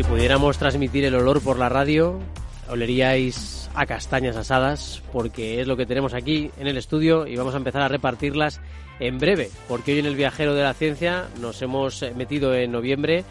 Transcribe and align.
Si 0.00 0.04
pudiéramos 0.04 0.56
transmitir 0.56 1.04
el 1.04 1.14
olor 1.14 1.42
por 1.42 1.58
la 1.58 1.68
radio, 1.68 2.18
oleríais 2.70 3.68
a 3.74 3.84
castañas 3.84 4.34
asadas, 4.34 5.02
porque 5.12 5.60
es 5.60 5.66
lo 5.66 5.76
que 5.76 5.84
tenemos 5.84 6.14
aquí 6.14 6.50
en 6.58 6.68
el 6.68 6.78
estudio 6.78 7.26
y 7.26 7.36
vamos 7.36 7.52
a 7.52 7.58
empezar 7.58 7.82
a 7.82 7.88
repartirlas 7.88 8.62
en 8.98 9.18
breve, 9.18 9.50
porque 9.68 9.92
hoy 9.92 9.98
en 9.98 10.06
el 10.06 10.16
Viajero 10.16 10.54
de 10.54 10.62
la 10.62 10.72
Ciencia 10.72 11.26
nos 11.38 11.60
hemos 11.60 12.02
metido 12.16 12.54
en 12.54 12.72
noviembre 12.72 13.24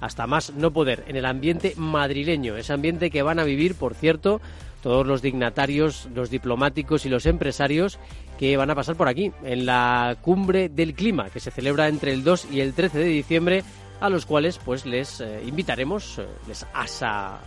hasta 0.00 0.26
más 0.26 0.54
no 0.54 0.72
poder 0.72 1.04
en 1.08 1.16
el 1.16 1.26
ambiente 1.26 1.74
madrileño, 1.76 2.56
ese 2.56 2.72
ambiente 2.72 3.10
que 3.10 3.22
van 3.22 3.38
a 3.38 3.44
vivir, 3.44 3.74
por 3.74 3.92
cierto, 3.92 4.40
todos 4.82 5.06
los 5.06 5.20
dignatarios, 5.20 6.08
los 6.14 6.30
diplomáticos 6.30 7.04
y 7.04 7.10
los 7.10 7.26
empresarios 7.26 7.98
que 8.38 8.56
van 8.56 8.70
a 8.70 8.74
pasar 8.74 8.96
por 8.96 9.08
aquí, 9.08 9.30
en 9.44 9.66
la 9.66 10.16
cumbre 10.22 10.70
del 10.70 10.94
clima, 10.94 11.28
que 11.28 11.40
se 11.40 11.50
celebra 11.50 11.88
entre 11.88 12.14
el 12.14 12.24
2 12.24 12.48
y 12.50 12.60
el 12.60 12.72
13 12.72 12.98
de 12.98 13.04
diciembre 13.04 13.62
a 14.00 14.10
los 14.10 14.26
cuales 14.26 14.58
pues 14.58 14.86
les 14.86 15.20
eh, 15.20 15.42
invitaremos, 15.46 16.18
eh, 16.18 16.26
les 16.46 16.66
asa, 16.72 17.38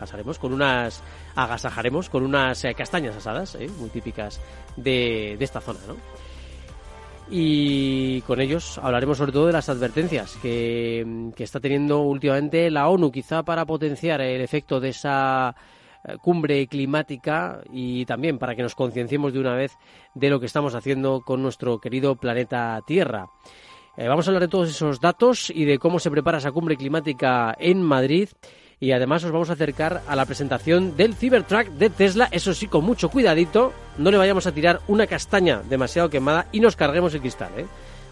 asaremos 0.00 0.38
con 0.38 0.52
unas 0.52 1.02
agasajaremos 1.34 2.10
con 2.10 2.24
unas 2.24 2.64
eh, 2.64 2.74
castañas 2.74 3.16
asadas, 3.16 3.56
muy 3.78 3.88
típicas 3.90 4.40
de, 4.76 5.34
esta 5.34 5.60
zona. 5.60 5.80
Y 7.30 8.20
con 8.22 8.40
ellos 8.40 8.78
hablaremos 8.82 9.16
sobre 9.16 9.32
todo 9.32 9.46
de 9.46 9.52
las 9.54 9.68
advertencias 9.70 10.36
que, 10.42 11.30
que 11.34 11.44
está 11.44 11.60
teniendo 11.60 12.00
últimamente 12.00 12.70
la 12.70 12.88
ONU, 12.88 13.10
quizá 13.10 13.42
para 13.42 13.64
potenciar 13.64 14.20
el 14.20 14.42
efecto 14.42 14.80
de 14.80 14.90
esa 14.90 15.54
cumbre 16.20 16.66
climática 16.66 17.60
y 17.70 18.04
también 18.06 18.38
para 18.38 18.56
que 18.56 18.62
nos 18.62 18.74
concienciemos 18.74 19.32
de 19.32 19.38
una 19.38 19.54
vez 19.54 19.78
de 20.14 20.30
lo 20.30 20.40
que 20.40 20.46
estamos 20.46 20.74
haciendo 20.74 21.22
con 21.22 21.42
nuestro 21.42 21.78
querido 21.78 22.16
planeta 22.16 22.80
Tierra. 22.86 23.28
Eh, 23.94 24.08
vamos 24.08 24.26
a 24.26 24.30
hablar 24.30 24.42
de 24.42 24.48
todos 24.48 24.70
esos 24.70 25.00
datos 25.00 25.50
y 25.50 25.66
de 25.66 25.78
cómo 25.78 25.98
se 25.98 26.10
prepara 26.10 26.38
esa 26.38 26.50
cumbre 26.50 26.76
climática 26.76 27.54
en 27.58 27.82
Madrid. 27.82 28.30
Y 28.80 28.92
además 28.92 29.22
os 29.22 29.30
vamos 29.30 29.50
a 29.50 29.52
acercar 29.52 30.02
a 30.08 30.16
la 30.16 30.24
presentación 30.24 30.96
del 30.96 31.14
Cybertruck 31.14 31.68
de 31.68 31.90
Tesla. 31.90 32.28
Eso 32.32 32.54
sí, 32.54 32.66
con 32.66 32.84
mucho 32.84 33.10
cuidadito. 33.10 33.72
No 33.98 34.10
le 34.10 34.16
vayamos 34.16 34.46
a 34.46 34.52
tirar 34.52 34.80
una 34.88 35.06
castaña 35.06 35.62
demasiado 35.68 36.08
quemada 36.08 36.46
y 36.52 36.60
nos 36.60 36.74
carguemos 36.74 37.14
el 37.14 37.20
cristal. 37.20 37.52
¿eh? 37.58 37.66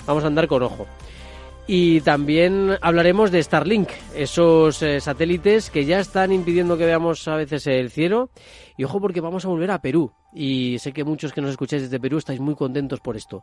Vamos 0.07 0.23
a 0.23 0.27
andar 0.29 0.47
con 0.47 0.63
ojo. 0.63 0.87
Y 1.67 2.01
también 2.03 2.77
hablaremos 2.83 3.31
de 3.31 3.43
Starlink, 3.43 3.89
esos 4.15 4.83
eh, 4.83 5.01
satélites 5.01 5.71
que 5.71 5.85
ya 5.85 6.01
están 6.01 6.33
impidiendo 6.33 6.77
que 6.77 6.85
veamos 6.85 7.27
a 7.27 7.37
veces 7.37 7.67
el 7.67 7.91
cielo. 7.91 8.31
Y 8.77 8.85
ojo 8.85 9.01
porque 9.01 9.21
vamos 9.21 9.45
a 9.45 9.49
volver 9.49 9.71
a 9.71 9.81
Perú. 9.81 10.13
Y 10.33 10.79
sé 10.79 10.93
que 10.93 11.05
muchos 11.05 11.33
que 11.33 11.41
nos 11.41 11.51
escucháis 11.51 11.83
desde 11.83 11.99
Perú 11.99 12.19
estáis 12.19 12.39
muy 12.39 12.55
contentos 12.55 13.01
por 13.01 13.17
esto 13.17 13.43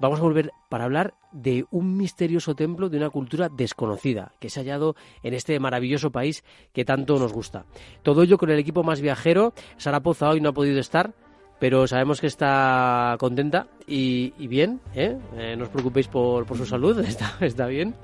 vamos 0.00 0.20
a 0.20 0.22
volver 0.22 0.52
para 0.68 0.84
hablar 0.84 1.14
de 1.32 1.64
un 1.70 1.96
misterioso 1.96 2.54
templo 2.54 2.88
de 2.88 2.98
una 2.98 3.10
cultura 3.10 3.48
desconocida 3.48 4.32
que 4.40 4.50
se 4.50 4.60
ha 4.60 4.62
hallado 4.62 4.96
en 5.22 5.34
este 5.34 5.58
maravilloso 5.60 6.10
país 6.10 6.44
que 6.72 6.84
tanto 6.84 7.18
nos 7.18 7.32
gusta. 7.32 7.64
Todo 8.02 8.22
ello 8.22 8.38
con 8.38 8.50
el 8.50 8.58
equipo 8.58 8.82
más 8.82 9.00
viajero. 9.00 9.52
Sara 9.76 10.00
Poza 10.00 10.28
hoy 10.28 10.40
no 10.40 10.50
ha 10.50 10.54
podido 10.54 10.78
estar, 10.80 11.12
pero 11.58 11.86
sabemos 11.86 12.20
que 12.20 12.26
está 12.26 13.16
contenta 13.18 13.66
y, 13.86 14.30
bien, 14.46 14.80
¿eh? 14.94 15.18
¿eh? 15.36 15.56
no 15.56 15.64
os 15.64 15.70
preocupéis 15.70 16.08
por, 16.08 16.46
por 16.46 16.56
su 16.56 16.66
salud, 16.66 16.98
está, 17.06 17.36
está 17.40 17.66
bien. 17.66 17.94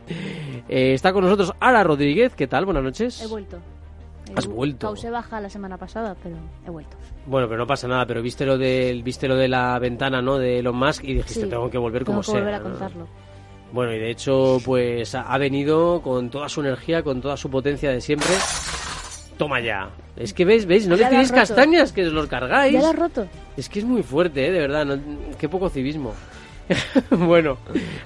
Eh, 0.69 0.95
está 0.95 1.13
con 1.13 1.25
nosotros 1.25 1.53
Ara 1.61 1.85
Rodríguez, 1.85 2.35
¿qué 2.35 2.47
tal? 2.47 2.65
Buenas 2.65 2.83
noches. 2.83 3.23
He 3.23 3.27
vuelto. 3.27 3.59
Has 4.37 4.47
vuelto. 4.47 4.87
Causé 4.89 5.11
baja 5.11 5.41
la 5.41 5.49
semana 5.49 5.77
pasada, 5.77 6.17
pero 6.23 6.37
he 6.67 6.71
vuelto. 6.71 6.97
Bueno, 7.27 7.47
pero 7.49 7.59
no 7.59 7.67
pasa 7.67 7.89
nada, 7.89 8.07
pero 8.07 8.23
viste 8.23 8.45
lo 8.45 8.59
de, 8.59 9.01
viste 9.05 9.29
lo 9.29 9.37
de 9.37 9.49
la 9.49 9.79
ventana, 9.79 10.21
¿no? 10.21 10.39
De 10.39 10.59
Elon 10.59 10.77
Musk 10.77 11.05
y 11.05 11.15
dijiste, 11.15 11.47
tengo 11.47 11.71
que 11.71 11.79
volver 11.79 12.05
como 12.05 12.21
que 12.21 12.31
volver 12.31 12.55
a 12.55 12.61
contarlo. 12.61 13.07
Bueno, 13.73 13.93
y 13.93 13.99
de 13.99 14.11
hecho, 14.11 14.59
pues 14.65 15.15
ha 15.15 15.37
venido 15.39 16.01
con 16.01 16.31
toda 16.31 16.49
su 16.49 16.61
energía, 16.61 17.03
con 17.03 17.21
toda 17.21 17.37
su 17.37 17.51
potencia 17.51 17.91
de 17.91 18.01
siempre. 18.01 18.31
Toma 19.37 19.61
ya. 19.61 19.91
Es 20.17 20.33
que 20.33 20.45
veis, 20.45 20.65
veis, 20.65 20.87
no 20.87 20.95
le 20.95 21.07
tiréis 21.07 21.33
castañas, 21.33 21.93
que 21.93 22.07
os 22.07 22.13
los 22.13 22.29
cargáis. 22.29 22.73
Ya 22.73 22.81
lo 22.81 22.87
has 22.87 22.97
roto. 22.97 23.27
Es 23.57 23.69
que 23.69 23.81
es 23.81 23.85
muy 23.85 24.03
fuerte, 24.03 24.47
¿eh? 24.47 24.53
de 24.53 24.61
verdad. 24.61 24.85
No, 24.85 24.97
qué 25.39 25.49
poco 25.49 25.69
civismo. 25.69 26.15
bueno, 27.11 27.59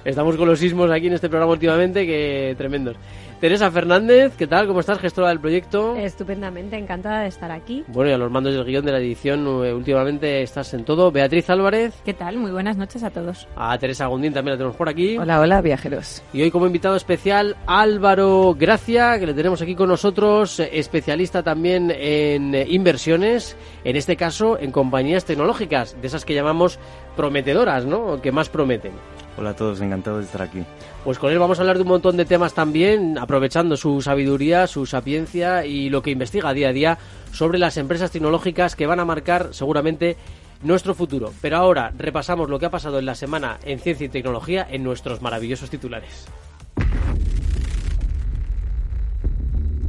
estamos 0.03 0.35
con 0.35 0.47
los 0.47 0.59
sismos 0.59 0.89
aquí 0.91 1.07
en 1.07 1.13
este 1.13 1.29
programa 1.29 1.51
últimamente, 1.51 2.05
que 2.05 2.55
tremendos. 2.57 2.97
Teresa 3.39 3.71
Fernández, 3.71 4.33
¿qué 4.35 4.47
tal? 4.47 4.67
¿Cómo 4.67 4.81
estás, 4.81 4.99
gestora 4.99 5.29
del 5.29 5.39
proyecto? 5.39 5.95
Estupendamente, 5.95 6.77
encantada 6.77 7.21
de 7.21 7.29
estar 7.29 7.49
aquí. 7.51 7.85
Bueno, 7.87 8.11
y 8.11 8.13
a 8.13 8.17
los 8.17 8.29
mandos 8.29 8.53
del 8.53 8.65
guion 8.65 8.83
de 8.83 8.91
la 8.91 8.97
edición, 8.97 9.45
eh, 9.63 9.73
últimamente 9.73 10.41
estás 10.41 10.73
en 10.73 10.83
todo. 10.83 11.09
Beatriz 11.09 11.49
Álvarez. 11.49 11.93
¿Qué 12.03 12.13
tal? 12.13 12.35
Muy 12.35 12.51
buenas 12.51 12.75
noches 12.75 13.01
a 13.01 13.11
todos. 13.11 13.47
A 13.55 13.77
Teresa 13.77 14.07
Gondín 14.07 14.33
también 14.33 14.55
la 14.55 14.57
tenemos 14.57 14.75
por 14.75 14.89
aquí. 14.89 15.17
Hola, 15.17 15.39
hola, 15.39 15.61
viajeros. 15.61 16.21
Y 16.33 16.41
hoy 16.41 16.51
como 16.51 16.67
invitado 16.67 16.97
especial 16.97 17.55
Álvaro 17.65 18.57
Gracia, 18.59 19.17
que 19.17 19.27
le 19.27 19.33
tenemos 19.33 19.61
aquí 19.61 19.73
con 19.73 19.87
nosotros, 19.87 20.59
eh, 20.59 20.71
especialista 20.73 21.41
también 21.41 21.91
en 21.91 22.53
eh, 22.53 22.65
inversiones, 22.67 23.55
en 23.85 23.95
este 23.95 24.17
caso 24.17 24.59
en 24.59 24.73
compañías 24.73 25.23
tecnológicas, 25.23 25.95
de 26.01 26.07
esas 26.07 26.25
que 26.25 26.33
llamamos 26.33 26.77
prometedoras, 27.15 27.85
¿no? 27.85 28.21
Que 28.21 28.33
más 28.33 28.49
prometen. 28.49 28.91
Hola 29.39 29.51
a 29.51 29.55
todos, 29.55 29.79
encantado 29.79 30.17
de 30.17 30.25
estar 30.25 30.41
aquí. 30.41 30.65
Pues 31.05 31.17
con 31.17 31.31
él 31.31 31.39
vamos 31.39 31.57
a 31.57 31.61
hablar 31.61 31.77
de 31.77 31.83
un 31.83 31.87
montón 31.87 32.17
de 32.17 32.25
temas 32.25 32.53
también, 32.53 33.17
aprovechando 33.17 33.77
su 33.77 34.01
sabiduría, 34.01 34.67
su 34.67 34.85
sapiencia 34.85 35.65
y 35.65 35.89
lo 35.89 36.01
que 36.01 36.11
investiga 36.11 36.51
día 36.51 36.67
a 36.67 36.73
día 36.73 36.97
sobre 37.31 37.57
las 37.57 37.77
empresas 37.77 38.11
tecnológicas 38.11 38.75
que 38.75 38.85
van 38.85 38.99
a 38.99 39.05
marcar 39.05 39.53
seguramente 39.53 40.17
nuestro 40.61 40.93
futuro. 40.93 41.31
Pero 41.39 41.55
ahora 41.55 41.93
repasamos 41.97 42.49
lo 42.49 42.59
que 42.59 42.65
ha 42.65 42.69
pasado 42.69 42.99
en 42.99 43.05
la 43.05 43.15
semana 43.15 43.59
en 43.63 43.79
ciencia 43.79 44.07
y 44.07 44.09
tecnología 44.09 44.67
en 44.69 44.83
nuestros 44.83 45.21
maravillosos 45.21 45.69
titulares. 45.69 46.27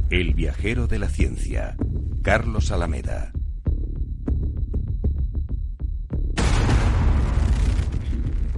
El 0.09 0.33
viajero 0.33 0.87
de 0.87 0.99
la 0.99 1.09
ciencia, 1.09 1.75
Carlos 2.21 2.71
Alameda. 2.71 3.33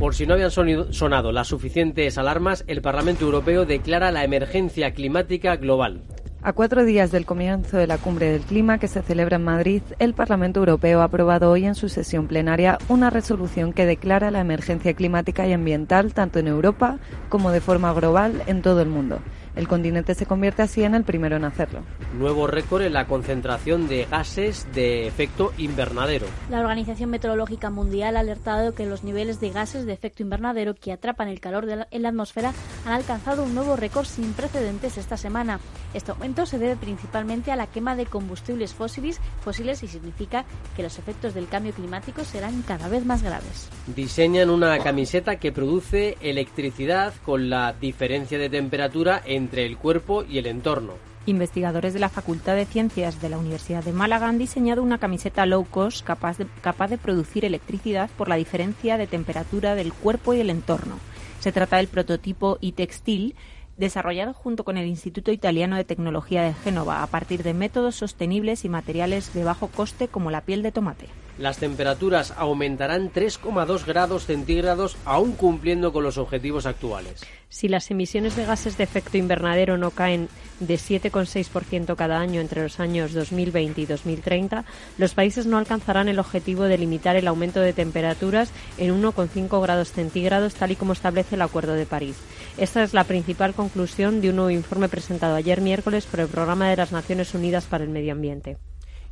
Por 0.04 0.16
si 0.16 0.28
no 0.28 0.34
habían 0.34 0.52
sonado 0.52 1.32
las 1.32 1.48
suficientes 1.48 2.18
alarmas, 2.18 2.66
el 2.68 2.82
Parlamento 2.82 3.24
Europeo 3.24 3.66
declara 3.66 4.12
la 4.12 4.26
emergencia 4.26 4.92
climática 4.92 5.56
global. 5.56 6.02
A 6.42 6.52
cuatro 6.52 6.84
días 6.84 7.10
del 7.14 7.26
comienzo 7.26 7.78
de 7.78 7.88
la 7.88 7.98
cumbre 7.98 8.34
del 8.34 8.42
clima 8.42 8.80
que 8.80 8.90
se 8.90 9.02
celebra 9.02 9.38
en 9.38 9.46
Madrid, 9.46 9.82
el 10.00 10.14
Parlamento 10.14 10.60
Europeo 10.60 11.00
ha 11.00 11.06
aprobado 11.06 11.50
hoy 11.50 11.64
en 11.64 11.74
su 11.74 11.88
sesión 11.88 12.28
plenaria 12.28 12.80
una 12.90 13.12
resolución 13.12 13.72
que 13.72 13.86
declara 13.86 14.30
la 14.30 14.42
emergencia 14.42 14.94
climática 14.94 15.48
y 15.48 15.54
ambiental 15.54 16.14
tanto 16.14 16.38
en 16.40 16.50
Europa 16.50 17.00
como 17.30 17.52
de 17.52 17.62
forma 17.62 17.94
global 17.94 18.44
en 18.46 18.62
todo 18.62 18.82
el 18.82 18.90
mundo. 18.90 19.20
El 19.56 19.68
continente 19.68 20.16
se 20.16 20.26
convierte 20.26 20.64
así 20.64 20.84
en 20.84 20.96
el 20.96 21.04
primero 21.04 21.36
en 21.36 21.46
hacerlo. 21.46 21.82
Nuevo 22.18 22.48
récord 22.48 22.82
en 22.82 22.94
la 22.94 23.06
concentración 23.06 23.88
de 23.88 24.06
gases 24.06 24.68
de 24.74 25.08
efecto 25.08 25.54
invernadero. 25.60 26.26
La 26.50 26.60
Organización 26.60 27.12
Meteorológica 27.12 27.70
Mundial 27.70 28.18
ha 28.18 28.22
alertado 28.22 28.74
que 28.74 28.88
los 28.88 29.04
niveles 29.04 29.40
de 29.40 29.52
gases 29.52 29.86
de 29.86 29.94
efecto 29.94 30.24
invernadero 30.24 30.74
que 30.74 30.92
atrapan 30.92 31.28
el 31.28 31.40
calor 31.40 31.68
en 31.92 32.02
la 32.02 32.10
atmósfera 32.10 32.52
han 32.86 32.94
alcanzado 32.94 33.44
un 33.44 33.54
nuevo 33.54 33.76
récord 33.76 34.06
sin 34.06 34.34
precedentes 34.34 34.98
esta 34.98 35.18
semana. 35.18 35.60
Este 35.94 36.12
aumento 36.12 36.46
se 36.48 36.58
debe 36.58 36.76
principalmente 36.76 37.52
a 37.52 37.56
la 37.56 37.68
quema 37.68 37.96
de 37.96 38.08
combustibles 38.08 38.74
fósiles, 38.74 39.20
fósiles 39.44 39.84
y 39.84 39.88
significa 39.88 40.46
que 40.76 40.84
los 40.84 40.98
efectos 40.98 41.36
del 41.36 41.48
cambio 41.48 41.74
climático 41.74 42.24
serán 42.24 42.64
cada 42.64 42.88
vez 42.88 43.06
más 43.06 43.22
graves. 43.22 43.70
Diseñan 43.96 44.50
una 44.50 44.80
camiseta 44.80 45.36
que 45.36 45.52
produce 45.52 46.18
electricidad 46.22 47.14
con 47.24 47.50
la 47.50 47.74
diferencia 47.74 48.40
de 48.40 48.50
temperatura 48.50 49.22
en 49.24 49.43
entre 49.44 49.66
el 49.66 49.78
cuerpo 49.78 50.24
y 50.24 50.38
el 50.38 50.48
entorno. 50.48 50.94
Investigadores 51.26 51.94
de 51.94 52.00
la 52.00 52.10
Facultad 52.10 52.56
de 52.56 52.66
Ciencias 52.66 53.22
de 53.22 53.30
la 53.30 53.38
Universidad 53.38 53.84
de 53.84 53.94
Málaga 53.94 54.28
han 54.28 54.38
diseñado 54.38 54.82
una 54.82 54.98
camiseta 54.98 55.46
low 55.46 55.66
cost 55.66 56.06
capaz 56.06 56.38
de, 56.38 56.48
capaz 56.62 56.90
de 56.90 56.98
producir 56.98 57.46
electricidad 57.46 58.10
por 58.18 58.28
la 58.28 58.36
diferencia 58.36 58.98
de 58.98 59.08
temperatura 59.08 59.76
del 59.76 59.94
cuerpo 59.94 60.34
y 60.34 60.40
el 60.40 60.50
entorno. 60.50 60.98
Se 61.40 61.52
trata 61.52 61.78
del 61.78 61.88
prototipo 61.88 62.58
e-textil 62.62 63.36
desarrollado 63.78 64.34
junto 64.34 64.64
con 64.64 64.78
el 64.78 64.88
Instituto 64.88 65.32
Italiano 65.32 65.76
de 65.76 65.84
Tecnología 65.84 66.44
de 66.44 66.54
Génova 66.54 67.04
a 67.04 67.08
partir 67.08 67.44
de 67.44 67.54
métodos 67.54 67.96
sostenibles 67.96 68.66
y 68.66 68.70
materiales 68.70 69.34
de 69.34 69.44
bajo 69.44 69.68
coste 69.68 70.08
como 70.08 70.32
la 70.32 70.42
piel 70.42 70.64
de 70.64 70.72
tomate. 70.72 71.08
las 71.38 71.58
temperaturas 71.58 72.32
aumentarán 72.38 73.12
3,2 73.12 73.86
grados 73.86 74.26
centígrados, 74.28 74.98
aún 75.04 75.32
cumpliendo 75.32 75.92
con 75.92 76.04
los 76.04 76.20
objetivos 76.20 76.68
actuales. 76.68 77.26
Si 77.50 77.68
las 77.68 77.90
emisiones 77.90 78.36
de 78.36 78.46
gases 78.46 78.78
de 78.78 78.84
efecto 78.84 79.18
invernadero 79.18 79.78
no 79.78 79.92
caen 79.92 80.30
de 80.60 80.76
7,6% 80.76 81.96
cada 81.96 82.20
año 82.20 82.40
entre 82.42 82.62
los 82.64 82.80
años 82.80 83.14
2020 83.14 83.82
y 83.82 83.86
2030, 83.86 84.66
los 84.98 85.14
países 85.14 85.46
no 85.46 85.58
alcanzarán 85.58 86.08
el 86.08 86.20
objetivo 86.20 86.64
de 86.64 86.78
limitar 86.78 87.16
el 87.16 87.28
aumento 87.28 87.60
de 87.60 87.74
temperaturas 87.74 88.52
en 88.78 89.02
1,5 89.02 89.62
grados 89.62 89.92
centígrados, 89.92 90.54
tal 90.54 90.72
y 90.72 90.76
como 90.76 90.94
establece 90.94 91.36
el 91.36 91.42
Acuerdo 91.42 91.74
de 91.74 91.86
París. 91.86 92.16
Esta 92.58 92.84
es 92.84 92.94
la 92.94 93.04
principal 93.04 93.54
conclusión 93.54 94.22
de 94.22 94.30
un 94.30 94.36
nuevo 94.36 94.52
informe 94.52 94.88
presentado 94.88 95.36
ayer 95.36 95.60
miércoles 95.60 96.06
por 96.06 96.20
el 96.20 96.28
Programa 96.28 96.70
de 96.70 96.76
las 96.76 96.92
Naciones 96.92 97.34
Unidas 97.34 97.66
para 97.66 97.84
el 97.84 97.90
Medio 97.90 98.12
Ambiente 98.12 98.58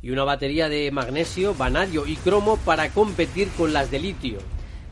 y 0.02 0.10
una 0.10 0.24
batería 0.24 0.68
de 0.68 0.90
magnesio, 0.90 1.54
vanadio 1.54 2.06
y 2.06 2.16
cromo 2.16 2.56
para 2.58 2.90
competir 2.90 3.48
con 3.56 3.72
las 3.72 3.90
de 3.90 4.00
litio. 4.00 4.38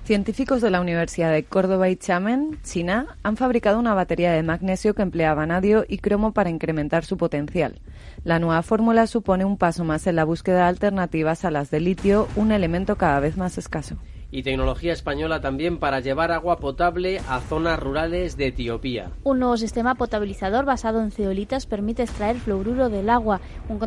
Científicos 0.04 0.60
de 0.62 0.70
la 0.70 0.80
Universidad 0.80 1.30
de 1.32 1.44
Córdoba 1.44 1.88
y 1.88 1.96
Xiamen, 1.96 2.58
China, 2.64 3.18
han 3.22 3.36
fabricado 3.36 3.78
una 3.78 3.94
batería 3.94 4.32
de 4.32 4.42
magnesio 4.42 4.94
que 4.94 5.02
emplea 5.02 5.34
vanadio 5.34 5.84
y 5.86 5.98
cromo 5.98 6.32
para 6.32 6.50
incrementar 6.50 7.04
su 7.04 7.16
potencial. 7.16 7.80
La 8.24 8.38
nueva 8.38 8.62
fórmula 8.62 9.06
supone 9.06 9.44
un 9.44 9.58
paso 9.58 9.84
más 9.84 10.06
en 10.06 10.16
la 10.16 10.24
búsqueda 10.24 10.58
de 10.58 10.64
alternativas 10.64 11.44
a 11.44 11.50
las 11.50 11.70
de 11.70 11.80
litio, 11.80 12.28
un 12.34 12.50
elemento 12.50 12.96
cada 12.96 13.20
vez 13.20 13.36
más 13.36 13.58
escaso 13.58 13.98
y 14.30 14.42
tecnología 14.42 14.92
española 14.92 15.40
también 15.40 15.78
para 15.78 16.00
llevar 16.00 16.32
agua 16.32 16.58
potable 16.58 17.20
a 17.28 17.40
zonas 17.40 17.78
rurales 17.78 18.36
de 18.36 18.48
Etiopía. 18.48 19.10
Un 19.24 19.40
nuevo 19.40 19.56
sistema 19.56 19.94
potabilizador 19.94 20.64
basado 20.64 21.00
en 21.02 21.10
ceolitas 21.10 21.66
permite 21.66 22.02
extraer 22.02 22.36
fluoruro 22.36 22.88
del 22.88 23.10
agua, 23.10 23.40
un, 23.68 23.78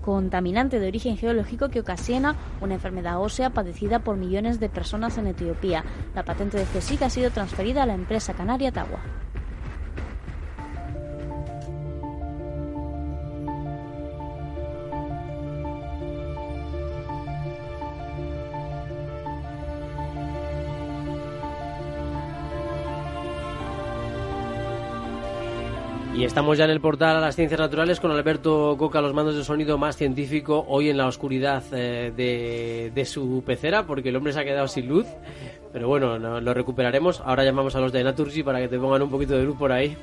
contaminante 0.00 0.80
de 0.80 0.88
origen 0.88 1.16
geológico 1.16 1.68
que 1.68 1.80
ocasiona 1.80 2.36
una 2.60 2.74
enfermedad 2.74 3.20
ósea 3.20 3.50
padecida 3.50 4.00
por 4.00 4.16
millones 4.16 4.60
de 4.60 4.68
personas 4.68 5.18
en 5.18 5.26
Etiopía. 5.26 5.84
La 6.14 6.24
patente 6.24 6.58
de 6.58 6.64
CSIC 6.64 7.02
ha 7.02 7.10
sido 7.10 7.30
transferida 7.30 7.82
a 7.82 7.86
la 7.86 7.94
empresa 7.94 8.34
canaria 8.34 8.72
Tagua. 8.72 9.00
Y 26.20 26.24
estamos 26.24 26.58
ya 26.58 26.64
en 26.64 26.70
el 26.70 26.82
portal 26.82 27.16
a 27.16 27.20
las 27.20 27.34
ciencias 27.34 27.58
naturales 27.58 27.98
con 27.98 28.10
Alberto 28.10 28.76
Coca, 28.78 29.00
los 29.00 29.14
mandos 29.14 29.36
de 29.36 29.42
sonido 29.42 29.78
más 29.78 29.96
científico, 29.96 30.66
hoy 30.68 30.90
en 30.90 30.98
la 30.98 31.06
oscuridad 31.06 31.64
eh, 31.72 32.12
de, 32.94 33.04
su 33.06 33.42
pecera, 33.42 33.86
porque 33.86 34.10
el 34.10 34.16
hombre 34.16 34.34
se 34.34 34.40
ha 34.40 34.44
quedado 34.44 34.68
sin 34.68 34.86
luz. 34.86 35.06
Pero 35.72 35.88
bueno, 35.88 36.18
lo 36.18 36.52
recuperaremos. 36.52 37.22
Ahora 37.24 37.42
llamamos 37.42 37.74
a 37.74 37.80
los 37.80 37.90
de 37.90 38.04
Naturgy 38.04 38.42
para 38.42 38.60
que 38.60 38.68
te 38.68 38.78
pongan 38.78 39.00
un 39.00 39.08
poquito 39.08 39.32
de 39.32 39.44
luz 39.44 39.56
por 39.56 39.72
ahí. 39.72 39.96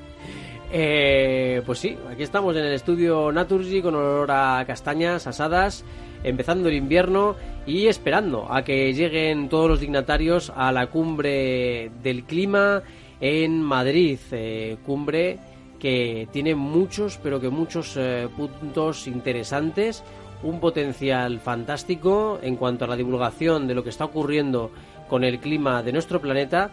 Eh, 0.73 1.61
pues 1.67 1.77
sí, 1.77 1.95
aquí 2.09 2.23
estamos 2.23 2.55
en 2.55 2.65
el 2.65 2.73
estudio 2.73 3.31
Naturgy 3.31 3.83
con 3.83 3.93
olor 3.93 4.25
castañas 4.65 5.27
asadas, 5.27 5.85
empezando 6.23 6.67
el 6.67 6.77
invierno 6.77 7.35
y 7.67 7.85
esperando 7.85 8.51
a 8.51 8.63
que 8.63 8.91
lleguen 8.91 9.49
todos 9.49 9.69
los 9.69 9.79
dignatarios 9.81 10.51
a 10.55 10.71
la 10.71 10.87
cumbre 10.87 11.91
del 12.01 12.23
clima 12.23 12.81
en 13.21 13.61
Madrid, 13.61 14.17
eh, 14.31 14.77
cumbre 14.83 15.37
que 15.79 16.27
tiene 16.31 16.55
muchos, 16.55 17.19
pero 17.21 17.39
que 17.39 17.49
muchos 17.49 17.95
eh, 17.97 18.27
puntos 18.35 19.07
interesantes, 19.07 20.03
un 20.43 20.59
potencial 20.59 21.39
fantástico 21.39 22.39
en 22.41 22.55
cuanto 22.55 22.85
a 22.85 22.87
la 22.87 22.95
divulgación 22.95 23.67
de 23.67 23.75
lo 23.75 23.83
que 23.83 23.89
está 23.89 24.05
ocurriendo 24.05 24.71
con 25.07 25.23
el 25.23 25.39
clima 25.39 25.83
de 25.83 25.93
nuestro 25.93 26.21
planeta 26.21 26.71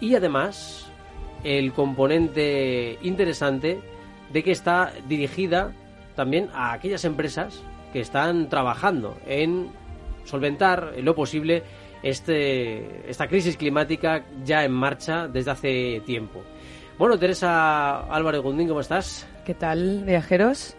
y 0.00 0.14
además 0.14 0.90
el 1.44 1.72
componente 1.72 2.98
interesante 3.02 3.80
de 4.32 4.42
que 4.42 4.50
está 4.50 4.92
dirigida 5.08 5.72
también 6.16 6.50
a 6.52 6.72
aquellas 6.72 7.04
empresas 7.04 7.62
que 7.92 8.00
están 8.00 8.48
trabajando 8.48 9.16
en 9.26 9.70
solventar 10.24 10.92
en 10.96 11.04
lo 11.04 11.14
posible 11.14 11.62
este, 12.02 13.08
esta 13.08 13.28
crisis 13.28 13.56
climática 13.56 14.24
ya 14.44 14.64
en 14.64 14.72
marcha 14.72 15.28
desde 15.28 15.50
hace 15.50 16.02
tiempo. 16.04 16.42
Bueno, 16.98 17.16
Teresa 17.16 18.00
Álvarez 18.12 18.40
Gundín, 18.40 18.66
¿cómo 18.66 18.80
estás? 18.80 19.24
¿Qué 19.44 19.54
tal, 19.54 20.02
viajeros? 20.04 20.74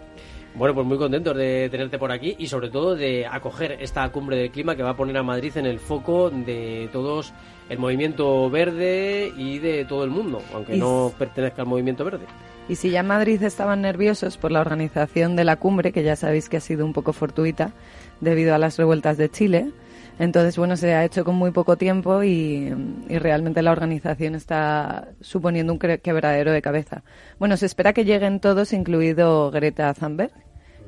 Bueno, 0.54 0.76
pues 0.76 0.86
muy 0.86 0.98
contentos 0.98 1.38
de 1.38 1.70
tenerte 1.70 1.98
por 1.98 2.12
aquí 2.12 2.36
y 2.38 2.48
sobre 2.48 2.70
todo 2.70 2.94
de 2.94 3.26
acoger 3.26 3.78
esta 3.80 4.10
cumbre 4.12 4.36
del 4.36 4.52
clima 4.52 4.76
que 4.76 4.84
va 4.84 4.90
a 4.90 4.98
poner 4.98 5.16
a 5.16 5.24
Madrid 5.24 5.56
en 5.56 5.66
el 5.66 5.80
foco 5.80 6.30
de 6.30 6.90
todos 6.92 7.34
el 7.70 7.80
movimiento 7.80 8.50
verde 8.50 9.32
y 9.38 9.60
de 9.60 9.86
todo 9.86 10.04
el 10.04 10.10
mundo, 10.10 10.42
aunque 10.54 10.76
no 10.76 11.14
pertenezca 11.18 11.62
al 11.62 11.70
movimiento 11.70 12.04
verde. 12.04 12.26
Y 12.68 12.76
si 12.76 12.90
ya 12.90 13.00
en 13.00 13.08
Madrid 13.08 13.42
estaban 13.42 13.82
nerviosos 13.82 14.38
por 14.38 14.52
la 14.52 14.60
organización 14.60 15.38
de 15.38 15.46
la 15.46 15.56
cumbre, 15.56 15.94
que 15.94 16.04
ya 16.04 16.18
sabéis 16.18 16.50
que 16.50 16.58
ha 16.58 16.62
sido 16.62 16.86
un 16.86 16.92
poco 16.92 17.14
fortuita 17.14 17.72
debido 18.20 18.54
a 18.54 18.58
las 18.58 18.78
revueltas 18.78 19.16
de 19.16 19.30
Chile, 19.30 19.72
entonces, 20.20 20.58
bueno, 20.58 20.76
se 20.76 20.94
ha 20.94 21.06
hecho 21.06 21.24
con 21.24 21.36
muy 21.36 21.52
poco 21.52 21.78
tiempo 21.78 22.24
y, 22.24 22.70
realmente 23.08 23.62
la 23.62 23.72
organización 23.72 24.36
está 24.36 25.08
suponiendo 25.22 25.72
un 25.72 25.80
quebradero 25.80 26.52
de 26.52 26.62
cabeza. 26.62 27.04
Bueno, 27.40 27.56
se 27.56 27.66
espera 27.66 27.94
que 27.94 28.04
lleguen 28.04 28.42
todos, 28.42 28.74
incluido 28.74 29.50
Greta 29.50 29.94
Thunberg, 29.94 30.32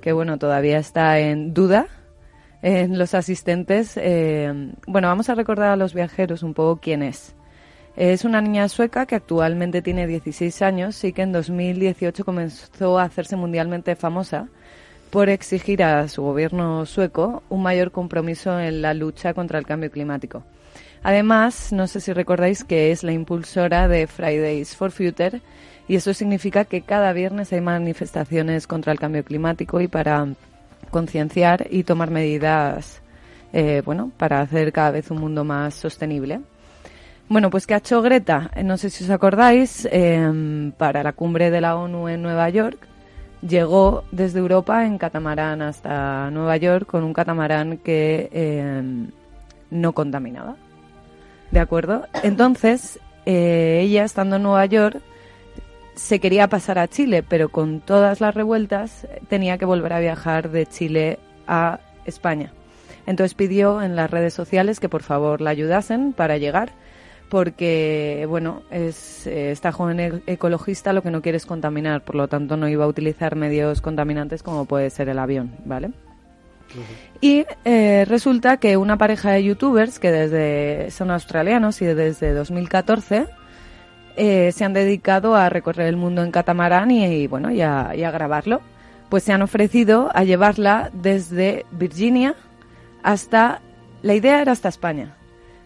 que 0.02 0.12
bueno, 0.12 0.38
todavía 0.38 0.80
está 0.80 1.18
en 1.20 1.54
duda 1.54 1.88
en 2.62 3.00
los 3.00 3.14
asistentes. 3.14 3.96
Eh, 3.96 4.74
bueno, 4.86 5.08
vamos 5.08 5.30
a 5.30 5.36
recordar 5.36 5.70
a 5.70 5.78
los 5.78 5.94
viajeros 5.94 6.44
un 6.44 6.54
poco 6.54 6.82
quién 6.82 7.02
es. 7.02 7.34
Es 7.96 8.26
una 8.26 8.42
niña 8.42 8.68
sueca 8.68 9.06
que 9.06 9.16
actualmente 9.16 9.82
tiene 9.82 10.08
16 10.08 10.62
años 10.62 11.02
y 11.06 11.14
que 11.14 11.22
en 11.22 11.32
2018 11.32 12.26
comenzó 12.26 13.00
a 13.00 13.04
hacerse 13.04 13.38
mundialmente 13.38 13.96
famosa 13.96 14.50
por 15.12 15.30
exigir 15.30 15.84
a 15.84 16.08
su 16.08 16.24
gobierno 16.24 16.86
sueco 16.86 17.44
un 17.50 17.62
mayor 17.62 17.92
compromiso 17.92 18.60
en 18.60 18.82
la 18.82 18.94
lucha 18.94 19.34
contra 19.34 19.60
el 19.60 19.66
cambio 19.66 19.92
climático. 19.92 20.44
Además, 21.04 21.74
no 21.74 21.88
sé 21.88 22.00
si 22.00 22.14
recordáis 22.14 22.64
que 22.64 22.92
es 22.92 23.04
la 23.04 23.12
impulsora 23.12 23.88
de 23.88 24.08
Fridays 24.08 24.76
for 24.76 24.92
Future 24.92 25.42
y 25.88 25.96
eso 25.96 26.14
significa 26.14 26.66
que 26.66 26.82
cada 26.82 27.12
viernes 27.12 27.52
hay 27.52 27.62
manifestaciones 27.62 28.68
contra 28.68 28.94
el 28.94 29.00
cambio 29.00 29.24
climático 29.24 29.82
y 29.82 29.88
para 29.88 30.28
concienciar 30.92 31.68
y 31.70 31.84
tomar 31.84 32.10
medidas 32.10 33.02
eh, 33.54 33.82
bueno, 33.84 34.12
para 34.18 34.42
hacer 34.42 34.72
cada 34.72 34.92
vez 34.92 35.12
un 35.12 35.20
mundo 35.20 35.44
más 35.44 35.74
sostenible. 35.74 36.40
Bueno, 37.28 37.50
pues 37.50 37.68
¿qué 37.68 37.74
ha 37.74 37.78
hecho 37.78 38.02
Greta? 38.02 38.52
No 38.64 38.78
sé 38.78 38.90
si 38.90 39.04
os 39.04 39.10
acordáis, 39.10 39.88
em, 39.92 40.72
para 40.74 41.04
la 41.04 41.14
cumbre 41.14 41.50
de 41.50 41.62
la 41.62 41.76
ONU 41.76 42.08
en 42.10 42.22
Nueva 42.22 42.50
York, 42.50 42.88
llegó 43.42 44.04
desde 44.12 44.40
Europa 44.40 44.86
en 44.86 44.98
catamarán 44.98 45.62
hasta 45.62 46.30
Nueva 46.32 46.58
York 46.58 46.88
con 46.88 47.04
un 47.04 47.14
catamarán 47.14 47.78
que 47.78 48.30
em, 48.32 49.10
no 49.70 49.94
contaminaba. 49.94 50.56
¿De 51.52 51.60
acuerdo? 51.60 52.08
Entonces, 52.24 53.00
eh, 53.26 53.82
ella 53.84 54.04
estando 54.04 54.38
en 54.38 54.44
Nueva 54.44 54.66
York 54.66 55.02
se 55.96 56.20
quería 56.20 56.48
pasar 56.48 56.80
a 56.80 56.88
Chile, 56.88 57.24
pero 57.24 57.50
con 57.50 57.82
todas 57.82 58.22
las 58.22 58.34
revueltas 58.34 59.08
tenía 59.28 59.58
que 59.58 59.66
volver 59.66 59.94
a 59.94 60.00
viajar 60.00 60.50
de 60.50 60.66
Chile 60.66 61.20
a 61.48 61.80
España. 62.06 62.54
Entonces 63.06 63.34
pidió 63.34 63.82
en 63.82 63.96
las 63.96 64.10
redes 64.10 64.34
sociales 64.34 64.80
que 64.80 64.90
por 64.90 65.04
favor 65.04 65.42
la 65.42 65.50
ayudasen 65.50 66.14
para 66.14 66.38
llegar 66.38 66.72
porque, 67.32 68.26
bueno, 68.28 68.62
es, 68.72 69.26
eh, 69.26 69.52
esta 69.52 69.72
joven 69.72 70.02
e-, 70.02 70.22
ecologista 70.28 70.92
lo 70.92 71.02
que 71.02 71.12
no 71.12 71.22
quiere 71.22 71.38
es 71.38 71.46
contaminar, 71.46 72.04
por 72.04 72.16
lo 72.16 72.28
tanto 72.28 72.58
no 72.58 72.68
iba 72.68 72.84
a 72.84 72.90
utilizar 72.90 73.38
medios 73.38 73.80
contaminantes 73.80 74.44
como 74.44 74.66
puede 74.66 74.90
ser 74.90 75.08
el 75.08 75.18
avión, 75.18 75.56
¿vale? 75.64 75.92
Y 77.22 77.46
eh, 77.64 78.06
resulta 78.06 78.58
que 78.58 78.76
una 78.76 78.98
pareja 78.98 79.32
de 79.32 79.46
youtubers 79.46 79.98
que 79.98 80.12
desde 80.12 80.92
son 80.92 81.10
australianos 81.10 81.82
y 81.82 81.86
desde 81.86 82.34
2014 82.34 83.28
eh, 84.18 84.52
se 84.52 84.66
han 84.66 84.74
dedicado 84.74 85.36
a 85.36 85.48
recorrer 85.48 85.88
el 85.88 85.96
mundo 85.96 86.24
en 86.24 86.32
catamarán 86.32 86.92
y, 86.92 87.28
bueno 87.28 87.50
y 87.50 87.62
a, 87.62 87.94
y 87.96 88.04
a, 88.04 88.12
grabarlo, 88.12 88.60
pues 89.08 89.24
se 89.24 89.32
han 89.32 89.42
ofrecido 89.42 90.10
a 90.14 90.26
llevarla 90.26 90.92
desde 90.94 91.66
Virginia 91.72 92.36
hasta 93.04 93.62
la 94.02 94.16
idea 94.16 94.42
era 94.42 94.52
hasta 94.52 94.68
España, 94.68 95.16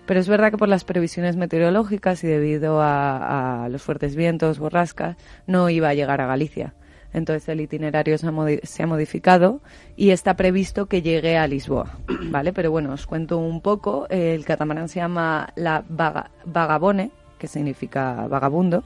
pero 0.06 0.20
es 0.20 0.28
verdad 0.28 0.52
que 0.52 0.58
por 0.58 0.70
las 0.70 0.84
previsiones 0.84 1.36
meteorológicas 1.36 2.24
y 2.24 2.28
debido 2.28 2.80
a, 2.82 3.68
los 3.70 3.82
fuertes 3.82 4.16
vientos, 4.16 4.60
borrascas, 4.60 5.18
no 5.48 5.70
iba 5.70 5.90
a 5.90 5.94
llegar 5.94 6.22
a 6.22 6.28
Galicia. 6.28 6.74
Entonces 7.14 7.48
el 7.48 7.62
itinerario 7.62 8.18
se 8.18 8.28
ha, 8.28 8.88
modificado 8.88 9.62
y 9.96 10.10
está 10.10 10.36
previsto 10.36 10.88
que 10.88 11.02
llegue 11.02 11.38
a 11.38 11.48
Lisboa, 11.48 11.98
¿vale? 12.30 12.52
Pero 12.52 12.72
bueno, 12.72 12.92
os 12.92 13.08
cuento 13.08 13.38
un 13.38 13.62
poco. 13.62 14.06
El 14.10 14.44
catamarán 14.44 14.90
se 14.90 15.00
llama 15.00 15.50
la 15.56 15.84
Vagabone, 15.88 17.12
que 17.40 17.48
significa 17.48 18.28
vagabundo, 18.28 18.84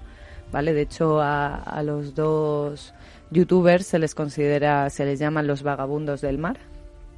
¿vale? 0.52 0.74
De 0.74 0.82
hecho, 0.82 1.20
a, 1.20 1.56
a, 1.56 1.82
los 1.82 2.14
dos 2.14 2.94
youtubers 3.32 3.88
se 3.88 3.98
les 3.98 4.14
considera, 4.14 4.90
se 4.92 5.06
les 5.06 5.18
llaman 5.18 5.48
los 5.48 5.64
vagabundos 5.64 6.22
del 6.22 6.38
mar, 6.38 6.58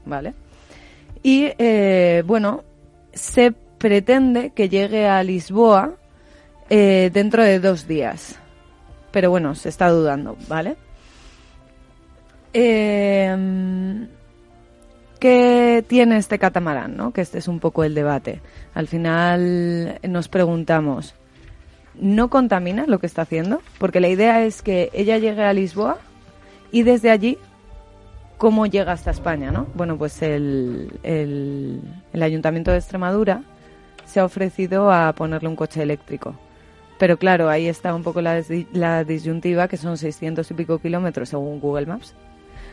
¿vale? 0.05 0.34
Y 1.24 1.50
eh, 1.58 2.24
bueno, 2.25 2.63
se 3.13 3.53
pretende 3.81 4.51
que 4.51 4.69
llegue 4.69 5.07
a 5.07 5.23
Lisboa 5.23 5.95
eh, 6.69 7.09
dentro 7.11 7.43
de 7.43 7.59
dos 7.59 7.88
días. 7.88 8.38
Pero 9.11 9.31
bueno, 9.31 9.55
se 9.55 9.69
está 9.69 9.89
dudando, 9.89 10.38
¿vale? 10.47 10.77
Eh, 12.53 14.07
¿Qué 15.19 15.83
tiene 15.88 16.17
este 16.17 16.38
catamarán? 16.39 16.95
¿no? 16.95 17.11
Que 17.11 17.21
este 17.21 17.39
es 17.39 17.47
un 17.47 17.59
poco 17.59 17.83
el 17.83 17.95
debate. 17.95 18.41
Al 18.75 18.88
final 18.88 20.00
nos 20.07 20.29
preguntamos, 20.29 21.15
¿no 21.95 22.29
contamina 22.29 22.85
lo 22.85 23.00
que 23.00 23.07
está 23.07 23.23
haciendo? 23.23 23.61
Porque 23.79 24.00
la 24.00 24.09
idea 24.09 24.45
es 24.45 24.61
que 24.61 24.91
ella 24.93 25.17
llegue 25.17 25.43
a 25.43 25.53
Lisboa 25.53 25.97
y 26.71 26.83
desde 26.83 27.09
allí, 27.09 27.38
¿cómo 28.38 28.67
llega 28.67 28.91
hasta 28.91 29.11
España? 29.11 29.51
¿no? 29.51 29.67
Bueno, 29.73 29.97
pues 29.97 30.21
el, 30.21 31.00
el 31.03 32.23
Ayuntamiento 32.23 32.71
de 32.71 32.77
Extremadura 32.77 33.43
se 34.12 34.20
ha 34.20 34.25
ofrecido 34.25 34.91
a 34.91 35.13
ponerle 35.13 35.50
un 35.50 35.56
coche 35.56 35.82
eléctrico. 35.82 36.36
Pero 37.00 37.18
claro, 37.18 37.50
ahí 37.50 37.68
está 37.68 37.96
un 37.96 38.03
poco 38.03 38.22
la, 38.22 38.44
la 38.74 39.03
disyuntiva, 39.03 39.68
que 39.68 39.77
son 39.77 39.98
600 39.98 40.50
y 40.51 40.53
pico 40.53 40.77
kilómetros 40.77 41.30
según 41.30 41.60
Google 41.60 41.88
Maps. 41.88 42.13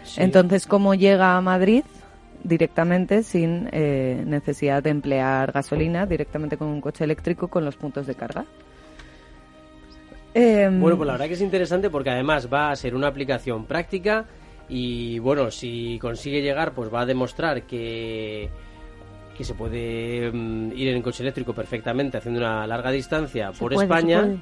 Sí. 0.04 0.22
Entonces, 0.22 0.66
¿cómo 0.66 0.94
llega 0.94 1.36
a 1.36 1.40
Madrid? 1.40 1.84
directamente 2.42 3.22
sin 3.22 3.68
eh, 3.72 4.22
necesidad 4.26 4.82
de 4.82 4.90
emplear 4.90 5.52
gasolina, 5.52 6.06
directamente 6.06 6.56
con 6.56 6.68
un 6.68 6.80
coche 6.80 7.04
eléctrico 7.04 7.48
con 7.48 7.64
los 7.64 7.76
puntos 7.76 8.06
de 8.06 8.14
carga. 8.14 8.44
Eh, 10.34 10.68
bueno, 10.70 10.96
pues 10.96 11.06
la 11.06 11.14
verdad 11.14 11.26
que 11.26 11.34
es 11.34 11.40
interesante 11.40 11.90
porque 11.90 12.10
además 12.10 12.48
va 12.52 12.70
a 12.70 12.76
ser 12.76 12.94
una 12.94 13.08
aplicación 13.08 13.64
práctica 13.64 14.26
y 14.68 15.18
bueno, 15.18 15.50
si 15.50 15.98
consigue 16.00 16.42
llegar, 16.42 16.72
pues 16.72 16.92
va 16.92 17.00
a 17.00 17.06
demostrar 17.06 17.62
que 17.62 18.50
que 19.38 19.44
se 19.44 19.54
puede 19.54 20.30
um, 20.30 20.72
ir 20.72 20.88
en 20.88 21.00
coche 21.00 21.22
eléctrico 21.22 21.52
perfectamente 21.54 22.18
haciendo 22.18 22.40
una 22.40 22.66
larga 22.66 22.90
distancia 22.90 23.52
Se 23.52 23.60
por 23.60 23.72
puede, 23.72 23.86
España. 23.86 24.36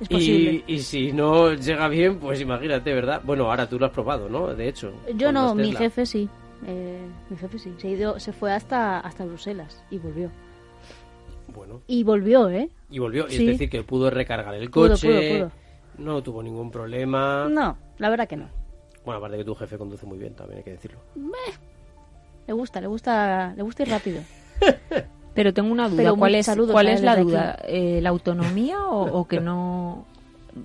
Es 0.00 0.10
Y, 0.10 0.64
y 0.66 0.78
si 0.80 1.12
no 1.12 1.54
llega 1.54 1.86
bien, 1.86 2.18
pues 2.18 2.40
imagínate, 2.40 2.92
¿verdad? 2.92 3.22
Bueno, 3.24 3.48
ahora 3.48 3.68
tú 3.68 3.78
lo 3.78 3.86
has 3.86 3.92
probado, 3.92 4.28
¿no? 4.28 4.52
De 4.52 4.68
hecho. 4.68 4.92
Yo 5.14 5.30
no, 5.30 5.54
mi 5.54 5.72
jefe 5.72 6.04
sí. 6.04 6.28
Eh, 6.66 7.06
mi 7.30 7.36
jefe 7.36 7.56
sí. 7.56 7.72
Se, 7.78 7.88
ido, 7.88 8.18
se 8.18 8.32
fue 8.32 8.52
hasta, 8.52 8.98
hasta 8.98 9.24
Bruselas 9.24 9.84
y 9.90 9.98
volvió. 9.98 10.32
Bueno, 11.54 11.80
Y 11.86 12.02
volvió, 12.02 12.50
¿eh? 12.50 12.68
y 12.90 12.98
volvió. 12.98 13.28
Sí. 13.28 13.44
Es 13.46 13.52
decir, 13.52 13.70
que 13.70 13.84
pudo 13.84 14.10
recargar 14.10 14.54
el 14.56 14.70
coche. 14.70 15.06
pudo, 15.08 15.38
pudo. 15.38 15.52
No 15.98 16.22
tuvo 16.22 16.42
ningún 16.42 16.72
problema. 16.72 17.46
No, 17.48 17.78
la 17.98 18.10
verdad 18.10 18.26
que 18.26 18.36
no. 18.36 18.48
Bueno, 19.04 19.18
aparte 19.18 19.36
que 19.36 19.44
tu 19.44 19.54
jefe 19.54 19.78
conduce 19.78 20.04
muy 20.04 20.18
bien, 20.18 20.34
también 20.34 20.58
hay 20.58 20.64
que 20.64 20.72
decirlo. 20.72 20.98
Le 22.46 22.54
gusta, 22.54 22.80
le 22.80 22.86
gusta, 22.86 23.54
le 23.56 23.62
gusta 23.62 23.82
ir 23.82 23.88
rápido. 23.90 24.20
Pero 25.34 25.52
tengo 25.52 25.70
una 25.70 25.88
duda. 25.88 25.98
Pero 25.98 26.16
¿Cuál 26.16 26.34
es, 26.34 26.50
cuál 26.70 26.88
es 26.88 27.02
la 27.02 27.16
duda? 27.16 27.58
Eh, 27.64 28.00
¿La 28.02 28.08
autonomía 28.08 28.86
o, 28.86 29.20
o 29.20 29.28
que 29.28 29.40
no...? 29.40 30.06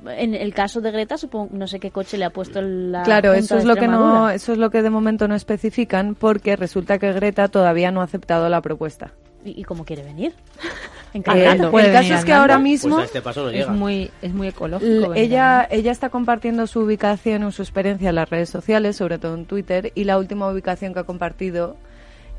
En 0.07 0.33
el 0.35 0.53
caso 0.53 0.79
de 0.79 0.89
Greta, 0.91 1.17
supongo, 1.17 1.49
no 1.51 1.67
sé 1.67 1.81
qué 1.81 1.91
coche 1.91 2.17
le 2.17 2.23
ha 2.23 2.29
puesto 2.29 2.61
la 2.61 3.03
Claro, 3.03 3.33
eso 3.33 3.57
es 3.57 3.65
lo 3.65 3.75
que 3.75 3.89
no, 3.89 4.29
eso 4.29 4.53
es 4.53 4.57
lo 4.57 4.69
que 4.69 4.81
de 4.81 4.89
momento 4.89 5.27
no 5.27 5.35
especifican, 5.35 6.15
porque 6.15 6.55
resulta 6.55 6.97
que 6.97 7.11
Greta 7.11 7.49
todavía 7.49 7.91
no 7.91 7.99
ha 7.99 8.05
aceptado 8.05 8.47
la 8.47 8.61
propuesta. 8.61 9.11
¿Y, 9.43 9.59
y 9.59 9.63
cómo 9.65 9.83
quiere 9.83 10.03
venir? 10.03 10.33
Eh, 11.13 11.17
Encargando. 11.17 11.71
puede 11.71 11.87
el 11.87 11.93
caso 11.93 12.13
es 12.13 12.25
que 12.25 12.33
ahora 12.33 12.57
mismo 12.57 12.95
Pues 12.95 13.03
a 13.03 13.05
este 13.05 13.21
paso 13.21 13.43
no 13.43 13.49
Es 13.49 13.67
muy, 13.67 14.09
es 14.21 14.33
muy 14.33 14.47
ecológico. 14.47 15.13
Ella, 15.13 15.67
ella 15.69 15.91
está 15.91 16.09
compartiendo 16.09 16.67
su 16.67 16.81
ubicación 16.81 17.47
y 17.47 17.51
su 17.51 17.61
experiencia 17.61 18.09
en 18.09 18.15
las 18.15 18.29
redes 18.29 18.49
sociales, 18.49 18.95
sobre 18.95 19.17
todo 19.17 19.35
en 19.35 19.45
Twitter, 19.45 19.91
y 19.95 20.05
la 20.05 20.17
última 20.17 20.49
ubicación 20.49 20.93
que 20.93 20.99
ha 20.99 21.03
compartido 21.03 21.75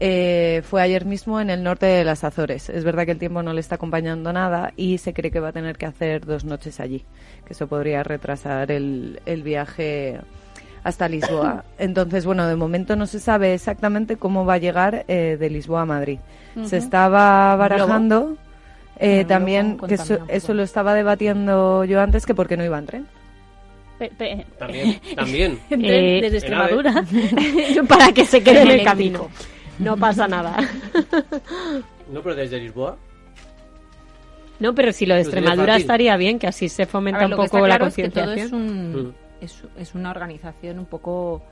eh, 0.00 0.62
fue 0.64 0.82
ayer 0.82 1.04
mismo 1.04 1.40
en 1.40 1.50
el 1.50 1.62
norte 1.62 1.86
de 1.86 2.04
las 2.04 2.24
Azores. 2.24 2.68
Es 2.70 2.82
verdad 2.82 3.04
que 3.04 3.12
el 3.12 3.18
tiempo 3.18 3.42
no 3.42 3.52
le 3.52 3.60
está 3.60 3.76
acompañando 3.76 4.32
nada 4.32 4.72
y 4.76 4.98
se 4.98 5.12
cree 5.12 5.30
que 5.30 5.40
va 5.40 5.48
a 5.48 5.52
tener 5.52 5.76
que 5.76 5.86
hacer 5.86 6.24
dos 6.24 6.44
noches 6.44 6.80
allí, 6.80 7.04
que 7.46 7.52
eso 7.52 7.66
podría 7.66 8.02
retrasar 8.02 8.72
el, 8.72 9.20
el 9.26 9.42
viaje 9.42 10.18
hasta 10.82 11.08
Lisboa. 11.08 11.64
Entonces, 11.78 12.24
bueno, 12.24 12.46
de 12.48 12.56
momento 12.56 12.96
no 12.96 13.06
se 13.06 13.20
sabe 13.20 13.54
exactamente 13.54 14.16
cómo 14.16 14.44
va 14.44 14.54
a 14.54 14.58
llegar 14.58 15.04
eh, 15.08 15.36
de 15.38 15.50
Lisboa 15.50 15.82
a 15.82 15.86
Madrid. 15.86 16.18
Se 16.64 16.76
estaba 16.76 17.56
barajando 17.56 18.36
eh, 19.02 19.14
Bueno, 19.16 19.26
también, 19.28 19.78
que 19.78 19.94
eso, 19.94 20.18
eso 20.28 20.54
lo 20.54 20.62
estaba 20.62 20.94
debatiendo 20.94 21.84
yo 21.84 22.00
antes, 22.00 22.24
que 22.26 22.34
porque 22.34 22.56
no 22.56 22.64
iba 22.64 22.78
en 22.78 22.86
tren. 22.86 23.06
Pe- 23.98 24.12
pe- 24.16 24.46
También, 24.58 25.00
también. 25.16 25.58
Eh, 25.70 26.20
desde. 26.22 26.38
Extremadura. 26.38 27.04
para 27.88 28.12
que 28.12 28.24
se 28.24 28.42
quede 28.42 28.62
en 28.62 28.70
el 28.70 28.84
camino. 28.84 29.28
No 29.78 29.96
pasa 29.96 30.28
nada. 30.28 30.56
No, 32.12 32.22
pero 32.22 32.34
desde 32.34 32.58
Lisboa. 32.58 32.96
No, 34.60 34.74
pero 34.74 34.92
si 34.92 35.06
lo 35.06 35.14
de 35.14 35.22
tiene 35.22 35.38
Extremadura 35.38 35.76
estaría 35.76 36.16
bien, 36.16 36.38
que 36.38 36.46
así 36.46 36.68
se 36.68 36.86
fomenta 36.86 37.18
ver, 37.20 37.24
un 37.26 37.30
lo 37.32 37.36
que 37.38 37.48
poco 37.48 37.56
está 37.58 37.68
la 37.68 37.76
claro 37.76 37.86
es 37.88 37.94
que 37.96 38.08
todo 38.10 38.20
es, 38.20 38.26
concienciación. 38.50 38.60
un, 38.62 39.02
Mm. 39.08 39.12
es, 39.40 39.64
es 39.76 39.94
una 39.94 40.10
organización 40.10 40.78
un 40.78 40.86
poco 40.86 41.42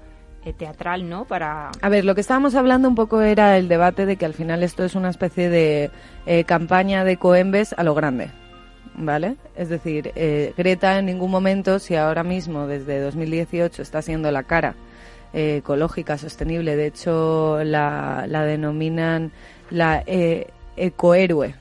teatral, 0.56 1.08
¿no? 1.08 1.24
Para... 1.24 1.70
A 1.80 1.88
ver, 1.88 2.04
lo 2.04 2.14
que 2.14 2.22
estábamos 2.22 2.54
hablando 2.54 2.88
un 2.88 2.94
poco 2.94 3.20
era 3.20 3.56
el 3.58 3.68
debate 3.68 4.06
de 4.06 4.16
que 4.16 4.24
al 4.24 4.34
final 4.34 4.62
esto 4.62 4.84
es 4.84 4.94
una 4.94 5.10
especie 5.10 5.48
de 5.48 5.90
eh, 6.26 6.44
campaña 6.44 7.04
de 7.04 7.16
Coembes 7.16 7.74
a 7.76 7.82
lo 7.84 7.94
grande, 7.94 8.30
¿vale? 8.94 9.36
Es 9.54 9.68
decir, 9.68 10.12
eh, 10.16 10.54
Greta 10.56 10.98
en 10.98 11.06
ningún 11.06 11.30
momento, 11.30 11.78
si 11.78 11.94
ahora 11.96 12.22
mismo 12.22 12.66
desde 12.66 13.00
2018 13.00 13.82
está 13.82 14.02
siendo 14.02 14.30
la 14.30 14.44
cara 14.44 14.74
eh, 15.32 15.58
ecológica, 15.58 16.18
sostenible, 16.18 16.74
de 16.74 16.86
hecho 16.86 17.62
la, 17.62 18.24
la 18.26 18.44
denominan 18.44 19.32
la 19.70 20.02
eh, 20.06 20.48
ecohéroe. 20.76 21.54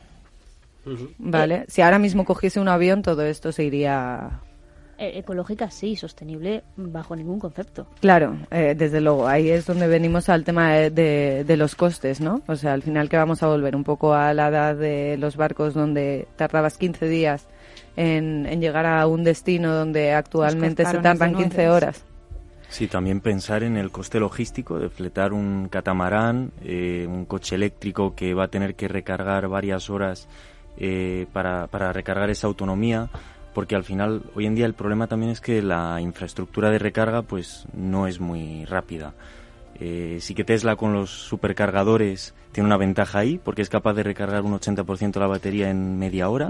¿vale? 1.20 1.66
Si 1.68 1.82
ahora 1.82 2.00
mismo 2.00 2.26
cogiese 2.26 2.60
un 2.60 2.68
avión, 2.68 3.04
todo 3.04 3.24
esto 3.24 3.52
se 3.52 3.64
iría 3.64 4.32
Eh, 4.32 4.49
ecológica 5.00 5.70
sí, 5.72 5.96
sostenible 5.96 6.64
bajo 6.76 7.16
ningún 7.16 7.40
concepto. 7.40 7.88
Claro, 8.02 8.38
eh, 8.52 8.76
desde 8.78 9.02
luego, 9.02 9.28
ahí 9.28 9.50
es 9.50 9.66
donde 9.66 9.88
venimos 9.88 10.30
al 10.30 10.44
tema 10.44 10.74
de, 10.74 10.90
de- 10.92 11.44
de 11.46 11.58
los 11.58 11.76
costes, 11.76 12.20
¿no? 12.22 12.42
O 12.48 12.56
sea, 12.56 12.74
al 12.74 12.82
final 12.84 13.08
que 13.10 13.18
vamos 13.18 13.42
a 13.44 13.48
volver 13.48 13.76
un 13.76 13.84
poco 13.84 14.14
a 14.14 14.34
la 14.34 14.50
edad 14.50 14.76
de 14.76 15.18
los 15.18 15.36
barcos 15.38 15.74
donde 15.74 16.28
tardabas 16.36 16.78
15 16.78 17.08
días 17.08 17.48
en, 17.96 18.46
en 18.46 18.62
llegar 18.62 18.86
a 18.86 19.06
un 19.08 19.24
destino 19.24 19.74
donde 19.74 20.14
actualmente 20.14 20.86
se 20.86 20.98
tardan 21.00 21.34
15 21.36 21.58
nueces. 21.58 21.70
horas. 21.70 22.06
Sí, 22.70 22.88
también 22.88 23.20
pensar 23.20 23.64
en 23.64 23.78
el 23.78 23.90
coste 23.90 24.20
logístico 24.20 24.78
de 24.78 24.90
fletar 24.90 25.34
un 25.34 25.70
catamarán, 25.70 26.52
eh, 26.64 27.08
un 27.10 27.26
coche 27.26 27.56
eléctrico 27.56 28.14
que 28.16 28.36
va 28.36 28.44
a 28.44 28.48
tener 28.50 28.76
que 28.76 28.88
recargar 28.88 29.48
varias 29.48 29.90
horas 29.90 30.28
eh, 30.78 31.26
para, 31.34 31.66
para 31.68 31.92
recargar 31.92 32.30
esa 32.30 32.46
autonomía, 32.46 33.10
porque 33.60 33.76
al 33.76 33.84
final 33.84 34.22
hoy 34.36 34.46
en 34.46 34.56
día 34.56 34.66
el 34.66 34.74
problema 34.74 35.08
también 35.08 35.34
es 35.34 35.42
que 35.42 35.62
la 35.62 36.00
infraestructura 36.00 36.70
de 36.70 36.80
recarga 36.80 37.24
pues 37.24 37.66
no 37.74 38.08
es 38.08 38.22
muy 38.22 38.64
rápida. 38.64 39.12
Eh, 39.82 40.20
sí 40.22 40.34
que 40.34 40.46
Tesla 40.46 40.78
con 40.78 40.94
los 40.94 41.10
supercargadores 41.10 42.34
tiene 42.54 42.68
una 42.68 42.78
ventaja 42.78 43.20
ahí, 43.20 43.38
porque 43.38 43.62
es 43.62 43.68
capaz 43.68 43.96
de 43.96 44.04
recargar 44.04 44.44
un 44.44 44.58
80% 44.58 45.12
de 45.12 45.20
la 45.20 45.28
batería 45.28 45.70
en 45.70 46.00
media 46.00 46.30
hora, 46.30 46.50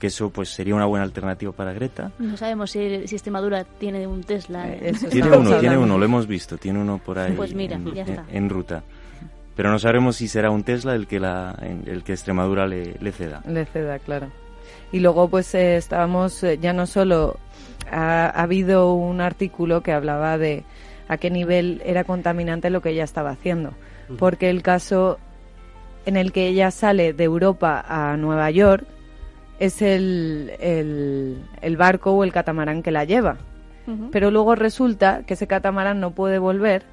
que 0.00 0.08
eso 0.08 0.30
pues 0.30 0.48
sería 0.48 0.74
una 0.74 0.86
buena 0.86 1.04
alternativa 1.04 1.52
para 1.52 1.72
Greta. 1.74 2.10
No 2.18 2.36
sabemos 2.36 2.72
si, 2.72 3.06
si 3.06 3.14
Extremadura 3.14 3.62
tiene 3.62 4.04
un 4.08 4.24
Tesla. 4.24 4.68
Eh, 4.68 4.90
eso 4.90 5.06
Tiene 5.10 5.30
uno, 5.36 5.56
tiene 5.60 5.78
uno, 5.78 5.96
lo 5.96 6.04
hemos 6.04 6.26
visto, 6.26 6.58
tiene 6.58 6.80
uno 6.80 6.98
por 6.98 7.20
ahí 7.20 7.34
Pues 7.36 7.54
mira, 7.54 7.76
en, 7.76 7.84
ya 7.94 8.02
en- 8.02 8.08
está. 8.08 8.24
en 8.32 8.48
ruta. 8.48 8.82
Pero 9.54 9.70
no 9.70 9.78
sabemos 9.78 10.16
si 10.16 10.26
será 10.26 10.50
un 10.50 10.64
Tesla 10.64 10.96
el 10.96 11.06
que 11.06 11.20
la, 11.20 11.56
el 11.86 12.02
que 12.02 12.14
Extremadura 12.14 12.66
le, 12.66 12.96
le 12.98 13.12
ceda. 13.12 13.44
Le 13.46 13.64
ceda, 13.64 14.00
claro. 14.00 14.26
Y 14.92 15.00
luego, 15.00 15.28
pues 15.28 15.54
eh, 15.54 15.76
estábamos, 15.76 16.42
eh, 16.44 16.58
ya 16.60 16.72
no 16.72 16.86
solo 16.86 17.38
ha, 17.90 18.26
ha 18.26 18.42
habido 18.42 18.94
un 18.94 19.20
artículo 19.20 19.82
que 19.82 19.92
hablaba 19.92 20.38
de 20.38 20.64
a 21.08 21.16
qué 21.16 21.30
nivel 21.30 21.82
era 21.84 22.04
contaminante 22.04 22.70
lo 22.70 22.80
que 22.80 22.90
ella 22.90 23.04
estaba 23.04 23.30
haciendo. 23.30 23.72
Porque 24.18 24.50
el 24.50 24.62
caso 24.62 25.18
en 26.04 26.16
el 26.16 26.32
que 26.32 26.48
ella 26.48 26.70
sale 26.70 27.12
de 27.12 27.24
Europa 27.24 27.84
a 27.86 28.16
Nueva 28.16 28.50
York 28.50 28.84
es 29.58 29.80
el, 29.80 30.52
el, 30.58 31.42
el 31.60 31.76
barco 31.76 32.12
o 32.12 32.24
el 32.24 32.32
catamarán 32.32 32.82
que 32.82 32.90
la 32.90 33.04
lleva. 33.04 33.36
Pero 34.12 34.30
luego 34.30 34.54
resulta 34.54 35.24
que 35.26 35.34
ese 35.34 35.48
catamarán 35.48 35.98
no 35.98 36.12
puede 36.12 36.38
volver 36.38 36.84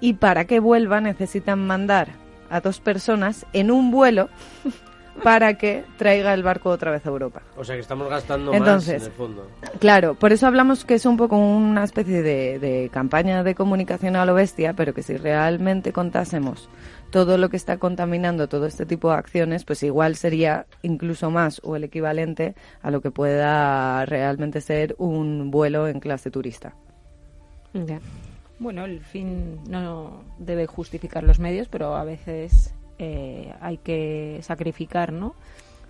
y 0.00 0.14
para 0.14 0.44
que 0.44 0.60
vuelva 0.60 1.00
necesitan 1.00 1.66
mandar 1.66 2.08
a 2.50 2.60
dos 2.60 2.80
personas 2.80 3.46
en 3.52 3.70
un 3.70 3.90
vuelo 3.90 4.28
para 5.22 5.54
que 5.54 5.84
traiga 5.98 6.32
el 6.34 6.42
barco 6.42 6.70
otra 6.70 6.90
vez 6.90 7.04
a 7.06 7.10
Europa. 7.10 7.42
O 7.56 7.64
sea 7.64 7.74
que 7.74 7.82
estamos 7.82 8.08
gastando 8.08 8.52
Entonces, 8.52 8.94
más 8.94 9.02
en 9.02 9.08
el 9.08 9.16
fondo. 9.16 9.48
Claro, 9.78 10.14
por 10.14 10.32
eso 10.32 10.46
hablamos 10.46 10.84
que 10.84 10.94
es 10.94 11.06
un 11.06 11.16
poco 11.16 11.36
una 11.36 11.84
especie 11.84 12.22
de, 12.22 12.58
de 12.58 12.90
campaña 12.92 13.42
de 13.42 13.54
comunicación 13.54 14.16
a 14.16 14.24
lo 14.24 14.34
bestia, 14.34 14.72
pero 14.74 14.94
que 14.94 15.02
si 15.02 15.16
realmente 15.16 15.92
contásemos 15.92 16.68
todo 17.10 17.38
lo 17.38 17.48
que 17.50 17.56
está 17.56 17.78
contaminando 17.78 18.48
todo 18.48 18.66
este 18.66 18.86
tipo 18.86 19.10
de 19.10 19.16
acciones, 19.16 19.64
pues 19.64 19.82
igual 19.82 20.16
sería 20.16 20.66
incluso 20.82 21.30
más 21.30 21.60
o 21.64 21.76
el 21.76 21.84
equivalente 21.84 22.54
a 22.82 22.90
lo 22.90 23.00
que 23.00 23.10
pueda 23.10 24.04
realmente 24.06 24.60
ser 24.60 24.94
un 24.98 25.50
vuelo 25.50 25.88
en 25.88 26.00
clase 26.00 26.30
turista. 26.30 26.74
Ya. 27.74 28.00
Bueno, 28.58 28.84
el 28.84 29.00
fin 29.00 29.58
no 29.68 30.22
debe 30.38 30.66
justificar 30.66 31.24
los 31.24 31.38
medios, 31.38 31.68
pero 31.68 31.96
a 31.96 32.04
veces 32.04 32.74
eh, 33.02 33.54
hay 33.60 33.78
que 33.78 34.40
sacrificar, 34.42 35.12
¿no? 35.12 35.34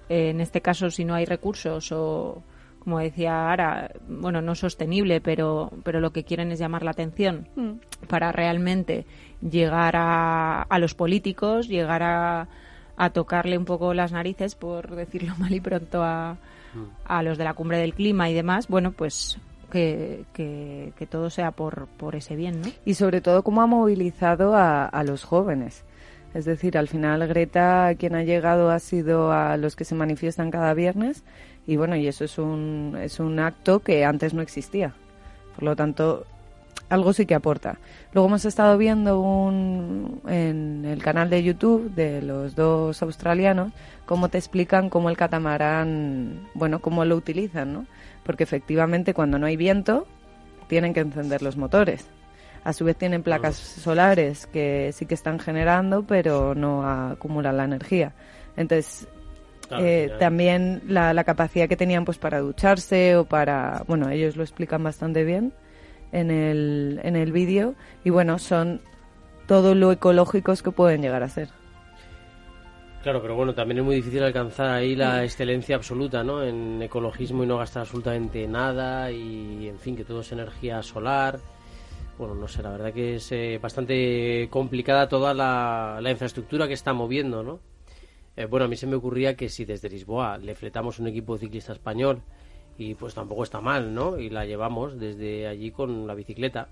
en 0.09 0.41
este 0.41 0.61
caso, 0.61 0.91
si 0.91 1.05
no 1.05 1.15
hay 1.15 1.25
recursos 1.25 1.93
o, 1.93 2.43
como 2.81 2.99
decía 2.99 3.51
Ara, 3.51 3.93
bueno, 4.09 4.43
no 4.43 4.55
sostenible, 4.55 5.21
pero, 5.21 5.71
pero 5.85 6.01
lo 6.01 6.13
que 6.13 6.25
quieren 6.25 6.51
es 6.51 6.59
llamar 6.59 6.83
la 6.83 6.91
atención 6.91 7.47
mm. 7.55 8.07
para 8.09 8.33
realmente 8.33 9.07
llegar 9.41 9.95
a, 9.97 10.63
a 10.63 10.79
los 10.79 10.95
políticos, 10.95 11.69
llegar 11.69 12.03
a, 12.03 12.49
a, 12.97 13.11
tocarle 13.11 13.57
un 13.57 13.65
poco 13.65 13.95
las 13.95 14.13
narices, 14.13 14.55
por 14.55 14.91
decirlo 14.97 15.35
mal 15.39 15.53
y 15.53 15.61
pronto, 15.61 16.03
a, 16.03 16.39
mm. 16.75 16.85
a 17.05 17.23
los 17.23 17.39
de 17.39 17.45
la 17.45 17.55
cumbre 17.55 17.79
del 17.79 17.95
clima 17.95 18.31
y 18.31 18.35
demás, 18.35 18.67
bueno, 18.67 18.93
pues 18.93 19.39
que, 19.71 20.25
que, 20.33 20.93
que, 20.97 21.07
todo 21.07 21.31
sea 21.31 21.53
por, 21.53 21.87
por 21.87 22.17
ese 22.17 22.35
bien, 22.35 22.61
¿no? 22.63 22.69
Y 22.85 22.95
sobre 22.95 23.21
todo 23.21 23.45
cómo 23.45 23.63
ha 23.63 23.67
movilizado 23.67 24.57
a, 24.57 24.87
a 24.87 25.05
los 25.05 25.23
jóvenes. 25.23 25.85
Es 26.35 26.45
decir, 26.45 26.79
al 26.79 26.89
final 26.89 27.27
Greta 27.27 27.93
quien 27.99 28.15
ha 28.15 28.23
llegado 28.23 28.71
ha 28.71 28.79
sido 28.79 29.33
a 29.33 29.57
los 29.57 29.75
que 29.75 29.85
se 29.85 29.95
manifiestan 29.95 30.51
cada 30.51 30.75
viernes 30.75 31.25
y 31.67 31.77
bueno, 31.77 31.97
y 31.97 32.07
eso 32.07 32.25
es 32.25 32.39
un, 32.39 32.97
es 33.01 33.21
un 33.21 33.39
acto 33.39 33.81
que 33.81 34.05
antes 34.05 34.35
no 34.35 34.43
existía. 34.43 34.95
Por 35.55 35.65
lo 35.65 35.77
tanto, 35.77 36.25
algo 36.89 37.13
sí 37.13 37.27
que 37.27 37.35
aporta. 37.35 37.79
Luego 38.13 38.29
hemos 38.29 38.45
estado 38.45 38.77
viendo 38.79 39.21
un, 39.21 40.21
en 40.27 40.85
el 40.85 41.03
canal 41.03 41.31
de 41.31 41.43
YouTube 41.43 41.95
de 41.95 42.23
los 42.23 42.55
dos 42.55 43.03
australianos 43.03 43.73
cómo 44.07 44.29
te 44.29 44.39
explican 44.39 44.91
cómo 44.91 45.09
el 45.09 45.17
catamarán, 45.17 46.49
bueno, 46.55 46.81
cómo 46.81 47.05
lo 47.05 47.15
utilizan, 47.15 47.73
¿no? 47.73 47.87
Porque 48.25 48.43
efectivamente 48.43 49.15
cuando 49.15 49.39
no 49.39 49.47
hay 49.47 49.57
viento 49.57 50.07
tienen 50.67 50.93
que 50.95 51.01
encender 51.01 51.43
los 51.43 51.57
motores. 51.57 52.09
A 52.65 52.73
su 52.73 52.85
vez 52.85 52.97
tienen 52.97 53.23
placas 53.23 53.57
solares 53.57 54.47
que 54.47 54.91
sí 54.93 55.07
que 55.07 55.15
están 55.15 55.39
generando, 55.39 56.05
pero 56.07 56.55
no 56.55 56.87
acumulan 56.87 57.57
la 57.57 57.65
energía. 57.65 58.13
Entonces, 58.57 59.09
eh, 59.79 60.13
también 60.19 60.83
la, 60.87 61.15
la, 61.15 61.25
capacidad 61.25 61.69
que 61.69 61.77
tenían 61.77 62.05
pues 62.05 62.19
para 62.19 62.41
ducharse 62.41 63.17
o 63.17 63.25
para... 63.25 63.85
Bueno, 63.87 64.11
ellos 64.11 64.37
lo 64.37 64.43
explican 64.43 64.83
bastante 64.83 65.25
bien 65.25 65.53
en 66.13 66.31
el, 66.31 67.01
en 67.03 67.17
el 67.17 67.33
vídeo. 67.33 67.75
Y 68.05 68.11
bueno, 68.11 68.39
son 68.39 68.81
todo 69.47 69.75
lo 69.75 69.93
ecológicos 69.93 70.63
que 70.63 70.71
pueden 70.71 71.03
llegar 71.03 71.23
a 71.23 71.29
ser. 71.29 71.49
Claro, 73.03 73.23
pero 73.23 73.35
bueno, 73.35 73.55
también 73.55 73.79
es 73.79 73.85
muy 73.85 73.97
difícil 73.97 74.23
alcanzar 74.23 74.69
ahí 74.69 74.95
la 74.95 75.25
excelencia 75.25 75.75
absoluta, 75.75 76.23
¿no? 76.23 76.45
En 76.45 76.83
ecologismo 76.83 77.43
y 77.43 77.47
no 77.47 77.57
gastar 77.57 77.83
absolutamente 77.83 78.47
nada 78.47 79.11
y, 79.11 79.69
en 79.69 79.79
fin, 79.79 79.97
que 79.97 80.05
todo 80.05 80.21
es 80.21 80.31
energía 80.33 80.83
solar 80.83 81.41
bueno, 82.21 82.35
no 82.35 82.47
sé, 82.49 82.63
la 82.63 82.71
verdad 82.71 82.93
que 82.93 83.17
es 83.17 83.33
eh, 83.33 83.59
bastante 83.61 84.47
complicada 84.51 85.09
toda 85.09 85.33
la, 85.33 85.99
infraestructura 86.11 86.69
que 86.69 86.75
está 86.75 86.93
moviendo, 86.93 87.43
¿no? 87.43 87.61
Eh, 88.37 88.45
bueno, 88.45 88.67
a 88.67 88.69
mí 88.69 88.77
se 88.77 88.87
me 88.87 88.95
ocurría 88.95 89.37
que 89.37 89.49
si 89.49 89.65
desde 89.65 89.89
Lisboa 89.89 90.37
le 90.37 90.55
fletamos 90.55 90.99
un 90.99 91.09
equipo 91.09 91.39
ciclista 91.39 91.73
español 91.73 92.21
y 92.77 92.95
pues 92.95 93.15
tampoco 93.15 93.43
está 93.43 93.63
mal, 93.63 93.95
¿no? 93.95 94.19
Y 94.19 94.29
la 94.29 94.45
llevamos 94.45 95.01
desde 95.01 95.49
allí 95.49 95.71
con 95.71 96.07
la 96.07 96.15
bicicleta. 96.15 96.69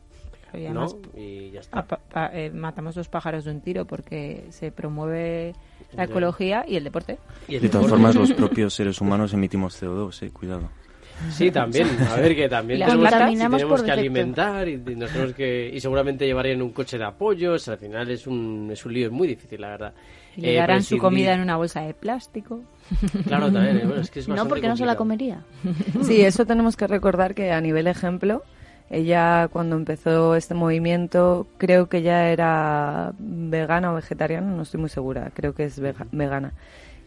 Y, 0.53 0.69
¿no? 0.69 0.87
y 1.15 1.51
ya 1.51 1.61
está. 1.61 1.87
Eh, 2.33 2.51
matamos 2.55 2.95
dos 2.95 3.09
pájaros 3.09 3.45
de 3.45 3.51
un 3.51 3.61
tiro 3.63 3.87
porque 3.87 4.47
se 4.51 4.71
promueve 4.71 5.55
la 5.93 6.05
ecología 6.05 6.65
y 6.69 6.77
el 6.77 6.85
deporte. 6.85 7.19
¿Y 7.49 7.59
de 7.59 7.69
todas 7.71 7.89
formas, 7.89 8.15
los 8.15 8.33
propios 8.35 8.75
seres 8.75 9.01
humanos 9.01 9.33
emitimos 9.33 9.83
CO2, 9.83 10.27
eh, 10.27 10.31
cuidado. 10.31 10.69
Sí, 11.31 11.51
también. 11.51 11.89
A 12.11 12.17
ver, 12.17 12.35
que 12.35 12.49
también 12.49 12.81
tenemos, 12.81 13.83
que 13.83 13.91
alimentar 13.91 14.69
y, 14.69 14.77
nos 14.77 15.11
tenemos 15.11 15.35
que, 15.35 15.71
y 15.73 15.81
seguramente 15.81 16.27
llevarían 16.27 16.63
un 16.63 16.71
coche 16.71 16.99
de 16.99 17.05
apoyo. 17.05 17.55
al 17.55 17.79
final 17.79 18.11
es 18.11 18.27
un, 18.27 18.69
es 18.73 18.85
un 18.85 18.93
lío 18.93 19.11
muy 19.11 19.29
difícil, 19.29 19.61
la 19.61 19.69
verdad. 19.69 19.95
Y 20.37 20.43
le 20.43 20.55
eh, 20.55 20.57
darán 20.57 20.83
su 20.83 20.99
comida 20.99 21.35
en 21.35 21.41
una 21.41 21.57
bolsa 21.57 21.83
de 21.83 21.95
plástico. 21.95 22.61
Claro, 23.27 23.51
también. 23.51 23.79
Eh, 23.79 23.83
bueno, 23.85 24.01
es 24.01 24.11
que 24.11 24.21
es 24.21 24.29
no, 24.29 24.47
porque 24.47 24.69
no 24.69 24.77
se 24.77 24.87
la 24.87 24.97
comería. 24.97 25.43
Sí, 26.03 26.21
eso 26.21 26.47
tenemos 26.47 26.77
que 26.77 26.87
recordar 26.87 27.35
que 27.35 27.51
a 27.53 27.61
nivel 27.61 27.87
ejemplo, 27.89 28.43
ella 28.89 29.49
cuando 29.49 29.77
empezó 29.77 30.37
este 30.37 30.55
movimiento 30.55 31.47
creo 31.59 31.89
que 31.89 32.03
ya 32.03 32.29
era 32.29 33.13
vegana 33.19 33.93
o 33.93 33.97
vegetariana, 33.97 34.51
no 34.51 34.63
estoy 34.63 34.81
muy 34.81 34.91
segura, 34.91 35.31
creo 35.35 35.55
que 35.55 35.65
es 35.65 35.81
vegana. 36.13 36.53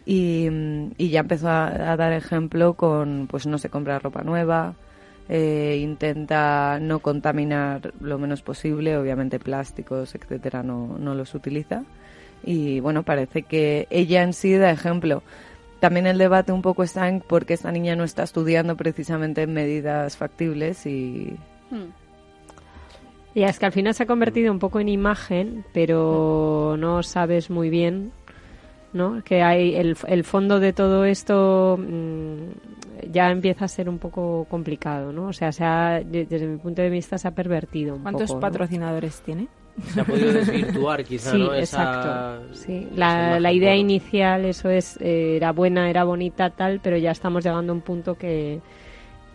Y, 0.06 0.50
ya 0.98 1.20
empezó 1.20 1.50
a, 1.50 1.96
dar 1.96 2.14
ejemplo 2.14 2.74
con, 2.74 3.28
pues 3.30 3.46
no 3.46 3.58
se 3.58 3.70
compra 3.70 4.00
ropa 4.00 4.24
nueva, 4.24 4.76
eh, 5.30 5.80
intenta 5.82 6.80
no 6.80 7.00
contaminar 7.00 7.94
lo 8.00 8.18
menos 8.18 8.42
posible, 8.42 8.98
obviamente 8.98 9.40
plásticos, 9.40 10.16
etcétera, 10.16 10.64
no, 10.64 10.98
no 10.98 11.14
los 11.14 11.36
utiliza. 11.36 11.84
Y 12.44 12.80
bueno, 12.80 13.04
parece 13.04 13.44
que 13.44 13.88
ella 13.90 14.24
en 14.24 14.34
sí 14.34 14.56
da 14.56 14.72
ejemplo. 14.72 15.22
También 15.80 16.08
el 16.08 16.18
debate 16.18 16.52
un 16.52 16.62
poco 16.62 16.84
está 16.84 17.08
en 17.08 17.22
por 17.22 17.46
qué 17.46 17.54
esta 17.54 17.72
niña 17.72 17.96
no 17.96 18.04
está 18.04 18.24
estudiando 18.24 18.76
precisamente 18.76 19.44
en 19.44 19.54
medidas 19.54 20.18
factibles 20.18 20.86
y... 20.86 21.36
Hmm. 21.70 21.90
Y 23.34 23.44
es 23.44 23.60
que 23.60 23.66
al 23.66 23.72
final 23.72 23.94
se 23.94 24.04
ha 24.04 24.08
convertido 24.08 24.52
un 24.52 24.60
poco 24.60 24.82
en 24.82 24.90
imagen, 24.90 25.64
pero 25.74 26.76
no 26.78 27.02
sabes 27.02 27.50
muy 27.50 27.70
bien 27.70 28.12
¿no? 28.94 29.24
Que 29.24 29.42
hay 29.42 29.76
el, 29.76 29.96
el 30.08 30.24
fondo 30.24 30.60
de 30.60 30.74
todo 30.74 31.06
esto 31.06 31.78
mm, 31.80 33.12
ya 33.12 33.30
empieza 33.32 33.66
a 33.66 33.68
ser 33.68 33.90
un 33.90 34.00
poco 34.00 34.46
complicado, 34.50 35.12
¿no? 35.12 35.28
O 35.28 35.34
sea, 35.34 35.52
se 35.52 35.64
desde 36.06 36.48
mi 36.48 36.58
punto 36.58 36.82
de 36.82 36.90
vista 36.90 37.18
se 37.18 37.28
ha 37.28 37.32
pervertido 37.32 37.96
un 37.96 38.04
¿Cuántos 38.04 38.34
patrocinadores 38.36 39.22
tiene? 39.22 39.48
Se 39.88 40.02
ha 40.02 40.04
podido 40.04 40.34
desvirtuar 40.34 41.04
quizá, 41.06 41.32
sí, 41.32 41.48
exacto. 41.56 42.54
Sí, 42.54 42.88
la, 42.96 43.40
la 43.40 43.52
idea 43.54 43.76
inicial, 43.76 44.46
eso 44.46 44.70
es, 44.70 44.98
eh, 45.02 45.38
era 45.38 45.52
buena, 45.52 45.90
era 45.90 46.04
bonita, 46.04 46.50
tal, 46.50 46.80
pero 46.82 46.98
ya 46.98 47.12
estamos 47.12 47.44
llegando 47.44 47.72
a 47.72 47.76
un 47.76 47.82
punto 47.82 48.16
que 48.16 48.60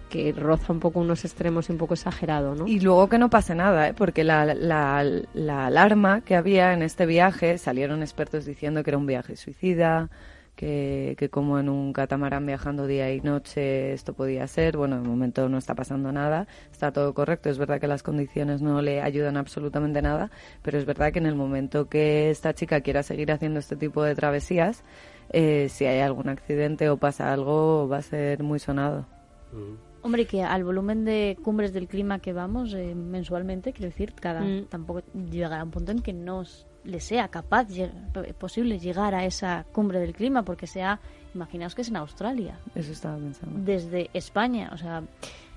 que 0.08 0.32
roza 0.32 0.72
un 0.72 0.80
poco 0.80 1.00
unos 1.00 1.24
extremos 1.24 1.68
y 1.68 1.72
un 1.72 1.78
poco 1.78 1.94
exagerado, 1.94 2.54
¿no? 2.54 2.66
Y 2.66 2.80
luego 2.80 3.08
que 3.08 3.18
no 3.18 3.30
pase 3.30 3.54
nada, 3.54 3.88
¿eh? 3.88 3.94
porque 3.94 4.24
la, 4.24 4.44
la, 4.54 5.04
la, 5.34 5.66
alarma 5.66 6.20
que 6.20 6.36
había 6.36 6.72
en 6.72 6.82
este 6.82 7.06
viaje, 7.06 7.58
salieron 7.58 8.02
expertos 8.02 8.44
diciendo 8.44 8.82
que 8.82 8.90
era 8.90 8.98
un 8.98 9.06
viaje 9.06 9.36
suicida, 9.36 10.08
que, 10.54 11.14
que 11.18 11.28
como 11.28 11.58
en 11.58 11.68
un 11.68 11.92
catamarán 11.92 12.46
viajando 12.46 12.86
día 12.86 13.12
y 13.12 13.20
noche 13.20 13.92
esto 13.92 14.14
podía 14.14 14.46
ser. 14.46 14.76
Bueno, 14.76 15.00
de 15.00 15.06
momento 15.06 15.48
no 15.48 15.58
está 15.58 15.74
pasando 15.74 16.10
nada, 16.12 16.46
está 16.72 16.92
todo 16.92 17.12
correcto. 17.12 17.50
Es 17.50 17.58
verdad 17.58 17.80
que 17.80 17.86
las 17.86 18.02
condiciones 18.02 18.62
no 18.62 18.80
le 18.80 19.02
ayudan 19.02 19.36
absolutamente 19.36 20.00
nada, 20.02 20.30
pero 20.62 20.78
es 20.78 20.86
verdad 20.86 21.12
que 21.12 21.18
en 21.18 21.26
el 21.26 21.34
momento 21.34 21.88
que 21.88 22.30
esta 22.30 22.54
chica 22.54 22.80
quiera 22.80 23.02
seguir 23.02 23.30
haciendo 23.32 23.60
este 23.60 23.76
tipo 23.76 24.02
de 24.02 24.14
travesías, 24.14 24.82
eh, 25.30 25.68
si 25.68 25.84
hay 25.84 26.00
algún 26.00 26.28
accidente 26.28 26.88
o 26.88 26.96
pasa 26.96 27.32
algo, 27.32 27.86
va 27.88 27.98
a 27.98 28.02
ser 28.02 28.42
muy 28.42 28.58
sonado. 28.58 29.06
Mm. 29.52 29.85
Hombre, 30.06 30.24
que 30.24 30.44
al 30.44 30.62
volumen 30.62 31.04
de 31.04 31.36
cumbres 31.42 31.72
del 31.72 31.88
clima 31.88 32.20
que 32.20 32.32
vamos 32.32 32.72
eh, 32.74 32.94
mensualmente, 32.94 33.72
quiero 33.72 33.90
decir, 33.90 34.14
cada 34.14 34.40
mm. 34.40 34.66
tampoco 34.66 35.02
llegará 35.30 35.64
un 35.64 35.72
punto 35.72 35.90
en 35.90 35.98
que 35.98 36.12
no 36.12 36.44
le 36.84 37.00
sea 37.00 37.26
capaz 37.26 37.66
posible 38.38 38.78
llegar 38.78 39.16
a 39.16 39.24
esa 39.24 39.66
cumbre 39.72 39.98
del 39.98 40.14
clima, 40.14 40.44
porque 40.44 40.68
sea, 40.68 41.00
imaginaos 41.34 41.74
que 41.74 41.82
es 41.82 41.88
en 41.88 41.96
Australia. 41.96 42.56
Eso 42.76 42.92
estaba 42.92 43.16
pensando. 43.16 43.58
Desde 43.60 44.08
España, 44.14 44.70
o 44.72 44.76
sea, 44.76 45.02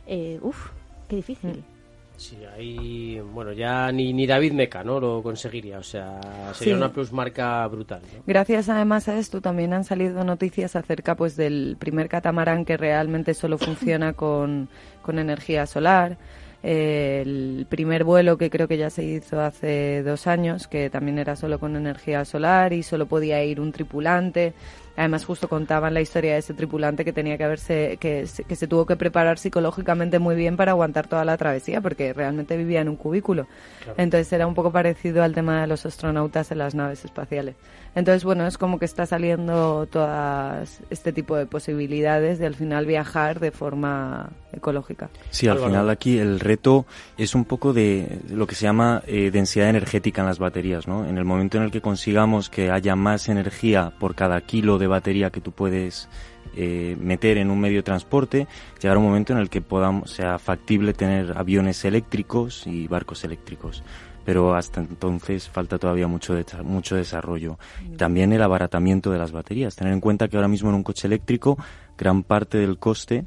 eh, 0.07 0.39
uff, 0.41 0.71
qué 1.07 1.17
difícil. 1.17 1.59
Mm. 1.59 1.78
Sí, 2.19 2.37
ahí, 2.53 3.21
bueno, 3.31 3.53
ya 3.53 3.89
ni, 3.93 4.11
ni 4.11 4.27
David 4.27 4.51
Meca, 4.51 4.83
¿no? 4.83 4.99
Lo 4.99 5.23
conseguiría, 5.23 5.79
o 5.79 5.83
sea, 5.83 6.19
sería 6.53 6.75
una 6.75 6.91
plusmarca 6.91 7.65
brutal. 7.67 8.01
Gracias 8.27 8.67
además 8.67 9.07
a 9.07 9.17
esto 9.17 9.39
también 9.39 9.71
han 9.71 9.85
salido 9.85 10.25
noticias 10.25 10.75
acerca 10.75 11.15
pues 11.15 11.37
del 11.37 11.77
primer 11.79 12.09
catamarán 12.09 12.65
que 12.65 12.75
realmente 12.75 13.33
solo 13.33 13.57
funciona 13.57 14.11
con, 14.19 14.67
con 15.01 15.17
energía 15.17 15.65
solar. 15.65 16.17
Eh, 16.61 17.21
el 17.25 17.65
primer 17.69 18.03
vuelo 18.03 18.37
que 18.37 18.49
creo 18.49 18.67
que 18.67 18.77
ya 18.77 18.89
se 18.89 19.05
hizo 19.05 19.39
hace 19.39 20.03
dos 20.03 20.27
años, 20.27 20.67
que 20.67 20.89
también 20.89 21.19
era 21.19 21.37
solo 21.37 21.57
con 21.57 21.77
energía 21.77 22.25
solar 22.25 22.73
y 22.73 22.83
solo 22.83 23.05
podía 23.05 23.41
ir 23.45 23.61
un 23.61 23.71
tripulante. 23.71 24.53
Además, 24.99 25.23
justo 25.23 25.47
contaban 25.47 25.93
la 25.93 26.01
historia 26.01 26.33
de 26.33 26.39
ese 26.39 26.53
tripulante 26.53 27.05
que 27.05 27.13
tenía 27.13 27.37
que 27.37 27.45
haberse, 27.45 27.95
que, 28.01 28.27
que 28.45 28.55
se 28.57 28.67
tuvo 28.67 28.85
que 28.85 28.97
preparar 28.97 29.39
psicológicamente 29.39 30.19
muy 30.19 30.35
bien 30.35 30.57
para 30.57 30.71
aguantar 30.71 31.07
toda 31.07 31.23
la 31.23 31.37
travesía, 31.37 31.79
porque 31.79 32.11
realmente 32.11 32.57
vivía 32.57 32.81
en 32.81 32.89
un 32.89 32.97
cubículo. 32.97 33.47
Entonces 33.95 34.33
era 34.33 34.45
un 34.45 34.55
poco 34.55 34.73
parecido 34.73 35.23
al 35.23 35.33
tema 35.33 35.61
de 35.61 35.67
los 35.67 35.85
astronautas 35.85 36.51
en 36.51 36.57
las 36.57 36.75
naves 36.75 37.05
espaciales. 37.05 37.55
Entonces, 37.95 38.25
bueno, 38.25 38.45
es 38.45 38.57
como 38.57 38.77
que 38.77 38.85
está 38.85 39.05
saliendo 39.05 39.87
todas 39.87 40.81
este 40.89 41.13
tipo 41.13 41.37
de 41.37 41.45
posibilidades 41.45 42.37
de 42.37 42.45
al 42.45 42.55
final 42.55 42.85
viajar 42.85 43.39
de 43.39 43.51
forma 43.51 44.29
ecológica. 44.51 45.09
Sí, 45.29 45.47
al 45.47 45.59
final 45.59 45.89
aquí 45.89 46.17
el 46.17 46.39
reto 46.39 46.85
es 47.17 47.35
un 47.35 47.45
poco 47.45 47.73
de 47.73 48.19
lo 48.29 48.47
que 48.47 48.55
se 48.55 48.63
llama 48.63 49.01
eh, 49.07 49.31
densidad 49.31 49.69
energética 49.69 50.21
en 50.21 50.27
las 50.27 50.39
baterías, 50.39 50.87
¿no? 50.87 51.05
En 51.05 51.17
el 51.17 51.25
momento 51.25 51.57
en 51.57 51.63
el 51.63 51.71
que 51.71 51.81
consigamos 51.81 52.49
que 52.49 52.69
haya 52.69 52.95
más 52.95 53.29
energía 53.29 53.91
por 53.97 54.15
cada 54.15 54.41
kilo 54.41 54.77
de 54.77 54.87
batería 54.89 55.29
que 55.29 55.41
tú 55.41 55.51
puedes 55.51 56.09
eh, 56.55 56.97
meter 56.99 57.37
en 57.37 57.51
un 57.51 57.59
medio 57.59 57.77
de 57.77 57.83
transporte, 57.83 58.47
llegar 58.81 58.97
a 58.97 58.99
un 58.99 59.05
momento 59.05 59.33
en 59.33 59.39
el 59.39 59.49
que 59.49 59.61
podamos, 59.61 60.11
sea 60.11 60.39
factible 60.39 60.93
tener 60.93 61.37
aviones 61.37 61.85
eléctricos 61.85 62.67
y 62.67 62.87
barcos 62.87 63.23
eléctricos. 63.23 63.83
Pero 64.25 64.53
hasta 64.53 64.81
entonces 64.81 65.47
falta 65.47 65.79
todavía 65.79 66.07
mucho, 66.07 66.35
mucho 66.63 66.95
desarrollo. 66.95 67.57
También 67.97 68.33
el 68.33 68.41
abaratamiento 68.41 69.11
de 69.11 69.17
las 69.17 69.31
baterías. 69.31 69.75
Tener 69.75 69.93
en 69.93 70.01
cuenta 70.01 70.27
que 70.27 70.35
ahora 70.35 70.47
mismo 70.47 70.69
en 70.69 70.75
un 70.75 70.83
coche 70.83 71.07
eléctrico 71.07 71.57
gran 71.97 72.23
parte 72.23 72.57
del 72.57 72.77
coste 72.77 73.25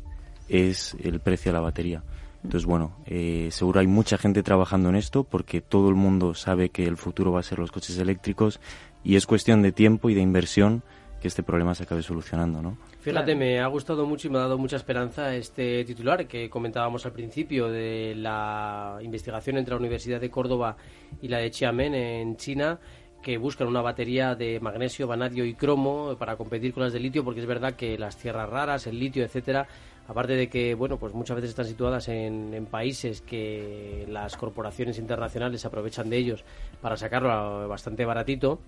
es 0.49 0.97
el 1.03 1.21
precio 1.21 1.51
de 1.51 1.55
la 1.55 1.63
batería. 1.63 2.05
Entonces, 2.45 2.67
bueno, 2.67 2.97
eh, 3.07 3.49
seguro 3.53 3.81
hay 3.81 3.87
mucha 3.87 4.19
gente 4.19 4.43
trabajando 4.43 4.89
en 4.89 4.97
esto 4.97 5.25
porque 5.25 5.61
todo 5.61 5.89
el 5.89 5.95
mundo 5.95 6.35
sabe 6.35 6.71
que 6.71 6.85
el 6.87 6.97
futuro 6.97 7.33
va 7.33 7.41
a 7.41 7.45
ser 7.45 7.59
los 7.59 7.71
coches 7.71 7.99
eléctricos 7.99 8.61
y 9.05 9.17
es 9.17 9.27
cuestión 9.27 9.63
de 9.63 9.73
tiempo 9.73 10.11
y 10.11 10.15
de 10.15 10.21
inversión 10.21 10.83
que 11.23 11.29
este 11.29 11.45
problema 11.45 11.73
se 11.75 11.85
acabe 11.85 12.03
solucionando, 12.03 12.61
¿no? 12.61 12.77
Fíjate, 13.01 13.37
me 13.37 13.61
ha 13.61 13.67
gustado 13.69 14.05
mucho 14.05 14.27
y 14.27 14.31
me 14.31 14.39
ha 14.39 14.43
dado 14.43 14.59
mucha 14.59 14.75
esperanza 14.75 15.35
este 15.37 15.85
titular 15.85 16.27
que 16.27 16.51
comentábamos 16.51 17.07
al 17.07 17.13
principio 17.13 17.69
de 17.69 18.15
la 18.17 18.99
investigación 19.01 19.57
entre 19.57 19.73
la 19.73 19.79
Universidad 19.79 20.21
de 20.21 20.31
Córdoba 20.31 20.77
y 21.21 21.29
la 21.29 21.39
de 21.39 21.53
Xiamen 21.53 21.95
en 21.95 22.37
China 22.37 22.81
que 23.23 23.39
buscan 23.39 23.69
una 23.69 23.81
batería 23.81 24.35
de 24.35 24.59
magnesio, 24.59 25.07
vanadio 25.07 25.45
y 25.45 25.55
cromo 25.55 26.17
para 26.19 26.37
competir 26.37 26.75
con 26.75 26.83
las 26.83 26.93
de 26.93 26.99
litio, 26.99 27.23
porque 27.23 27.41
es 27.41 27.47
verdad 27.47 27.75
que 27.75 27.97
las 27.97 28.17
tierras 28.17 28.51
raras, 28.51 28.89
el 28.89 28.99
litio, 28.99 29.25
etcétera, 29.25 29.69
aparte 30.09 30.33
de 30.33 30.49
que 30.49 30.75
bueno, 30.75 30.99
pues 30.99 31.15
muchas 31.15 31.37
veces 31.37 31.51
están 31.51 31.67
situadas 31.67 32.09
en, 32.09 32.53
en 32.53 32.67
países 32.67 33.23
que 33.23 34.07
las 34.09 34.37
corporaciones 34.37 34.99
internacionales 34.99 35.61
se 35.61 35.69
aprovechan 35.69 36.11
de 36.11 36.17
ellos 36.17 36.45
para 36.81 36.97
sacarlo 36.97 37.69
bastante 37.69 38.05
baratito. 38.05 38.59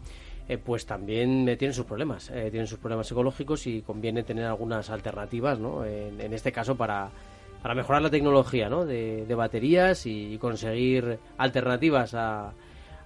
Eh, 0.46 0.58
pues 0.58 0.84
también 0.84 1.46
tienen 1.58 1.72
sus 1.72 1.86
problemas, 1.86 2.28
eh, 2.30 2.48
tienen 2.50 2.66
sus 2.66 2.78
problemas 2.78 3.06
psicológicos 3.06 3.66
y 3.66 3.80
conviene 3.80 4.24
tener 4.24 4.44
algunas 4.44 4.90
alternativas, 4.90 5.58
¿no? 5.58 5.86
En, 5.86 6.34
este 6.34 6.52
caso 6.52 6.76
para, 6.76 7.08
para 7.62 7.74
mejorar 7.74 8.02
la 8.02 8.10
tecnología, 8.10 8.68
¿no? 8.68 8.84
De, 8.84 9.34
baterías 9.34 10.04
y, 10.04 10.36
conseguir 10.36 11.18
alternativas 11.38 12.12
a, 12.12 12.52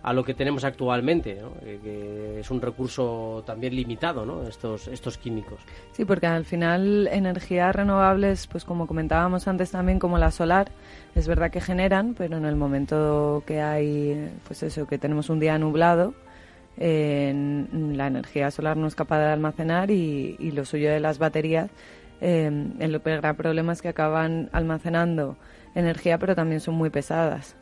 a 0.02 0.12
lo 0.12 0.24
que 0.24 0.34
tenemos 0.34 0.64
actualmente, 0.64 1.38
¿no? 1.40 1.52
Eh, 1.62 1.78
que 1.80 2.40
es 2.40 2.50
un 2.50 2.60
recurso 2.60 3.44
también 3.46 3.76
limitado, 3.76 4.26
¿no? 4.26 4.42
Estos, 4.42 4.88
estos 4.88 5.16
químicos. 5.16 5.60
Sí, 5.92 6.04
porque 6.04 6.26
al 6.26 6.44
final 6.44 7.08
energías 7.12 7.72
renovables, 7.74 8.48
pues 8.48 8.64
como 8.64 8.88
comentábamos 8.88 9.46
antes 9.46 9.70
también, 9.70 10.00
como 10.00 10.18
la 10.18 10.32
solar, 10.32 10.72
es 11.14 11.28
verdad 11.28 11.52
que 11.52 11.60
generan, 11.60 12.14
pero 12.14 12.36
en 12.36 12.44
el 12.44 12.56
momento 12.56 13.44
que 13.46 13.60
hay, 13.60 14.28
pues 14.46 14.64
eso, 14.64 14.88
que 14.88 14.98
tenemos 14.98 15.30
un 15.30 15.38
día 15.38 15.56
nublado, 15.56 16.14
la 16.78 18.06
energía 18.06 18.50
solar 18.50 18.76
no 18.76 18.86
es 18.86 18.94
capaz 18.94 19.18
de 19.18 19.26
almacenar 19.26 19.90
y, 19.90 20.36
lo 20.52 20.64
suyo 20.64 20.90
de 20.90 21.00
las 21.00 21.18
baterías, 21.18 21.70
eh, 22.20 22.50
el 22.78 22.98
gran 23.00 23.36
problema 23.36 23.72
es 23.72 23.82
que 23.82 23.88
acaban 23.88 24.48
almacenando 24.52 25.36
energía 25.74 26.18
pero 26.18 26.34
también 26.34 26.60
son 26.60 26.74
muy 26.74 26.90
pesadas. 26.90 27.56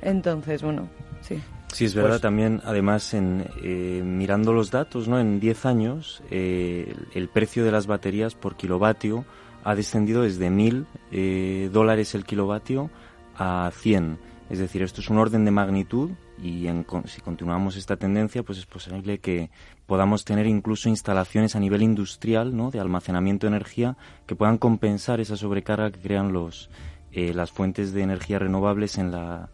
Entonces, 0.00 0.62
bueno, 0.62 0.88
sí. 1.20 1.40
Sí, 1.72 1.86
es 1.86 1.94
verdad 1.94 2.10
pues 2.10 2.20
también, 2.20 2.60
además, 2.64 3.14
en, 3.14 3.46
eh, 3.62 4.02
mirando 4.04 4.52
los 4.52 4.70
datos, 4.70 5.08
¿no? 5.08 5.18
en 5.18 5.40
10 5.40 5.64
años 5.64 6.22
eh, 6.30 6.94
el 7.14 7.28
precio 7.28 7.64
de 7.64 7.72
las 7.72 7.86
baterías 7.86 8.34
por 8.34 8.56
kilovatio 8.56 9.24
ha 9.64 9.74
descendido 9.74 10.22
desde 10.22 10.50
1.000 10.50 10.84
eh, 11.12 11.70
dólares 11.72 12.14
el 12.14 12.24
kilovatio 12.24 12.90
a 13.36 13.70
100. 13.74 14.18
Es 14.50 14.58
decir, 14.58 14.82
esto 14.82 15.00
es 15.00 15.08
un 15.08 15.16
orden 15.16 15.46
de 15.46 15.50
magnitud 15.50 16.10
y 16.42 16.68
si 17.04 17.20
continuamos 17.20 17.76
esta 17.76 17.96
tendencia, 17.96 18.42
pues 18.42 18.58
es 18.58 18.66
posible 18.66 19.18
que 19.18 19.50
podamos 19.86 20.24
tener 20.24 20.46
incluso 20.46 20.88
instalaciones 20.88 21.54
a 21.54 21.60
nivel 21.60 21.82
industrial 21.82 22.56
¿no? 22.56 22.72
de 22.72 22.80
almacenamiento 22.80 23.46
de 23.46 23.52
energía 23.56 23.96
que 24.26 24.34
puedan 24.34 24.58
compensar 24.58 25.20
esa 25.20 25.36
sobrecarga 25.36 25.92
que 25.92 26.00
crean 26.00 26.32
los, 26.32 26.68
eh, 27.12 27.32
las 27.32 27.52
fuentes 27.52 27.92
de 27.92 28.02
energía 28.02 28.40
renovables 28.40 28.98
en 28.98 29.12
la, 29.12 29.50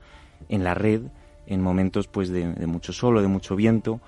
en 0.48 0.64
la 0.64 0.72
red 0.72 1.02
en 1.46 1.60
momentos 1.60 2.08
pues 2.08 2.30
de, 2.30 2.46
mucho 2.66 2.94
sol 2.94 3.18
o 3.18 3.22
de 3.22 3.28
mucho 3.28 3.54
viento 3.54 4.00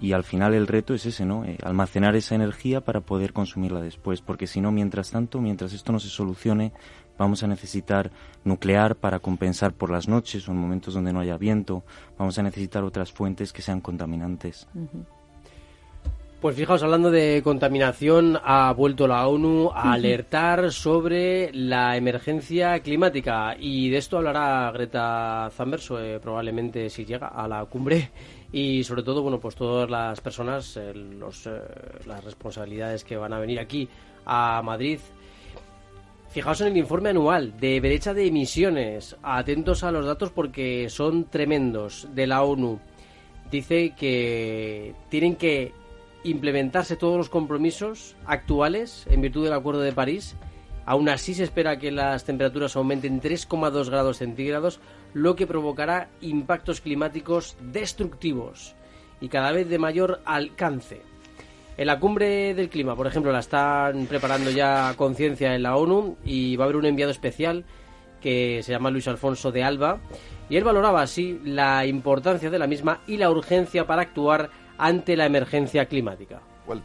y 0.00 0.12
al 0.12 0.24
final 0.24 0.54
el 0.54 0.66
reto 0.66 0.92
es 0.92 1.06
ese, 1.06 1.24
¿no? 1.24 1.44
Eh, 1.44 1.56
almacenar 1.62 2.16
esa 2.16 2.34
energía 2.34 2.80
para 2.80 3.00
poder 3.00 3.32
consumirla 3.32 3.80
después, 3.80 4.20
porque 4.22 4.48
si 4.48 4.60
no, 4.60 4.72
mientras 4.72 5.12
tanto, 5.12 5.40
mientras 5.40 5.72
esto 5.72 5.92
no 5.92 6.00
se 6.00 6.08
solucione, 6.08 6.72
vamos 7.18 7.42
a 7.42 7.46
necesitar 7.46 8.10
nuclear 8.44 8.96
para 8.96 9.18
compensar 9.18 9.72
por 9.72 9.90
las 9.90 10.08
noches 10.08 10.48
o 10.48 10.52
en 10.52 10.58
momentos 10.58 10.94
donde 10.94 11.12
no 11.12 11.20
haya 11.20 11.36
viento, 11.36 11.84
vamos 12.18 12.38
a 12.38 12.42
necesitar 12.42 12.84
otras 12.84 13.12
fuentes 13.12 13.52
que 13.52 13.62
sean 13.62 13.80
contaminantes. 13.80 14.66
Pues 16.44 16.56
fijaos, 16.56 16.82
hablando 16.82 17.10
de 17.10 17.40
contaminación, 17.42 18.38
ha 18.44 18.70
vuelto 18.74 19.08
la 19.08 19.26
ONU 19.26 19.70
a 19.72 19.94
alertar 19.94 20.70
sobre 20.72 21.50
la 21.54 21.96
emergencia 21.96 22.78
climática. 22.80 23.56
Y 23.58 23.88
de 23.88 23.96
esto 23.96 24.18
hablará 24.18 24.70
Greta 24.70 25.50
Thunberg 25.56 25.82
eh, 25.98 26.20
probablemente 26.22 26.90
si 26.90 27.06
llega 27.06 27.28
a 27.28 27.48
la 27.48 27.64
cumbre. 27.64 28.10
Y 28.52 28.84
sobre 28.84 29.02
todo, 29.02 29.22
bueno, 29.22 29.40
pues 29.40 29.54
todas 29.54 29.88
las 29.88 30.20
personas, 30.20 30.76
eh, 30.76 30.92
los, 30.92 31.46
eh, 31.46 31.62
las 32.06 32.22
responsabilidades 32.22 33.04
que 33.04 33.16
van 33.16 33.32
a 33.32 33.38
venir 33.38 33.58
aquí 33.58 33.88
a 34.26 34.60
Madrid 34.62 34.98
Fijaos 36.34 36.60
en 36.62 36.66
el 36.66 36.76
informe 36.78 37.10
anual 37.10 37.56
de 37.60 37.78
brecha 37.78 38.12
de 38.12 38.26
emisiones. 38.26 39.14
Atentos 39.22 39.84
a 39.84 39.92
los 39.92 40.04
datos 40.04 40.32
porque 40.32 40.88
son 40.90 41.26
tremendos 41.26 42.08
de 42.12 42.26
la 42.26 42.42
ONU. 42.42 42.80
Dice 43.52 43.94
que 43.96 44.96
tienen 45.10 45.36
que 45.36 45.72
implementarse 46.24 46.96
todos 46.96 47.16
los 47.16 47.28
compromisos 47.28 48.16
actuales 48.26 49.06
en 49.08 49.20
virtud 49.20 49.44
del 49.44 49.52
Acuerdo 49.52 49.82
de 49.82 49.92
París. 49.92 50.34
Aún 50.86 51.08
así 51.08 51.34
se 51.34 51.44
espera 51.44 51.78
que 51.78 51.92
las 51.92 52.24
temperaturas 52.24 52.74
aumenten 52.74 53.22
3,2 53.22 53.88
grados 53.88 54.16
centígrados, 54.16 54.80
lo 55.12 55.36
que 55.36 55.46
provocará 55.46 56.08
impactos 56.20 56.80
climáticos 56.80 57.56
destructivos 57.60 58.74
y 59.20 59.28
cada 59.28 59.52
vez 59.52 59.68
de 59.68 59.78
mayor 59.78 60.20
alcance. 60.24 61.13
En 61.76 61.88
la 61.88 61.98
cumbre 61.98 62.54
del 62.54 62.68
clima, 62.68 62.94
por 62.94 63.08
ejemplo, 63.08 63.32
la 63.32 63.40
están 63.40 64.06
preparando 64.06 64.50
ya 64.50 64.94
conciencia 64.96 65.54
en 65.56 65.62
la 65.64 65.76
ONU 65.76 66.16
y 66.24 66.54
va 66.54 66.64
a 66.64 66.66
haber 66.66 66.76
un 66.76 66.86
enviado 66.86 67.10
especial 67.10 67.64
que 68.20 68.62
se 68.62 68.70
llama 68.70 68.90
Luis 68.90 69.08
Alfonso 69.08 69.50
de 69.50 69.64
Alba 69.64 69.98
y 70.48 70.56
él 70.56 70.62
valoraba 70.62 71.02
así 71.02 71.40
la 71.44 71.84
importancia 71.84 72.48
de 72.48 72.58
la 72.60 72.68
misma 72.68 73.00
y 73.08 73.16
la 73.16 73.28
urgencia 73.28 73.86
para 73.86 74.02
actuar 74.02 74.50
ante 74.78 75.16
la 75.16 75.26
emergencia 75.26 75.86
climática. 75.86 76.40
Well, 76.66 76.80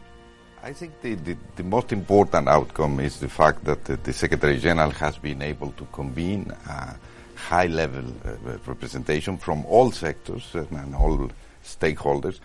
I 0.62 0.74
think 0.74 0.92
the, 1.02 1.14
the, 1.16 1.36
the 1.54 1.62
most 1.62 1.92
important 1.92 2.48
outcome 2.48 3.00
is 3.00 3.20
the 3.20 3.28
fact 3.28 3.64
that 3.64 3.84
the, 3.84 3.96
the, 3.96 4.12
Secretary 4.12 4.58
General 4.58 4.90
has 5.00 5.18
been 5.18 5.40
able 5.40 5.70
to 5.72 5.86
convene 5.92 6.52
a 6.66 6.96
high 7.36 7.68
level 7.68 8.04
uh, 8.24 8.58
representation 8.66 9.38
from 9.38 9.64
all 9.66 9.92
sectors 9.92 10.54
and 10.54 10.94
all 10.94 11.30
stakeholders 11.64 12.40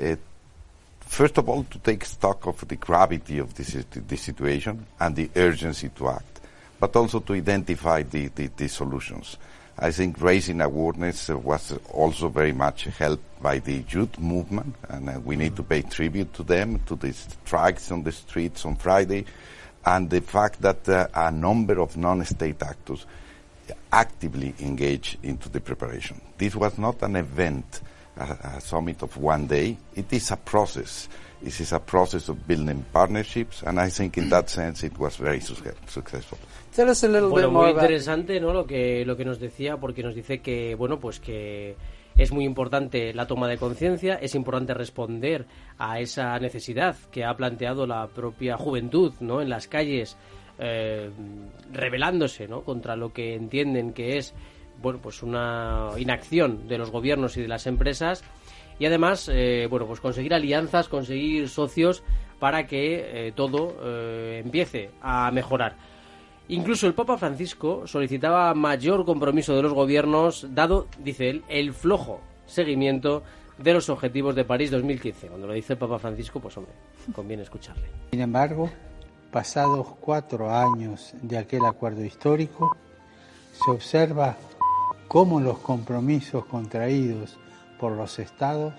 uh, 0.00 0.14
First 1.10 1.38
of 1.38 1.48
all, 1.48 1.64
to 1.64 1.78
take 1.80 2.04
stock 2.04 2.46
of 2.46 2.66
the 2.68 2.76
gravity 2.76 3.40
of 3.40 3.52
this, 3.54 3.76
this 3.90 4.22
situation 4.22 4.86
and 5.00 5.16
the 5.16 5.28
urgency 5.34 5.88
to 5.96 6.08
act, 6.08 6.40
but 6.78 6.94
also 6.94 7.18
to 7.18 7.34
identify 7.34 8.04
the, 8.04 8.28
the, 8.28 8.46
the 8.56 8.68
solutions. 8.68 9.36
I 9.76 9.90
think 9.90 10.22
raising 10.22 10.60
awareness 10.60 11.28
was 11.28 11.76
also 11.92 12.28
very 12.28 12.52
much 12.52 12.84
helped 12.84 13.42
by 13.42 13.58
the 13.58 13.84
youth 13.90 14.20
movement, 14.20 14.76
and 14.88 15.10
uh, 15.10 15.20
we 15.22 15.34
need 15.34 15.56
to 15.56 15.64
pay 15.64 15.82
tribute 15.82 16.32
to 16.34 16.44
them, 16.44 16.78
to 16.86 16.94
the 16.94 17.12
strikes 17.12 17.90
on 17.90 18.04
the 18.04 18.12
streets 18.12 18.64
on 18.64 18.76
Friday, 18.76 19.24
and 19.84 20.08
the 20.08 20.20
fact 20.20 20.62
that 20.62 20.88
uh, 20.88 21.08
a 21.12 21.32
number 21.32 21.80
of 21.80 21.96
non-state 21.96 22.62
actors 22.62 23.04
actively 23.92 24.54
engage 24.60 25.18
into 25.24 25.48
the 25.48 25.60
preparation. 25.60 26.20
This 26.38 26.54
was 26.54 26.78
not 26.78 27.02
an 27.02 27.16
event 27.16 27.80
a, 28.20 28.56
a 28.56 28.60
summit 28.60 29.02
of 29.02 29.16
one 29.16 29.46
day. 29.46 29.76
It 29.94 30.12
is 30.12 30.30
a 30.30 30.36
process. 30.36 31.08
It 31.42 31.58
is 31.58 31.72
a 31.72 31.80
process 31.80 32.28
of 32.28 32.46
building 32.46 32.84
partnerships, 32.92 33.62
and 33.62 33.80
I 33.80 33.88
think 33.88 34.18
in 34.18 34.28
that 34.28 34.50
sense 34.50 34.84
it 34.84 34.98
was 34.98 35.16
very 35.16 35.40
successful. 35.40 36.38
Tell 36.74 36.90
us 36.90 37.02
a 37.02 37.08
little 37.08 37.30
bueno, 37.30 37.48
bit 37.48 37.52
more 37.54 37.72
muy 37.72 37.80
interesante, 37.80 38.38
¿no? 38.40 38.52
Lo 38.52 38.66
que 38.66 39.04
lo 39.06 39.16
que 39.16 39.24
nos 39.24 39.40
decía, 39.40 39.78
porque 39.78 40.02
nos 40.02 40.14
dice 40.14 40.40
que 40.40 40.74
bueno, 40.74 41.00
pues 41.00 41.18
que 41.18 41.76
es 42.18 42.30
muy 42.30 42.44
importante 42.44 43.14
la 43.14 43.26
toma 43.26 43.48
de 43.48 43.56
conciencia, 43.56 44.16
es 44.16 44.34
importante 44.34 44.74
responder 44.74 45.46
a 45.78 45.98
esa 46.00 46.38
necesidad 46.38 46.94
que 47.10 47.24
ha 47.24 47.34
planteado 47.34 47.86
la 47.86 48.06
propia 48.08 48.58
juventud, 48.58 49.14
¿no? 49.20 49.40
En 49.40 49.48
las 49.48 49.66
calles, 49.66 50.18
eh, 50.58 51.10
rebelándose, 51.72 52.48
¿no? 52.48 52.62
Contra 52.64 52.96
lo 52.96 53.14
que 53.14 53.34
entienden 53.34 53.94
que 53.94 54.18
es 54.18 54.34
bueno, 54.80 54.98
pues 55.02 55.22
una 55.22 55.90
inacción 55.98 56.68
de 56.68 56.78
los 56.78 56.90
gobiernos 56.90 57.36
y 57.36 57.42
de 57.42 57.48
las 57.48 57.66
empresas 57.66 58.24
y 58.80 58.86
además, 58.86 59.30
eh, 59.30 59.66
bueno, 59.68 59.86
pues 59.86 60.00
conseguir 60.00 60.32
alianzas, 60.32 60.88
conseguir 60.88 61.50
socios 61.50 62.02
para 62.38 62.66
que 62.66 63.28
eh, 63.28 63.32
todo 63.32 63.76
eh, 63.82 64.40
empiece 64.42 64.90
a 65.02 65.30
mejorar. 65.30 65.76
Incluso 66.48 66.86
el 66.86 66.94
Papa 66.94 67.18
Francisco 67.18 67.86
solicitaba 67.86 68.52
mayor 68.54 69.04
compromiso 69.04 69.54
de 69.54 69.62
los 69.62 69.74
gobiernos, 69.74 70.46
dado, 70.54 70.88
dice 70.98 71.28
él, 71.28 71.44
el 71.48 71.74
flojo 71.74 72.22
seguimiento 72.46 73.22
de 73.58 73.74
los 73.74 73.90
Objetivos 73.90 74.34
de 74.34 74.44
París 74.44 74.70
2015. 74.70 75.28
Cuando 75.28 75.46
lo 75.46 75.52
dice 75.52 75.74
el 75.74 75.78
Papa 75.78 75.98
Francisco, 75.98 76.40
pues 76.40 76.56
hombre, 76.56 76.72
conviene 77.14 77.42
escucharle. 77.42 77.86
Sin 78.10 78.22
embargo, 78.22 78.70
pasados 79.30 79.86
cuatro 80.00 80.50
años 80.50 81.12
de 81.20 81.36
aquel 81.36 81.66
acuerdo 81.66 82.02
histórico, 82.02 82.74
se 83.52 83.70
observa 83.70 84.36
cómo 85.10 85.40
los 85.40 85.58
compromisos 85.58 86.44
contraídos 86.44 87.36
por 87.80 87.96
los 87.96 88.20
estados 88.20 88.74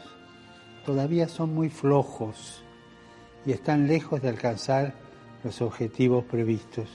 todavía 0.85 1.27
son 1.27 1.53
muy 1.53 1.69
flojos 1.69 2.63
y 3.45 3.51
están 3.51 3.85
lejos 3.85 4.21
de 4.21 4.29
alcanzar 4.29 4.93
los 5.43 5.61
objetivos 5.61 6.23
previstos. 6.23 6.87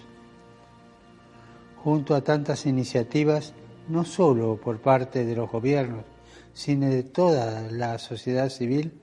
Junto 1.84 2.14
a 2.14 2.22
tantas 2.22 2.64
iniciativas, 2.64 3.52
no 3.90 4.06
solo 4.06 4.58
por 4.58 4.80
parte 4.80 5.26
de 5.26 5.36
los 5.36 5.50
gobiernos, 5.50 6.06
sino 6.54 6.88
de 6.88 7.02
toda 7.02 7.70
la 7.70 7.98
sociedad 7.98 8.48
civil, 8.48 8.98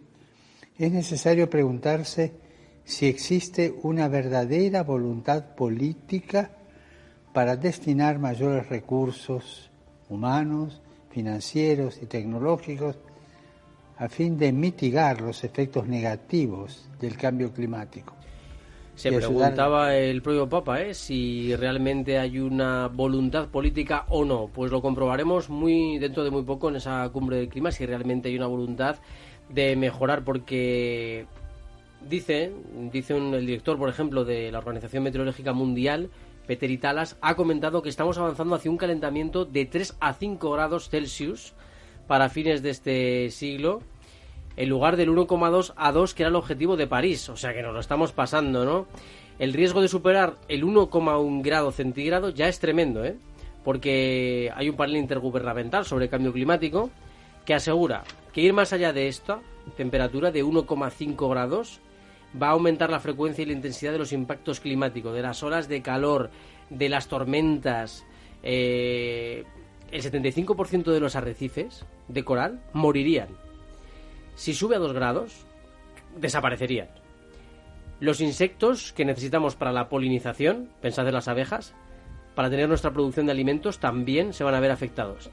es 0.79 0.91
necesario 0.91 1.47
preguntarse 1.47 2.33
si 2.85 3.05
existe 3.05 3.71
una 3.83 4.07
verdadera 4.07 4.81
voluntad 4.81 5.53
política 5.53 6.57
para 7.33 7.55
destinar 7.55 8.17
mayores 8.17 8.67
recursos 8.67 9.69
humanos, 10.09 10.81
financieros 11.09 11.99
y 12.01 12.05
tecnológicos 12.05 12.95
a 13.97 14.09
fin 14.09 14.37
de 14.37 14.51
mitigar 14.51 15.21
los 15.21 15.43
efectos 15.43 15.87
negativos 15.87 16.89
del 16.99 17.15
cambio 17.15 17.53
climático. 17.53 18.13
Se 18.95 19.11
preguntaba 19.11 19.95
el 19.95 20.21
propio 20.21 20.47
Papa 20.47 20.81
¿eh? 20.81 20.93
si 20.93 21.55
realmente 21.55 22.19
hay 22.19 22.39
una 22.39 22.87
voluntad 22.87 23.47
política 23.47 24.05
o 24.09 24.23
no. 24.23 24.49
Pues 24.53 24.71
lo 24.71 24.81
comprobaremos 24.81 25.49
muy 25.49 25.97
dentro 25.97 26.23
de 26.23 26.29
muy 26.29 26.43
poco 26.43 26.69
en 26.69 26.75
esa 26.75 27.09
cumbre 27.09 27.37
del 27.37 27.49
clima 27.49 27.71
si 27.71 27.85
realmente 27.85 28.29
hay 28.29 28.37
una 28.37 28.47
voluntad 28.47 28.97
de 29.49 29.75
mejorar 29.75 30.23
porque 30.23 31.25
dice 32.07 32.51
dice 32.91 33.17
el 33.17 33.45
director 33.45 33.77
por 33.77 33.89
ejemplo 33.89 34.25
de 34.25 34.51
la 34.51 34.59
Organización 34.59 35.03
Meteorológica 35.03 35.53
Mundial 35.53 36.09
Peter 36.47 36.69
Italas 36.69 37.17
ha 37.21 37.35
comentado 37.35 37.81
que 37.81 37.89
estamos 37.89 38.17
avanzando 38.17 38.55
hacia 38.55 38.71
un 38.71 38.77
calentamiento 38.77 39.45
de 39.45 39.65
3 39.65 39.95
a 39.99 40.13
5 40.13 40.51
grados 40.51 40.89
Celsius 40.89 41.53
para 42.07 42.29
fines 42.29 42.61
de 42.61 42.69
este 42.69 43.29
siglo 43.31 43.81
en 44.55 44.69
lugar 44.69 44.97
del 44.97 45.09
1,2 45.09 45.73
a 45.75 45.91
2 45.91 46.13
que 46.13 46.23
era 46.23 46.29
el 46.29 46.35
objetivo 46.35 46.75
de 46.75 46.87
París. 46.87 47.29
O 47.29 47.37
sea 47.37 47.53
que 47.53 47.61
nos 47.61 47.73
lo 47.73 47.79
estamos 47.79 48.11
pasando, 48.11 48.65
¿no? 48.65 48.87
El 49.39 49.53
riesgo 49.53 49.81
de 49.81 49.87
superar 49.87 50.35
el 50.47 50.63
1,1 50.63 51.41
grado 51.41 51.71
centígrado 51.71 52.29
ya 52.29 52.47
es 52.47 52.59
tremendo, 52.59 53.03
¿eh? 53.05 53.15
Porque 53.63 54.51
hay 54.55 54.69
un 54.69 54.75
panel 54.75 54.97
intergubernamental 54.97 55.85
sobre 55.85 56.05
el 56.05 56.11
cambio 56.11 56.33
climático 56.33 56.89
que 57.45 57.53
asegura 57.53 58.03
que 58.33 58.41
ir 58.41 58.53
más 58.53 58.73
allá 58.73 58.93
de 58.93 59.07
esta 59.07 59.39
temperatura 59.77 60.31
de 60.31 60.43
1,5 60.43 61.29
grados 61.29 61.79
va 62.41 62.47
a 62.47 62.51
aumentar 62.51 62.89
la 62.89 62.99
frecuencia 62.99 63.43
y 63.43 63.45
la 63.45 63.53
intensidad 63.53 63.91
de 63.91 63.99
los 63.99 64.13
impactos 64.13 64.59
climáticos, 64.59 65.13
de 65.13 65.21
las 65.21 65.41
olas 65.43 65.67
de 65.67 65.81
calor, 65.81 66.31
de 66.69 66.89
las 66.89 67.07
tormentas. 67.07 68.05
Eh, 68.41 69.43
el 69.91 70.01
75% 70.01 70.91
de 70.91 70.99
los 70.99 71.15
arrecifes 71.15 71.85
de 72.07 72.23
coral 72.23 72.61
morirían 72.73 73.29
si 74.35 74.53
sube 74.53 74.75
a 74.75 74.79
2 74.79 74.93
grados, 74.93 75.45
desaparecerían. 76.17 76.89
Los 77.99 78.19
insectos 78.19 78.91
que 78.93 79.05
necesitamos 79.05 79.55
para 79.55 79.71
la 79.71 79.89
polinización, 79.89 80.69
pensad 80.81 81.07
en 81.07 81.13
las 81.13 81.27
abejas, 81.27 81.73
para 82.35 82.49
tener 82.49 82.67
nuestra 82.67 82.91
producción 82.91 83.27
de 83.27 83.31
alimentos, 83.31 83.79
también 83.79 84.33
se 84.33 84.43
van 84.43 84.55
a 84.55 84.59
ver 84.59 84.71
afectados. 84.71 85.29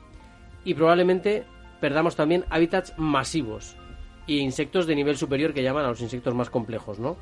Y 0.64 0.74
probablemente 0.74 1.44
perdamos 1.80 2.14
también 2.14 2.44
hábitats 2.50 2.94
masivos 2.98 3.76
y 4.30 4.38
insectos 4.38 4.86
de 4.86 4.94
nivel 4.94 5.16
superior 5.16 5.52
que 5.52 5.62
llaman 5.62 5.84
a 5.84 5.88
los 5.88 6.00
insectos 6.00 6.34
más 6.34 6.50
complejos, 6.50 6.98
¿no? 6.98 7.16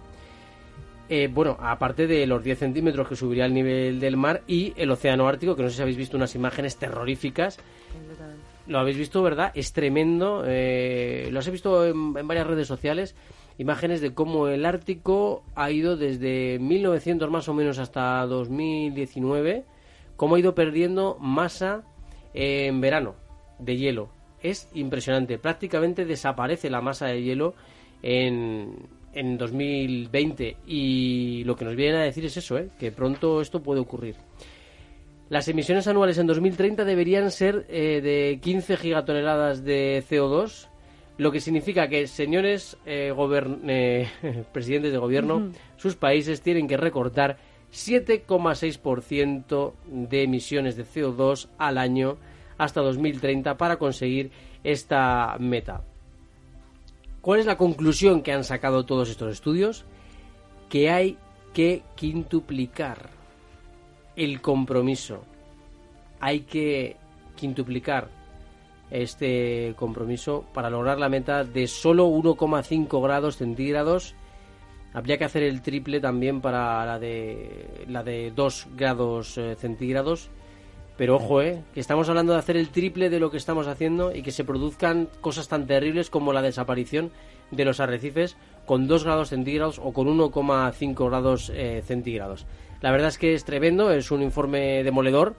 Eh, 1.09 1.31
bueno, 1.33 1.57
aparte 1.61 2.07
de 2.07 2.27
los 2.27 2.44
10 2.44 2.59
centímetros 2.59 3.09
que 3.09 3.16
subiría 3.16 3.47
el 3.47 3.55
nivel 3.55 3.99
del 3.99 4.18
mar 4.18 4.42
y 4.47 4.75
el 4.77 4.90
océano 4.90 5.27
Ártico, 5.27 5.57
que 5.57 5.62
no 5.62 5.71
sé 5.71 5.77
si 5.77 5.83
habéis 5.83 5.97
visto 5.97 6.18
unas 6.18 6.35
imágenes 6.35 6.77
terroríficas 6.77 7.59
lo 8.68 8.79
habéis 8.79 8.99
visto, 8.99 9.23
¿verdad? 9.23 9.51
Es 9.55 9.73
tremendo. 9.73 10.44
Eh, 10.47 11.29
lo 11.33 11.38
has 11.38 11.51
visto 11.51 11.87
en, 11.87 12.12
varias 12.12 12.47
redes 12.47 12.68
sociales. 12.68 13.16
Imágenes 13.57 14.01
de 14.01 14.14
cómo 14.14 14.47
el 14.49 14.64
Ártico 14.64 15.42
ha 15.57 15.71
ido 15.71 15.97
desde 15.97 16.59
1900 16.61 17.31
más 17.31 17.49
o 17.49 17.55
menos 17.55 17.79
hasta 17.79 18.25
2019, 18.27 19.64
cómo 20.16 20.37
ha 20.37 20.38
ido 20.38 20.55
perdiendo 20.55 21.16
masa 21.18 21.83
en 22.35 22.81
verano 22.81 23.16
de 23.59 23.77
hielo. 23.77 24.11
Es 24.42 24.68
impresionante. 24.74 25.38
Prácticamente 25.38 26.05
desaparece 26.05 26.70
la 26.70 26.81
masa 26.81 27.07
de 27.07 27.22
hielo 27.22 27.55
en, 28.03 28.88
en 29.12 29.38
2020. 29.38 30.57
Y 30.66 31.44
lo 31.44 31.57
que 31.57 31.64
nos 31.64 31.77
vienen 31.77 31.96
a 31.96 32.05
decir 32.05 32.24
es 32.24 32.37
eso, 32.37 32.59
¿eh? 32.59 32.68
que 32.79 32.92
pronto 32.92 33.40
esto 33.40 33.62
puede 33.62 33.81
ocurrir. 33.81 34.16
Las 35.29 35.48
emisiones 35.48 35.87
anuales 35.87 36.18
en 36.18 36.27
2030 36.27 36.85
deberían 36.85 37.31
ser 37.31 37.66
eh, 37.68 38.01
de 38.01 38.38
15 38.40 38.79
gigatoneladas 38.79 39.62
de 39.62 40.03
CO2, 40.09 40.68
lo 41.18 41.31
que 41.31 41.40
significa 41.40 41.88
que, 41.88 42.07
señores 42.07 42.79
eh, 42.87 43.12
eh 43.66 44.09
presidentes 44.53 44.92
de 44.92 44.98
gobierno, 44.98 45.51
sus 45.77 45.96
países 45.96 46.40
tienen 46.40 46.66
que 46.66 46.79
recortar 46.79 47.37
7,6% 47.72 49.72
de 49.87 50.22
emisiones 50.22 50.77
de 50.77 50.87
CO2 50.87 51.48
al 51.59 51.77
año 51.77 52.16
hasta 52.59 52.81
2030 52.81 53.57
para 53.57 53.77
conseguir 53.77 54.31
esta 54.64 55.37
meta. 55.38 55.83
¿Cuál 57.21 57.40
es 57.40 57.47
la 57.47 57.57
conclusión 57.57 58.23
que 58.23 58.33
han 58.33 58.44
sacado 58.44 58.85
todos 58.85 59.09
estos 59.09 59.33
estudios? 59.33 59.85
Que 60.68 60.90
hay 60.90 61.16
que 61.55 61.83
quintuplicar 61.94 63.11
el 64.16 64.40
compromiso. 64.40 65.25
Hay 66.21 66.40
que 66.40 66.97
quintuplicar 67.37 68.09
este 68.90 69.75
compromiso 69.77 70.44
para 70.53 70.71
lograr 70.71 70.99
la 70.99 71.09
meta 71.09 71.44
de 71.44 71.66
solo 71.66 72.09
1,5 72.09 73.03
grados 73.03 73.37
centígrados. 73.37 74.14
Habría 74.94 75.18
que 75.18 75.25
hacer 75.25 75.42
el 75.42 75.62
triple 75.62 76.01
también 76.01 76.40
para 76.40 76.85
la 76.87 76.99
de 76.99 77.85
la 77.88 78.03
de 78.03 78.33
2 78.35 78.68
grados 78.75 79.37
eh, 79.38 79.55
centígrados. 79.57 80.31
Pero 80.98 81.14
ojo, 81.14 81.40
eh, 81.40 81.62
que 81.72 81.80
estamos 81.80 82.08
hablando 82.08 82.32
de 82.32 82.40
hacer 82.40 82.56
el 82.56 82.70
triple 82.70 83.08
de 83.08 83.20
lo 83.20 83.30
que 83.30 83.37
estamos 83.37 83.68
haciendo 83.68 84.12
y 84.14 84.22
que 84.22 84.32
se 84.32 84.44
produzcan 84.44 85.08
cosas 85.20 85.46
tan 85.46 85.68
terribles 85.68 86.11
como 86.11 86.32
la 86.32 86.42
desaparición 86.42 87.12
de 87.52 87.64
los 87.64 87.78
arrecifes 87.78 88.37
con 88.66 88.88
2 88.88 89.04
grados 89.04 89.28
centígrados 89.28 89.78
o 89.78 89.92
con 89.92 90.08
1,5 90.08 91.08
grados 91.08 91.52
eh, 91.54 91.82
centígrados. 91.87 92.46
La 92.80 92.90
verdad 92.90 93.08
es 93.08 93.18
que 93.18 93.34
es 93.34 93.44
tremendo, 93.44 93.92
es 93.92 94.11
un 94.11 94.22
informe 94.22 94.82
demoledor. 94.82 95.37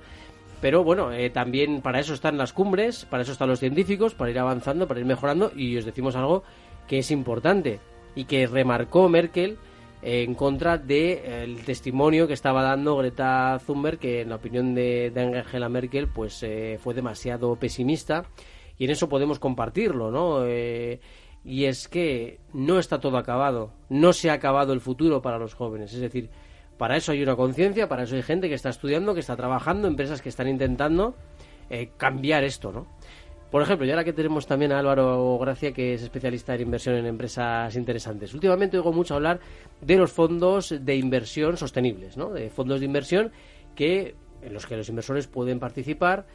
Pero 0.62 0.84
bueno, 0.84 1.12
eh, 1.12 1.30
también 1.30 1.82
para 1.82 2.00
eso 2.00 2.13
están 2.13 2.38
las 2.38 2.54
cumbres, 2.54 3.06
para 3.06 3.24
eso 3.24 3.34
están 3.34 3.50
los 3.50 3.60
científicos, 3.60 4.13
para 4.13 4.32
ir 4.32 4.39
avanzando, 4.39 4.88
para 4.88 5.02
ir 5.02 5.06
mejorando. 5.06 5.52
Y 5.56 5.78
os 5.78 5.86
decimos 5.86 6.15
algo 6.15 6.43
que 6.88 7.00
es 7.00 7.12
importante 7.12 7.80
y 8.15 8.26
que 8.26 8.48
remarcó 8.48 9.10
Merkel 9.10 9.58
en 10.02 10.34
contra 10.36 10.78
del 10.78 10.88
de, 11.56 11.62
testimonio 11.66 12.28
que 12.28 12.34
estaba 12.34 12.64
dando 12.64 12.98
Greta 12.98 13.60
Thunberg, 13.66 14.00
que 14.00 14.22
en 14.22 14.30
la 14.30 14.36
opinión 14.36 14.74
de, 14.74 15.12
Angela 15.16 15.70
Merkel 15.70 16.08
pues 16.08 16.42
eh, 16.44 16.78
fue 16.82 16.94
demasiado 16.94 17.56
pesimista. 17.56 18.26
Y 18.78 18.86
en 18.86 18.92
eso 18.92 19.10
podemos 19.10 19.40
compartirlo, 19.40 20.10
¿no? 20.10 20.46
Eh, 20.46 21.02
y 21.44 21.66
es 21.66 21.88
que 21.88 22.40
no 22.54 22.80
está 22.80 23.00
todo 23.00 23.18
acabado, 23.18 23.74
no 23.90 24.14
se 24.14 24.30
ha 24.30 24.34
acabado 24.34 24.72
el 24.72 24.82
futuro 24.82 25.22
para 25.22 25.38
los 25.38 25.54
jóvenes. 25.54 25.94
Es 25.94 26.00
decir, 26.00 26.30
para 26.78 26.96
eso 26.96 27.12
hay 27.12 27.22
una 27.22 27.36
conciencia, 27.36 27.90
para 27.90 28.04
eso 28.04 28.16
hay 28.16 28.22
gente 28.22 28.48
que 28.48 28.56
está 28.56 28.70
estudiando, 28.70 29.14
que 29.14 29.20
está 29.20 29.36
trabajando, 29.36 29.88
empresas 29.88 30.22
que 30.22 30.30
están 30.30 30.48
intentando 30.48 31.16
eh, 31.70 31.92
cambiar 31.98 32.44
esto, 32.44 32.72
¿no? 32.72 32.88
Por 33.52 33.64
ejemplo, 33.64 33.88
y 33.88 33.90
ahora 33.90 34.04
que 34.04 34.14
tenemos 34.14 34.46
también 34.46 34.72
a 34.72 34.80
Álvaro 34.80 35.38
Gracia, 35.40 35.72
que 35.72 35.96
es 35.96 36.04
especialista 36.04 36.54
en 36.54 36.62
inversión 36.62 36.96
en 36.96 37.08
empresas 37.08 37.76
interesantes. 37.76 38.34
Últimamente 38.36 38.78
oigo 38.78 38.94
mucho 38.94 39.16
hablar 39.16 39.40
de 39.82 39.96
los 39.96 40.12
fondos 40.12 40.76
de 40.80 40.96
inversión 40.96 41.58
sostenibles, 41.58 42.16
¿no? 42.16 42.30
De 42.30 42.52
fondos 42.52 42.80
de 42.80 42.86
inversión 42.86 43.32
que 43.76 44.16
en 44.44 44.54
los 44.54 44.68
que 44.68 44.78
los 44.78 44.88
inversores 44.88 45.26
pueden 45.26 45.60
participar 45.60 46.28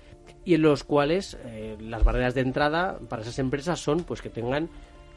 y 0.45 0.55
en 0.55 0.63
los 0.63 0.83
cuales 0.83 1.39
eh, 1.45 1.77
las 1.81 2.03
barreras 2.03 2.35
de 2.35 2.41
entrada 2.41 2.99
para 3.09 3.23
esas 3.23 3.39
empresas 3.39 3.79
son 3.79 4.03
pues 4.03 4.21
que 4.21 4.29
tengan 4.29 4.69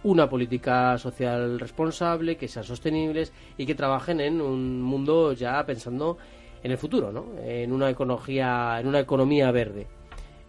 una 0.03 0.29
política 0.29 0.99
social 0.99 1.59
responsable, 1.59 2.37
que 2.37 2.47
sean 2.47 2.63
sostenibles 2.63 3.33
y 3.57 3.65
que 3.65 3.73
trabajen 3.73 4.21
en 4.21 4.39
un 4.39 4.83
mundo 4.83 5.33
ya 5.33 5.65
pensando 5.65 6.19
en 6.61 6.71
el 6.71 6.77
futuro, 6.77 7.11
¿no? 7.11 7.25
En 7.41 7.71
una 7.73 7.89
economía, 7.89 8.77
en 8.79 8.87
una 8.87 8.99
economía 8.99 9.51
verde. 9.51 9.87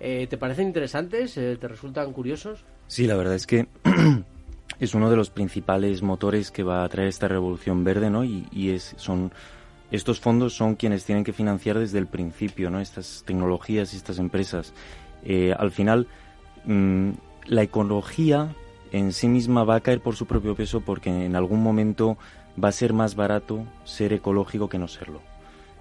Eh, 0.01 0.27
¿Te 0.29 0.39
parecen 0.39 0.69
interesantes? 0.69 1.37
Eh, 1.37 1.57
¿Te 1.61 1.69
resultan 1.69 2.13
curiosos? 2.13 2.65
Sí, 2.87 3.07
la 3.07 3.17
verdad 3.17 3.35
es 3.35 3.47
que 3.47 3.67
es 4.81 4.95
uno 4.95 5.11
de 5.11 5.17
los 5.17 5.31
principales 5.31 6.03
motores 6.03 6.51
que 6.51 6.63
va 6.63 6.85
a 6.85 6.89
traer 6.89 7.09
esta 7.09 7.29
revolución 7.29 7.85
verde, 7.85 8.11
¿no? 8.11 8.25
Y, 8.25 8.71
es, 8.71 8.95
son 8.97 9.33
estos 9.91 10.21
fondos 10.21 10.55
son 10.55 10.75
quienes 10.77 11.05
tienen 11.05 11.25
que 11.25 11.33
financiar 11.33 11.79
desde 11.79 11.99
el 11.99 12.07
principio, 12.07 12.71
¿no? 12.71 12.81
Estas 12.81 13.25
tecnologías 13.27 13.93
y 13.93 13.97
estas 13.97 14.19
empresas. 14.19 14.73
Eh, 15.25 15.55
al 15.59 15.71
final, 15.71 16.07
mm, 16.65 17.11
la 17.47 17.63
ecología 17.63 18.55
en 18.93 19.13
sí 19.13 19.29
misma 19.29 19.65
va 19.65 19.77
a 19.77 19.81
caer 19.81 20.01
por 20.01 20.15
su 20.15 20.27
propio 20.27 20.55
peso 20.55 20.81
porque 20.81 21.11
en 21.11 21.37
algún 21.37 21.63
momento 21.63 22.17
va 22.63 22.69
a 22.69 22.73
ser 22.73 22.93
más 22.93 23.17
barato 23.17 23.65
ser 23.85 24.13
ecológico 24.13 24.69
que 24.69 24.79
no 24.79 24.89
serlo. 24.89 25.21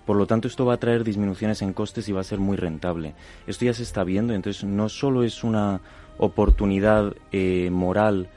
Por 0.08 0.16
lo 0.16 0.26
tanto, 0.26 0.48
esto 0.48 0.66
va 0.66 0.76
a 0.76 0.80
traer 0.80 1.04
disminuciones 1.04 1.62
en 1.62 1.74
costes 1.74 2.08
y 2.08 2.14
va 2.14 2.22
a 2.22 2.24
ser 2.24 2.40
muy 2.40 2.56
rentable. 2.56 3.14
Esto 3.46 3.66
ya 3.66 3.74
se 3.74 3.84
está 3.84 4.06
viendo, 4.06 4.34
entonces 4.34 4.64
no 4.64 4.88
solo 4.88 5.22
es 5.22 5.44
una 5.44 5.82
oportunidad 6.18 7.14
eh, 7.34 7.70
moral 7.70 8.30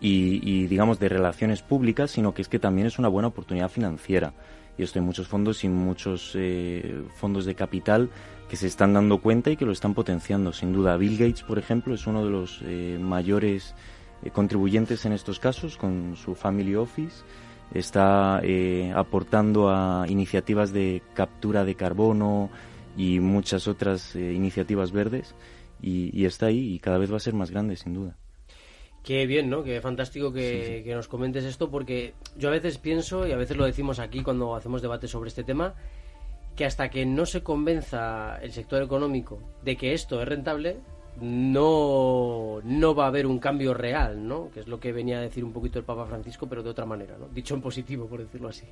y, 0.00 0.66
digamos, 0.68 0.98
de 0.98 1.10
relaciones 1.10 1.60
públicas, 1.60 2.12
sino 2.12 2.32
que 2.32 2.40
es 2.40 2.48
que 2.48 2.58
también 2.58 2.86
es 2.86 2.98
una 2.98 3.08
buena 3.08 3.28
oportunidad 3.28 3.68
financiera. 3.68 4.32
Y 4.78 4.84
esto 4.84 5.00
hay 5.00 5.04
muchos 5.04 5.28
fondos 5.28 5.64
y 5.64 5.68
muchos 5.68 6.32
eh, 6.34 7.02
fondos 7.16 7.44
de 7.44 7.54
capital 7.54 8.08
que 8.48 8.56
se 8.56 8.66
están 8.66 8.94
dando 8.94 9.18
cuenta 9.18 9.50
y 9.50 9.58
que 9.58 9.66
lo 9.66 9.72
están 9.72 9.92
potenciando. 9.92 10.54
Sin 10.54 10.72
duda, 10.72 10.96
Bill 10.96 11.18
Gates, 11.18 11.42
por 11.42 11.58
ejemplo, 11.58 11.92
es 11.92 12.06
uno 12.06 12.24
de 12.24 12.30
los 12.30 12.62
eh, 12.64 12.98
mayores 12.98 13.74
contribuyentes 14.32 15.04
en 15.04 15.12
estos 15.12 15.38
casos 15.40 15.76
con 15.76 16.16
su 16.16 16.34
Family 16.34 16.74
Office 16.74 17.22
está 17.74 18.40
eh, 18.42 18.92
aportando 18.94 19.70
a 19.70 20.06
iniciativas 20.08 20.72
de 20.72 21.02
captura 21.14 21.64
de 21.64 21.74
carbono 21.74 22.50
y 22.96 23.20
muchas 23.20 23.68
otras 23.68 24.16
eh, 24.16 24.32
iniciativas 24.32 24.92
verdes 24.92 25.34
y, 25.80 26.24
está 26.24 26.46
ahí 26.46 26.74
y 26.74 26.78
cada 26.80 26.98
vez 26.98 27.12
va 27.12 27.18
a 27.18 27.20
ser 27.20 27.34
más 27.34 27.50
grande 27.50 27.76
sin 27.76 27.94
duda. 27.94 28.16
Qué 29.04 29.26
bien, 29.26 29.48
¿no? 29.48 29.62
Qué 29.62 29.80
fantástico 29.80 30.32
que, 30.32 30.82
que, 30.84 30.94
nos 30.94 31.08
comentes 31.08 31.44
esto 31.44 31.70
porque 31.70 32.14
yo 32.36 32.48
a 32.48 32.52
veces 32.52 32.78
pienso 32.78 33.26
y 33.26 33.32
a 33.32 33.36
veces 33.36 33.56
lo 33.56 33.64
decimos 33.64 34.00
aquí 34.00 34.22
cuando 34.22 34.54
hacemos 34.54 34.82
debates 34.82 35.10
sobre 35.10 35.28
este 35.28 35.44
tema 35.44 35.74
que 36.56 36.64
hasta 36.64 36.90
que 36.90 37.06
no 37.06 37.24
se 37.24 37.44
convenza 37.44 38.38
el 38.42 38.50
sector 38.50 38.82
económico 38.82 39.38
de 39.62 39.76
que 39.76 39.94
esto 39.94 40.20
es 40.20 40.26
rentable, 40.26 40.78
no, 41.20 42.60
no 42.64 42.94
va 42.94 43.04
a 43.04 43.08
haber 43.08 43.26
un 43.26 43.38
cambio 43.38 43.74
real, 43.74 44.26
¿no? 44.26 44.50
Que 44.52 44.60
es 44.60 44.68
lo 44.68 44.78
que 44.80 44.92
venía 44.92 45.18
a 45.18 45.22
decir 45.22 45.44
un 45.44 45.52
poquito 45.52 45.78
el 45.78 45.84
Papa 45.84 46.06
Francisco, 46.06 46.46
pero 46.48 46.62
de 46.62 46.70
otra 46.70 46.86
manera, 46.86 47.16
¿no? 47.18 47.28
Dicho 47.28 47.54
en 47.54 47.60
positivo, 47.60 48.06
por 48.06 48.20
decirlo 48.20 48.48
así. 48.48 48.66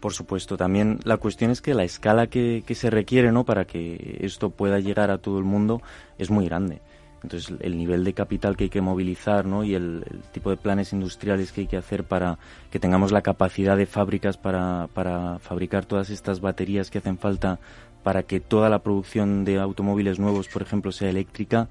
Por 0.00 0.12
supuesto, 0.12 0.56
también 0.56 0.98
la 1.04 1.16
cuestión 1.18 1.50
es 1.50 1.60
que 1.60 1.74
la 1.74 1.84
escala 1.84 2.26
que, 2.28 2.64
que 2.66 2.74
se 2.74 2.90
requiere, 2.90 3.32
¿no? 3.32 3.44
Para 3.44 3.64
que 3.64 4.18
esto 4.20 4.50
pueda 4.50 4.80
llegar 4.80 5.10
a 5.10 5.18
todo 5.18 5.38
el 5.38 5.44
mundo 5.44 5.82
es 6.18 6.30
muy 6.30 6.46
grande. 6.46 6.80
Entonces, 7.26 7.56
el 7.60 7.76
nivel 7.76 8.04
de 8.04 8.12
capital 8.12 8.56
que 8.56 8.64
hay 8.64 8.70
que 8.70 8.80
movilizar 8.80 9.46
¿no? 9.46 9.64
y 9.64 9.74
el, 9.74 10.04
tipo 10.32 10.50
de 10.50 10.56
planes 10.56 10.92
industriales 10.92 11.50
que 11.50 11.62
hay 11.62 11.66
que 11.66 11.76
hacer 11.76 12.04
para 12.04 12.38
que 12.70 12.78
tengamos 12.78 13.10
la 13.10 13.22
capacidad 13.22 13.76
de 13.76 13.86
fábricas 13.86 14.36
para, 14.36 14.88
para 14.94 15.40
fabricar 15.40 15.86
todas 15.86 16.10
estas 16.10 16.40
baterías 16.40 16.88
que 16.88 16.98
hacen 16.98 17.18
falta 17.18 17.58
para 18.06 18.22
que 18.22 18.38
toda 18.38 18.68
la 18.68 18.84
producción 18.84 19.44
de 19.44 19.58
automóviles 19.58 20.20
nuevos, 20.20 20.46
por 20.46 20.62
ejemplo, 20.62 20.92
sea 20.92 21.10
eléctrica, 21.10 21.68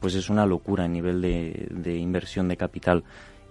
pues 0.00 0.14
es 0.14 0.30
una 0.30 0.46
locura 0.46 0.84
a 0.84 0.88
nivel 0.88 1.20
de, 1.20 1.98
inversión 1.98 2.48
de 2.48 2.56
capital. 2.56 3.04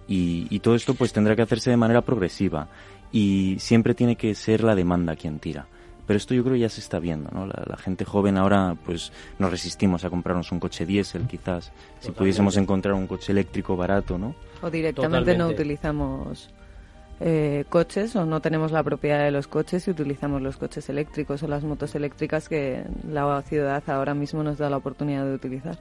Y, 0.08 0.58
todo 0.58 0.74
esto 0.74 0.94
pues 0.94 1.12
tendrá 1.12 1.36
que 1.36 1.42
hacerse 1.42 1.70
de 1.70 1.76
manera 1.76 2.02
progresiva 2.02 2.66
y 3.12 3.54
siempre 3.60 3.94
tiene 3.94 4.16
que 4.16 4.34
ser 4.34 4.64
la 4.64 4.74
demanda 4.74 5.14
quien 5.14 5.38
tira. 5.38 5.68
Pero 6.08 6.16
esto 6.16 6.34
yo 6.34 6.42
creo 6.42 6.56
ya 6.56 6.68
se 6.68 6.80
está 6.80 6.98
viendo, 6.98 7.30
¿no? 7.30 7.46
La, 7.46 7.76
gente 7.76 8.04
joven 8.04 8.36
ahora 8.36 8.76
pues 8.84 9.12
nos 9.38 9.52
resistimos 9.52 10.04
a 10.04 10.10
comprarnos 10.10 10.50
un 10.50 10.58
coche 10.58 10.84
diésel 10.84 11.28
quizás, 11.28 11.70
si 12.00 12.10
pudiésemos 12.10 12.56
encontrar 12.56 12.94
un 12.94 13.06
coche 13.06 13.30
eléctrico 13.30 13.76
barato, 13.76 14.18
¿no? 14.18 14.34
O 14.60 14.68
directamente 14.70 15.38
no 15.38 15.46
utilizamos 15.46 16.50
eh, 17.20 17.64
coches 17.68 18.16
o 18.16 18.26
no 18.26 18.40
tenemos 18.40 18.72
la 18.72 18.82
propiedad 18.82 19.24
de 19.24 19.30
los 19.30 19.46
coches 19.46 19.86
y 19.86 19.92
utilizamos 19.92 20.42
los 20.42 20.56
coches 20.56 20.88
eléctricos 20.88 21.42
o 21.42 21.48
las 21.48 21.62
motos 21.64 21.94
eléctricas 21.94 22.48
que 22.48 22.84
la 23.08 23.42
ciudad 23.42 23.82
ahora 23.88 24.14
mismo 24.14 24.42
nos 24.42 24.58
da 24.58 24.68
la 24.68 24.76
oportunidad 24.76 25.24
de 25.24 25.34
utilizar. 25.34 25.78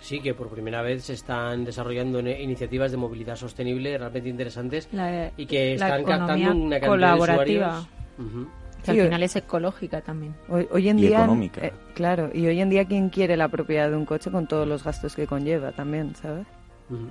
Sí, 0.00 0.20
que 0.20 0.34
por 0.34 0.48
primera 0.48 0.82
vez 0.82 1.04
se 1.04 1.14
están 1.14 1.64
desarrollando 1.64 2.20
iniciativas 2.20 2.90
de 2.90 2.98
movilidad 2.98 3.36
sostenible 3.36 3.96
realmente 3.96 4.28
interesantes 4.28 4.88
y 5.36 5.46
que 5.46 5.74
están 5.74 6.04
captando 6.04 6.52
una 6.52 6.78
cantidad 6.78 6.88
colaborativa. 6.88 7.88
de 8.18 8.46
Que 8.84 8.90
al 8.90 9.06
final 9.06 9.22
es 9.22 9.36
ecológica 9.36 10.02
también. 10.02 10.34
Hoy, 10.48 10.88
en 10.88 10.98
día, 10.98 11.26
eh, 11.56 11.72
claro, 11.94 12.30
y 12.32 12.46
hoy 12.46 12.60
en 12.60 12.68
día 12.68 12.84
quién 12.84 13.08
quiere 13.08 13.36
la 13.36 13.48
propiedad 13.48 13.90
de 13.90 13.96
un 13.96 14.04
coche 14.04 14.30
con 14.30 14.46
todos 14.46 14.68
los 14.68 14.84
gastos 14.84 15.16
que 15.16 15.26
conlleva 15.26 15.72
también, 15.72 16.14
¿sabes? 16.14 16.46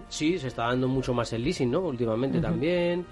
Sí, 0.07 0.39
se 0.39 0.47
está 0.47 0.67
dando 0.67 0.87
mucho 0.87 1.13
más 1.13 1.33
el 1.33 1.43
leasing, 1.43 1.71
¿no? 1.71 1.81
Últimamente 1.81 2.39
también 2.39 3.05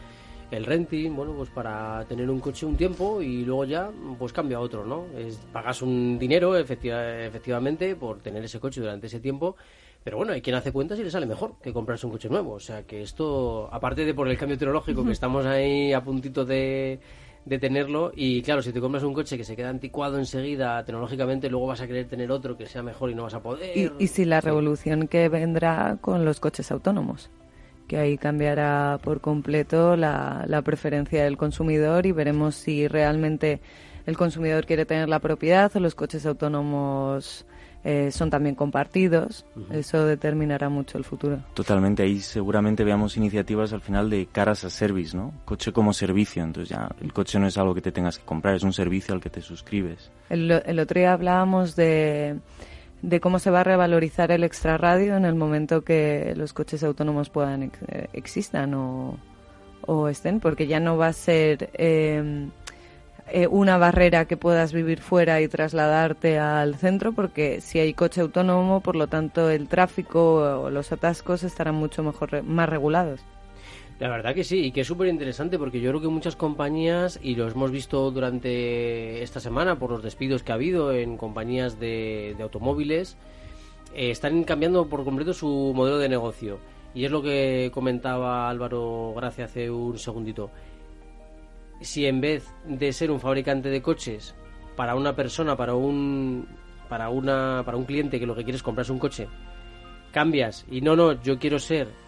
el 0.54 0.66
renting, 0.66 1.16
bueno, 1.16 1.34
pues 1.34 1.50
para 1.50 2.06
tener 2.06 2.30
un 2.30 2.39
coche 2.39 2.66
un 2.66 2.78
tiempo 2.78 3.22
y 3.22 3.44
luego 3.44 3.66
ya 3.66 3.89
pues 4.20 4.32
cambia 4.32 4.58
a 4.58 4.60
otro, 4.60 4.86
¿no? 4.86 5.06
Es, 5.18 5.38
pagas 5.52 5.82
un 5.82 6.20
dinero 6.20 6.56
efectivamente 6.56 7.96
por 7.96 8.20
tener 8.20 8.44
ese 8.44 8.60
coche 8.60 8.80
durante 8.80 9.08
ese 9.08 9.20
tiempo, 9.20 9.56
pero 10.04 10.18
bueno, 10.18 10.34
hay 10.34 10.42
quien 10.42 10.56
hace 10.56 10.72
cuentas 10.72 11.00
y 11.00 11.04
le 11.04 11.10
sale 11.10 11.26
mejor 11.26 11.56
que 11.62 11.74
comprarse 11.74 12.06
un 12.06 12.12
coche 12.12 12.30
nuevo. 12.30 12.54
O 12.54 12.60
sea 12.60 12.84
que 12.84 13.02
esto, 13.02 13.68
aparte 13.72 14.06
de 14.06 14.13
por 14.13 14.28
el 14.28 14.38
cambio 14.38 14.58
tecnológico 14.58 15.04
que 15.04 15.12
estamos 15.12 15.46
ahí 15.46 15.92
a 15.92 16.04
puntito 16.04 16.46
de, 16.46 17.00
de 17.46 17.60
tenerlo 17.60 18.12
y 18.16 18.44
claro, 18.44 18.62
si 18.62 18.72
te 18.72 18.80
compras 18.80 19.04
un 19.04 19.13
coche 19.13 19.38
que 19.38 19.44
se 19.44 19.56
queda 19.56 19.70
anticuado 19.70 20.20
enseguida 20.20 20.86
tecnológicamente, 20.86 21.50
luego 21.50 21.68
vas 21.68 21.82
a 21.82 21.88
querer 21.88 22.08
tener 22.08 22.32
otro 22.32 22.58
que 22.58 22.68
sea 22.68 22.84
mejor 22.84 23.10
y 23.10 23.16
no 23.16 23.24
vas 23.24 23.34
a 23.34 23.42
poder. 23.42 23.76
Y, 23.76 23.92
y 23.98 24.08
si 24.08 24.26
la 24.26 24.39
revolución 24.39 25.08
que 25.08 25.30
vendrá 25.30 25.98
con 26.00 26.26
los 26.26 26.39
coches 26.39 26.72
autónomos 26.72 27.32
que 27.88 27.98
ahí 27.98 28.17
cambiará 28.17 29.00
por 29.04 29.22
completo 29.22 29.96
la, 29.96 30.46
la 30.48 30.62
preferencia 30.62 31.24
del 31.24 31.38
consumidor 31.38 32.06
y 32.06 32.12
veremos 32.12 32.56
si 32.56 32.88
realmente 32.88 33.62
el 34.06 34.17
consumidor 34.17 34.65
quiere 34.65 34.86
tener 34.86 35.10
la 35.10 35.19
propiedad 35.19 35.72
o 35.76 35.80
los 35.80 35.96
coches 35.96 36.26
autónomos 36.26 37.46
eh, 37.84 38.12
son 38.12 38.30
también 38.30 38.56
compartidos. 38.56 39.46
Eso 39.69 40.06
determinará 40.06 40.69
mucho 40.69 40.98
el 40.98 41.04
futuro. 41.04 41.39
Totalmente. 41.54 42.04
Ahí 42.04 42.19
seguramente 42.19 42.84
veamos 42.84 43.17
iniciativas 43.17 43.74
al 43.74 43.82
final 43.82 44.10
de 44.10 44.28
caras 44.28 44.63
a 44.63 44.69
service, 44.69 45.15
¿no? 45.15 45.34
Coche 45.43 45.74
como 45.74 45.91
servicio. 45.93 46.43
Entonces 46.43 46.69
ya 46.69 46.89
el 47.02 47.12
coche 47.12 47.39
no 47.39 47.48
es 47.48 47.58
algo 47.58 47.76
que 47.76 47.82
te 47.82 47.91
tengas 47.91 48.19
que 48.19 48.26
comprar, 48.26 48.56
es 48.56 48.63
un 48.63 48.74
servicio 48.74 49.13
al 49.13 49.19
que 49.19 49.30
te 49.30 49.41
suscribes. 49.41 50.12
El, 50.30 50.50
el 50.52 50.80
otro 50.80 51.00
día 51.00 51.13
hablábamos 51.13 51.76
de 51.76 52.39
de 53.04 53.20
cómo 53.20 53.38
se 53.38 53.52
va 53.52 53.60
a 53.60 53.63
revalorizar 53.66 54.32
el 54.32 54.46
extrarradio 54.46 55.18
en 55.18 55.26
el 55.26 55.36
momento 55.36 55.84
que 55.84 56.34
los 56.38 56.54
coches 56.54 56.84
autónomos 56.84 57.30
puedan 57.30 57.63
eh, 57.63 58.08
existan 58.13 58.74
o, 58.74 59.20
estén, 60.08 60.39
porque 60.39 60.66
ya 60.66 60.80
no 60.80 60.96
va 60.96 61.08
a 61.08 61.13
ser 61.13 61.70
em, 61.74 62.50
eh, 63.28 63.48
una 63.48 63.78
barrera 63.78 64.24
que 64.24 64.38
puedas 64.38 64.72
vivir 64.72 65.02
fuera 65.02 65.42
y 65.42 65.50
trasladarte 65.50 66.39
al 66.39 66.76
centro, 66.76 67.12
porque 67.12 67.60
si 67.60 67.80
hay 67.80 67.94
coche 67.94 68.22
autónomo, 68.22 68.80
por 68.80 68.96
lo 68.96 69.08
tanto 69.08 69.50
el 69.50 69.68
tráfico 69.68 70.62
o 70.62 70.70
los 70.70 70.94
atascos 70.94 71.44
estarán 71.44 71.76
mucho 71.76 72.04
mejor 72.04 72.42
más 72.44 72.70
regulados. 72.70 73.20
La 74.04 74.10
verdad 74.10 74.36
que 74.36 74.44
sí, 74.44 74.66
y 74.66 74.72
que 74.74 74.82
es 74.82 74.88
súper 74.88 75.08
interesante 75.08 75.58
porque 75.58 75.80
yo 75.80 75.89
creo 75.92 76.02
que 76.02 76.10
muchas 76.10 76.36
compañías, 76.36 77.18
y 77.24 77.36
lo 77.36 77.48
hemos 77.48 77.72
visto 77.72 78.12
durante 78.12 79.24
esta 79.24 79.39
semana 79.39 79.80
por 79.80 79.92
los 79.92 80.04
despidos 80.04 80.44
que 80.44 80.52
ha 80.52 80.56
habido 80.56 80.92
en 80.92 81.16
compañías 81.16 81.80
de, 81.80 82.36
automóviles, 82.42 83.16
eh, 83.96 84.12
están 84.12 84.44
cambiando 84.44 84.89
por 84.89 85.06
completo 85.06 85.34
su 85.34 85.72
modelo 85.74 86.00
de 86.00 86.10
negocio. 86.10 86.60
Y 86.94 87.06
es 87.06 87.12
lo 87.12 87.22
que 87.22 87.72
comentaba 87.74 88.50
Álvaro 88.50 89.13
Gracia 89.16 89.46
hace 89.46 89.72
un 89.72 89.98
segundito. 89.98 90.52
Si 91.80 92.06
en 92.06 92.20
vez 92.20 92.46
de 92.66 92.92
ser 92.92 93.10
un 93.10 93.22
fabricante 93.22 93.70
de 93.70 93.82
coches 93.82 94.36
para 94.76 94.96
una 94.96 95.16
persona, 95.16 95.56
para 95.56 95.76
un, 95.76 96.46
para 96.89 97.08
una, 97.08 97.63
para 97.66 97.78
un 97.78 97.86
cliente 97.86 98.20
que 98.20 98.28
lo 98.28 98.36
que 98.36 98.44
quiere 98.44 98.58
es 98.58 98.63
comprarse 98.63 98.92
un 98.92 99.00
coche, 99.00 99.30
cambias 100.12 100.66
y 100.70 100.82
no, 100.82 100.98
no, 100.98 101.13
yo 101.24 101.39
quiero 101.39 101.58
ser 101.58 102.03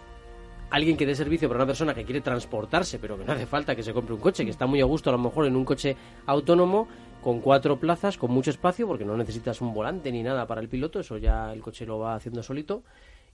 alguien 0.76 0.98
que 0.98 1.06
dé 1.06 1.16
servicio 1.16 1.48
para 1.48 1.60
una 1.60 1.68
persona 1.68 1.94
que 1.94 2.04
quiere 2.04 2.20
transportarse, 2.20 3.00
pero 3.00 3.18
que 3.18 3.24
no 3.24 3.32
hace 3.32 3.46
falta 3.46 3.76
que 3.76 3.84
se 3.84 3.94
compre 3.94 4.14
un 4.14 4.20
coche, 4.20 4.44
que 4.44 4.52
está 4.52 4.66
muy 4.66 4.82
a 4.82 4.86
gusto 4.86 5.10
a 5.10 5.14
lo 5.14 5.20
mejor 5.20 5.46
en 5.46 5.56
un 5.56 5.64
coche 5.64 5.96
autónomo 6.26 6.88
con 7.24 7.40
cuatro 7.40 7.80
plazas, 7.80 8.18
con 8.18 8.32
mucho 8.32 8.52
espacio, 8.52 8.86
porque 8.86 9.06
no 9.06 9.16
necesitas 9.16 9.62
un 9.62 9.74
volante 9.74 10.12
ni 10.12 10.22
nada 10.22 10.46
para 10.46 10.60
el 10.60 10.68
piloto, 10.68 11.00
eso 11.00 11.18
ya 11.18 11.52
el 11.54 11.62
coche 11.62 11.86
lo 11.86 12.00
va 12.00 12.16
haciendo 12.16 12.44
solito. 12.44 12.84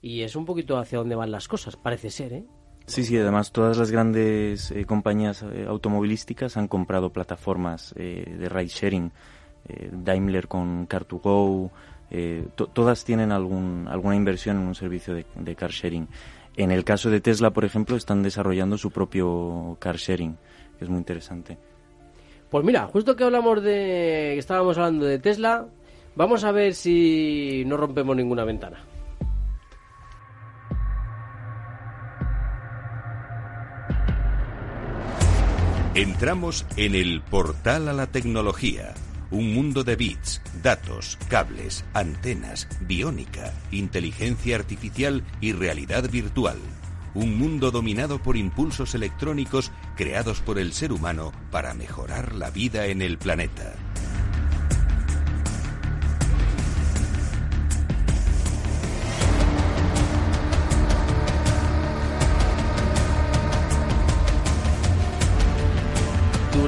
Y 0.04 0.22
es 0.22 0.36
un 0.36 0.46
poquito 0.46 0.78
hacia 0.78 1.00
dónde 1.00 1.16
van 1.16 1.32
las 1.32 1.48
cosas, 1.48 1.76
parece 1.76 2.10
ser, 2.10 2.34
¿eh? 2.34 2.46
Sí, 2.86 3.04
sí, 3.04 3.18
además 3.18 3.52
todas 3.52 3.78
las 3.78 3.92
grandes 3.92 4.72
eh, 4.72 4.86
compañías 4.86 5.44
eh, 5.44 5.66
automovilísticas 5.68 6.58
han 6.58 6.68
comprado 6.68 7.12
plataformas 7.12 7.94
eh, 7.98 8.36
de 8.38 8.50
ride 8.50 8.68
sharing. 8.68 9.12
Daimler 9.92 10.48
con 10.48 10.88
Car2Go, 10.90 11.70
todas 12.74 13.06
tienen 13.06 13.32
algún, 13.32 13.88
alguna 13.88 14.16
inversión 14.16 14.58
en 14.58 14.64
un 14.64 14.76
servicio 14.76 15.14
de, 15.14 15.26
de 15.36 15.56
car 15.56 15.70
sharing. 15.70 16.08
En 16.58 16.72
el 16.72 16.84
caso 16.84 17.10
de 17.10 17.22
Tesla, 17.22 17.52
por 17.52 17.66
ejemplo, 17.66 17.96
están 17.96 18.24
desarrollando 18.24 18.78
su 18.78 18.92
propio 18.92 19.78
car 19.80 19.98
sharing, 19.98 20.38
que 20.78 20.86
es 20.86 20.90
muy 20.90 21.00
interesante. 21.00 21.58
Pues 22.50 22.66
mira, 22.66 22.88
justo 22.88 23.16
que 23.16 23.24
hablamos 23.24 23.64
de. 23.64 24.38
estábamos 24.38 24.78
hablando 24.78 25.06
de 25.06 25.20
Tesla, 25.20 25.68
vamos 26.16 26.44
a 26.44 26.52
ver 26.52 26.74
si 26.74 27.64
no 27.66 27.78
rompemos 27.78 28.16
ninguna 28.16 28.44
ventana. 28.44 28.84
Entramos 35.94 36.66
en 36.78 36.96
el 36.96 37.22
portal 37.22 37.90
a 37.90 37.94
la 37.94 38.08
tecnología 38.08 38.94
un 39.32 39.54
mundo 39.54 39.84
de 39.84 39.96
bits, 39.96 40.42
datos, 40.62 41.18
cables, 41.30 41.86
antenas, 41.94 42.68
biónica, 42.82 43.54
inteligencia 43.72 44.56
artificial 44.58 45.24
y 45.40 45.54
realidad 45.54 46.10
virtual. 46.10 46.58
un 47.14 47.38
mundo 47.38 47.72
dominado 47.72 48.24
por 48.24 48.38
impulsos 48.38 48.96
electrónicos 48.96 49.72
creados 49.98 50.40
por 50.40 50.58
el 50.58 50.72
ser 50.72 50.94
humano 50.94 51.34
para 51.52 51.74
mejorar 51.74 52.34
la 52.36 52.52
vida 52.52 52.86
en 52.86 53.02
el 53.02 53.18
planeta. 53.18 53.74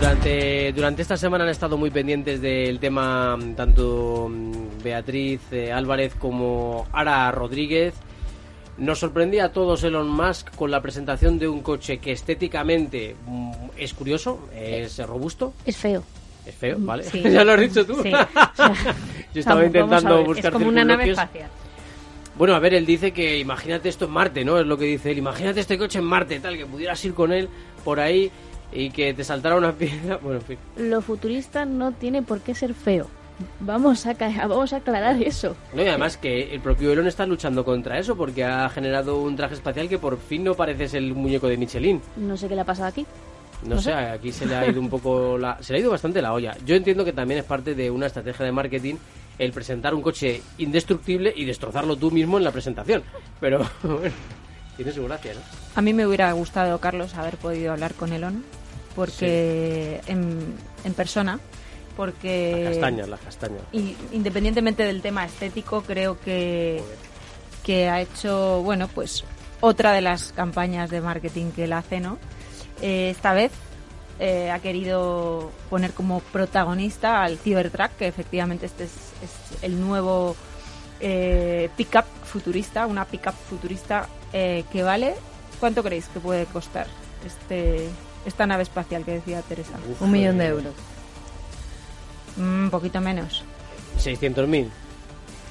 Durante, 0.04 0.74
durante 0.74 1.02
esta 1.02 1.16
semana 1.16 1.46
han 1.46 1.50
estado 1.50 1.78
muy 1.78 1.90
pendientes 1.90 2.42
del 2.42 2.78
tema 2.80 3.38
mm, 3.38 3.56
tanto 3.56 4.28
mm, 4.30 4.84
Beatriz 4.84 5.40
eh, 5.54 5.72
Álvarez 5.72 6.14
como 6.16 6.86
Ara 6.92 7.32
Rodríguez. 7.32 7.94
Nos 8.78 9.00
sorprendía 9.00 9.46
a 9.46 9.54
todos 9.54 9.82
Elon 9.86 10.10
Musk 10.10 10.54
con 10.58 10.72
la 10.72 10.82
presentación 10.82 11.40
de 11.40 11.48
un 11.48 11.62
coche 11.62 12.00
que 12.00 12.12
estéticamente 12.12 13.16
mm, 13.26 13.52
es 13.78 13.94
curioso, 13.94 14.50
es 14.54 14.98
robusto. 15.08 15.54
Es 15.66 15.78
feo. 15.78 16.04
Es 16.46 16.54
feo, 16.54 16.76
¿vale? 16.80 17.06
Sí. 17.06 17.22
ya 17.32 17.46
lo 17.46 17.54
has 17.54 17.62
dicho 17.62 17.86
tú. 17.86 18.04
Sí. 18.04 18.12
Yo 19.34 19.40
estaba 19.40 19.62
Vamos, 19.62 19.68
intentando 19.68 20.10
vamos 20.10 20.26
buscar 20.26 20.52
es 20.52 20.52
como 20.52 20.68
una 20.68 20.84
nave 20.84 21.12
espacial. 21.12 21.50
Bueno, 22.38 22.56
a 22.56 22.60
ver, 22.60 22.74
él 22.74 22.86
dice 22.86 23.14
que 23.14 23.38
imagínate 23.38 23.88
esto 23.88 24.04
en 24.04 24.12
Marte, 24.12 24.44
¿no? 24.44 24.60
Es 24.60 24.66
lo 24.66 24.78
que 24.78 24.84
dice 24.84 25.12
él. 25.12 25.20
Imagínate 25.20 25.62
este 25.62 25.78
coche 25.78 26.00
en 26.00 26.06
Marte, 26.06 26.42
tal, 26.42 26.58
que 26.58 26.66
pudieras 26.66 27.06
ir 27.06 27.14
con 27.14 27.32
él 27.32 27.48
por 27.86 28.02
ahí 28.02 28.32
y 28.74 28.90
que 28.92 29.14
te 29.14 29.24
saltara 29.24 29.56
una 29.56 29.72
piedra. 29.74 30.18
Bueno, 30.22 30.40
en 30.40 30.46
fin. 30.46 30.58
Lo 30.78 31.02
futurista 31.02 31.66
no 31.66 31.92
tiene 31.92 32.22
por 32.22 32.42
qué 32.42 32.54
ser 32.56 32.74
feo. 32.74 33.08
Vamos 33.60 34.06
a, 34.06 34.14
ca- 34.14 34.48
vamos 34.48 34.74
a 34.74 34.78
aclarar 34.78 35.22
eso. 35.22 35.56
No, 35.74 35.82
y 35.84 35.88
además 35.88 36.18
que 36.18 36.54
el 36.54 36.62
propio 36.62 36.92
Elon 36.94 37.08
está 37.08 37.26
luchando 37.26 37.66
contra 37.66 37.98
eso 37.98 38.16
porque 38.16 38.44
ha 38.44 38.70
generado 38.70 39.22
un 39.22 39.36
traje 39.36 39.56
espacial 39.56 39.90
que 39.90 39.98
por 39.98 40.18
fin 40.20 40.44
no 40.44 40.54
parece 40.54 40.88
ser 40.88 41.02
el 41.04 41.14
muñeco 41.16 41.48
de 41.48 41.58
Michelin. 41.58 42.00
No 42.18 42.38
sé 42.38 42.48
qué 42.48 42.56
le 42.56 42.62
ha 42.62 42.66
pasado 42.66 42.90
aquí. 42.90 43.06
No, 43.64 43.76
No 43.76 43.82
sé, 43.82 43.90
sé. 43.92 43.96
aquí 43.96 44.32
se 44.32 44.46
le 44.46 44.56
ha 44.56 44.68
ido 44.68 44.80
un 44.80 44.90
poco 44.90 45.38
la, 45.38 45.58
se 45.62 45.74
le 45.74 45.80
ha 45.80 45.82
ido 45.82 45.92
bastante 45.92 46.22
la 46.22 46.32
olla. 46.34 46.56
Yo 46.66 46.76
entiendo 46.76 47.04
que 47.04 47.14
también 47.14 47.40
es 47.40 47.46
parte 47.46 47.74
de 47.76 47.90
una 47.90 48.06
estrategia 48.06 48.46
de 48.46 48.52
marketing 48.52 48.96
el 49.40 49.52
presentar 49.52 49.96
un 49.96 50.02
coche 50.04 50.42
indestructible 50.60 51.34
y 51.36 51.44
destrozarlo 51.46 51.96
tú 51.96 52.12
mismo 52.12 52.38
en 52.38 52.44
la 52.44 52.52
presentación. 52.52 53.02
Pero 53.40 53.66
bueno, 53.84 54.14
tiene 54.78 54.92
su 54.92 55.04
gracia, 55.06 55.34
¿no? 55.34 55.40
A 55.76 55.82
mí 55.82 55.92
me 55.94 56.06
hubiera 56.06 56.32
gustado, 56.34 56.78
Carlos, 56.80 57.16
haber 57.16 57.38
podido 57.38 57.72
hablar 57.72 57.94
con 57.96 58.14
Elon, 58.14 58.44
porque 58.96 60.02
en, 60.08 60.56
en 60.84 60.94
persona, 60.94 61.40
porque... 61.96 62.62
Las 62.64 62.74
castañas, 62.74 63.10
las 63.10 63.20
castañas. 63.20 63.62
y 63.72 63.96
independientemente 64.12 64.84
del 64.84 65.02
tema 65.02 65.26
estético, 65.26 65.82
creo 65.82 66.20
que, 66.20 66.84
que 67.64 67.90
ha 67.90 68.02
hecho, 68.02 68.62
bueno, 68.64 68.88
pues 68.88 69.24
otra 69.62 69.94
de 69.94 70.02
las 70.02 70.32
campañas 70.34 70.90
de 70.90 71.02
marketing 71.02 71.52
que 71.52 71.66
él 71.66 71.74
hace, 71.74 72.00
¿no? 72.00 72.18
Eh, 72.82 73.12
esta 73.12 73.34
vez 73.34 73.52
eh, 74.20 74.52
ha 74.52 74.60
querido 74.60 75.52
poner 75.70 75.94
como 75.94 76.20
protagonista 76.20 77.24
al 77.24 77.38
Cybertruck, 77.38 77.92
que 77.98 78.08
efectivamente 78.08 78.66
este 78.66 78.86
es, 78.86 78.92
es 78.92 79.64
el 79.64 79.80
nuevo 79.80 80.36
eh, 81.00 81.70
pickup 81.76 82.06
futurista, 82.24 82.86
una 82.86 83.06
pickup 83.06 83.34
futurista 83.50 84.08
eh, 84.32 84.64
que 84.72 84.84
vale. 84.84 85.16
¿Cuánto 85.60 85.84
creéis 85.84 86.08
que 86.08 86.20
puede 86.20 86.46
costar 86.46 86.88
este 87.26 87.90
esta 88.26 88.46
nave 88.48 88.64
espacial 88.64 89.04
que 89.06 89.12
decía 89.14 89.42
Teresa? 89.42 89.74
Uf, 89.92 90.02
Un 90.02 90.12
millón 90.12 90.38
de 90.38 90.46
eh, 90.46 90.50
euros. 90.50 90.74
Mm, 92.38 92.64
Un 92.66 92.70
poquito 92.70 93.00
menos. 93.02 93.44
600.000. 94.00 94.68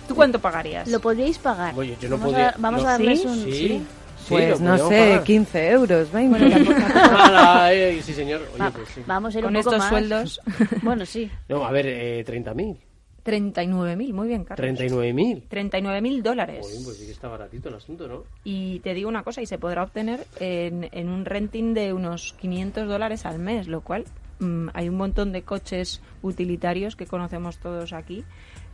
¿Tú 0.08 0.14
cuánto 0.14 0.40
pagarías? 0.40 0.88
Lo 0.88 1.00
podríais 1.00 1.38
pagar. 1.38 1.74
Oye, 1.76 1.96
yo 2.00 2.08
no 2.08 2.16
vamos 2.16 2.32
podría- 2.32 2.48
a, 2.50 2.54
vamos 2.58 2.82
no. 2.82 2.88
a 2.88 2.92
darles 2.92 3.20
¿Sí? 3.22 3.26
un... 3.28 3.44
Sí, 3.44 3.52
sí. 3.52 3.68
sí, 3.68 3.86
Pues 4.28 4.60
no 4.60 4.76
sé, 4.88 4.98
pagar. 4.98 5.24
15 5.24 5.70
euros, 5.70 6.12
20. 6.12 6.38
Bueno, 6.38 6.56
tampoco- 6.66 7.66
eh, 7.70 8.02
sí, 8.04 8.12
señor. 8.14 8.42
Oye, 8.54 8.62
Va- 8.62 8.70
pues 8.72 8.88
sí. 8.94 9.02
Vamos 9.06 9.34
a 9.34 9.38
ir 9.38 9.44
Con 9.44 9.56
un 9.56 9.62
poco 9.62 9.70
estos 9.76 9.78
más. 9.80 9.88
sueldos, 9.90 10.40
Bueno, 10.82 11.06
sí. 11.06 11.30
No, 11.48 11.64
a 11.64 11.70
ver, 11.70 11.86
eh, 11.86 12.24
30.000. 12.26 12.76
39.000, 13.24 14.12
muy 14.12 14.28
bien, 14.28 14.44
Carlos. 14.44 14.66
39.000. 14.78 15.42
39.000 15.48 16.22
dólares. 16.22 16.66
Joder, 16.66 16.84
pues 16.84 16.96
sí 16.96 17.06
que 17.06 17.12
está 17.12 17.28
baratito 17.28 17.68
el 17.68 17.76
asunto, 17.76 18.08
¿no? 18.08 18.24
Y 18.44 18.80
te 18.80 18.94
digo 18.94 19.08
una 19.08 19.22
cosa, 19.22 19.40
y 19.42 19.46
se 19.46 19.58
podrá 19.58 19.82
obtener 19.84 20.26
en, 20.40 20.88
en 20.92 21.08
un 21.08 21.24
renting 21.24 21.74
de 21.74 21.92
unos 21.92 22.34
500 22.40 22.88
dólares 22.88 23.24
al 23.26 23.38
mes, 23.38 23.68
lo 23.68 23.80
cual 23.82 24.04
mm, 24.40 24.68
hay 24.74 24.88
un 24.88 24.96
montón 24.96 25.32
de 25.32 25.42
coches 25.42 26.00
utilitarios 26.22 26.96
que 26.96 27.06
conocemos 27.06 27.58
todos 27.58 27.92
aquí 27.92 28.24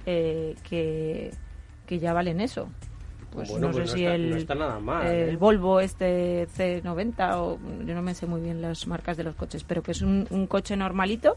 eh, 0.06 0.54
que, 0.68 1.30
que 1.86 1.98
ya 1.98 2.12
valen 2.14 2.40
eso. 2.40 2.68
Pues 3.30 3.50
Bueno, 3.50 3.66
no 3.66 3.72
pues 3.74 3.90
sé 3.90 3.92
no 3.92 3.96
si 3.98 4.04
está- 4.04 4.14
el, 4.14 4.30
no 4.30 4.36
está 4.36 4.54
nada 4.54 4.80
mal, 4.80 5.06
el 5.06 5.28
¿eh? 5.30 5.36
Volvo 5.36 5.80
este 5.80 6.48
C90 6.56 7.34
o 7.34 7.58
yo 7.84 7.94
no 7.94 8.00
me 8.00 8.14
sé 8.14 8.26
muy 8.26 8.40
bien 8.40 8.62
las 8.62 8.86
marcas 8.86 9.18
de 9.18 9.24
los 9.24 9.34
coches, 9.34 9.64
pero 9.64 9.82
que 9.82 9.90
es 9.90 10.00
un, 10.00 10.26
un 10.30 10.46
coche 10.46 10.74
normalito, 10.76 11.36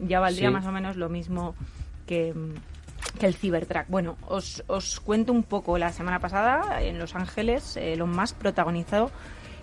ya 0.00 0.20
valdría 0.20 0.50
Sí. 0.50 0.54
más 0.54 0.64
o 0.66 0.70
menos 0.70 0.94
lo 0.96 1.08
mismo 1.08 1.56
que, 2.06 2.34
el 3.20 3.34
Cybertruck. 3.34 3.86
Bueno, 3.88 4.16
os, 4.26 4.64
os 4.66 5.00
cuento 5.00 5.32
un 5.32 5.42
poco. 5.42 5.78
La 5.78 5.92
semana 5.92 6.18
pasada 6.18 6.82
en 6.82 6.98
Los 6.98 7.14
Ángeles, 7.14 7.76
Elon 7.76 8.14
Musk 8.14 8.36
protagonizó 8.36 9.10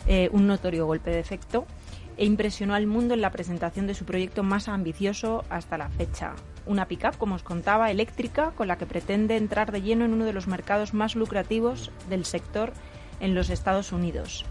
eh, 0.08 0.30
un 0.32 0.48
notorio 0.48 0.86
golpe 0.86 1.12
de 1.12 1.20
efecto 1.20 1.66
e 2.18 2.26
impresionó 2.26 2.76
al 2.76 2.88
mundo 2.88 3.14
en 3.14 3.22
la 3.22 3.32
presentación 3.32 3.88
de 3.88 3.94
su 3.94 4.06
proyecto 4.06 4.44
más 4.44 4.68
ambicioso 4.68 5.44
hasta 5.50 5.78
la 5.78 5.89
fecha. 5.89 6.34
Una 6.66 6.88
pickup, 6.88 7.18
como 7.18 7.36
os 7.36 7.44
contaba, 7.44 7.89
eléctrica, 7.89 8.52
con 8.52 8.68
la 8.68 8.78
que 8.78 8.86
pretende 8.86 9.38
entrar 9.38 9.72
de 9.72 9.82
lleno 9.82 10.06
en 10.06 10.14
uno 10.14 10.26
de 10.26 10.34
los 10.34 10.48
mercados 10.48 10.94
más 10.94 11.16
lucrativos 11.16 11.92
del 12.10 12.26
sector 12.26 12.74
en 13.20 13.34
los 13.34 13.50
Estados 13.50 13.92
Unidos. 13.92 14.46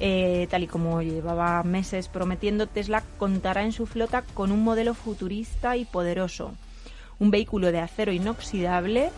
Eh, 0.00 0.46
tal 0.50 0.62
y 0.62 0.66
como 0.68 1.02
llevaba 1.02 1.62
meses 1.64 2.08
prometiendo, 2.08 2.68
Tesla 2.68 3.02
contará 3.18 3.64
en 3.64 3.72
su 3.72 3.86
flota 3.86 4.22
con 4.34 4.52
un 4.52 4.62
modelo 4.62 4.94
futurista 4.94 5.76
y 5.76 5.84
poderoso. 5.84 6.54
Un 7.20 7.30
vehículo 7.30 7.72
de 7.72 7.80
acero 7.80 8.12
inoxidable, 8.12 9.10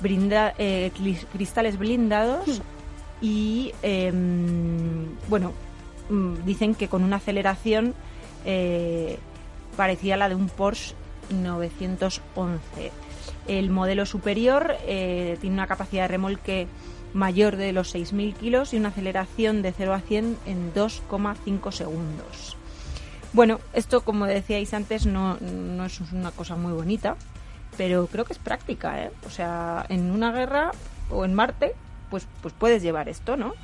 brinda- 0.00 0.54
eh, 0.58 0.90
cristales 1.32 1.78
blindados 1.78 2.60
y, 3.20 3.72
em, 3.82 5.06
bueno, 5.28 5.52
mm, 6.10 6.44
dicen 6.44 6.74
que 6.74 6.88
con 6.88 7.04
una 7.04 7.16
aceleración 7.16 7.94
eh, 8.46 9.18
parecida 9.76 10.14
a 10.14 10.16
la 10.18 10.28
de 10.28 10.34
un 10.34 10.48
Porsche 10.48 10.94
911. 11.30 12.92
El 13.48 13.70
modelo 13.70 14.04
superior 14.04 14.76
eh, 14.86 15.38
tiene 15.40 15.54
una 15.54 15.66
capacidad 15.66 16.02
de 16.04 16.08
remolque 16.08 16.66
mayor 17.14 17.56
de 17.56 17.72
los 17.72 17.94
6.000 17.94 18.34
kilos 18.34 18.74
y 18.74 18.76
una 18.76 18.88
aceleración 18.88 19.62
de 19.62 19.72
0 19.72 19.94
a 19.94 20.00
100 20.00 20.36
en 20.46 20.74
2,5 20.74 21.70
segundos. 21.72 22.56
Bueno, 23.34 23.58
esto 23.72 24.02
como 24.04 24.26
decíais 24.26 24.72
antes 24.74 25.06
no, 25.06 25.36
no 25.40 25.84
es 25.84 26.00
una 26.12 26.30
cosa 26.30 26.54
muy 26.54 26.72
bonita, 26.72 27.16
pero 27.76 28.06
creo 28.06 28.24
que 28.24 28.32
es 28.32 28.38
práctica, 28.38 29.02
¿eh? 29.02 29.10
O 29.26 29.30
sea, 29.30 29.84
en 29.88 30.12
una 30.12 30.30
guerra 30.30 30.70
o 31.10 31.24
en 31.24 31.34
Marte, 31.34 31.74
pues, 32.10 32.28
pues 32.40 32.54
puedes 32.56 32.80
llevar 32.80 33.08
esto, 33.08 33.36
¿no? 33.36 33.54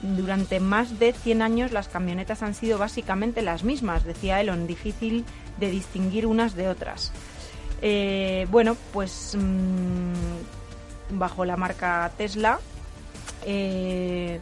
Durante 0.00 0.60
más 0.60 1.00
de 1.00 1.12
100 1.12 1.42
años 1.42 1.72
las 1.72 1.88
camionetas 1.88 2.44
han 2.44 2.54
sido 2.54 2.78
básicamente 2.78 3.42
las 3.42 3.64
mismas, 3.64 4.04
decía 4.04 4.40
Elon, 4.40 4.68
difícil 4.68 5.24
de 5.58 5.70
distinguir 5.70 6.26
unas 6.26 6.54
de 6.54 6.68
otras. 6.68 7.10
Eh, 7.82 8.46
bueno, 8.52 8.76
pues 8.92 9.36
mm, 9.36 11.18
bajo 11.18 11.44
la 11.44 11.56
marca 11.56 12.12
Tesla 12.16 12.60
eh, 13.44 14.40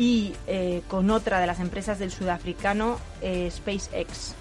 y 0.00 0.32
eh, 0.46 0.80
con 0.88 1.10
otra 1.10 1.40
de 1.40 1.46
las 1.46 1.60
empresas 1.60 1.98
del 1.98 2.10
sudafricano 2.10 2.98
eh, 3.20 3.50
SpaceX. 3.50 4.32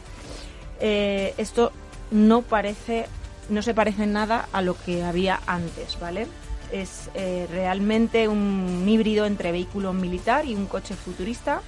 Eh, 0.80 1.34
esto 1.38 1.74
no 2.12 2.43
parece, 2.43 3.07
no 3.49 3.62
se 3.62 3.74
parece 3.74 4.03
en 4.03 4.14
nada 4.14 4.47
a 4.53 4.62
lo 4.62 4.82
que 4.82 5.03
había 5.03 5.41
antes, 5.45 5.99
¿vale? 5.99 6.28
Es 6.72 7.10
realmente 7.51 8.28
un 8.28 8.86
híbrido 8.88 9.26
entre 9.26 9.51
vehículo 9.51 9.91
militar 9.91 10.45
y 10.45 10.53
un 10.53 10.68
coche 10.68 10.93
futurista 10.93 11.62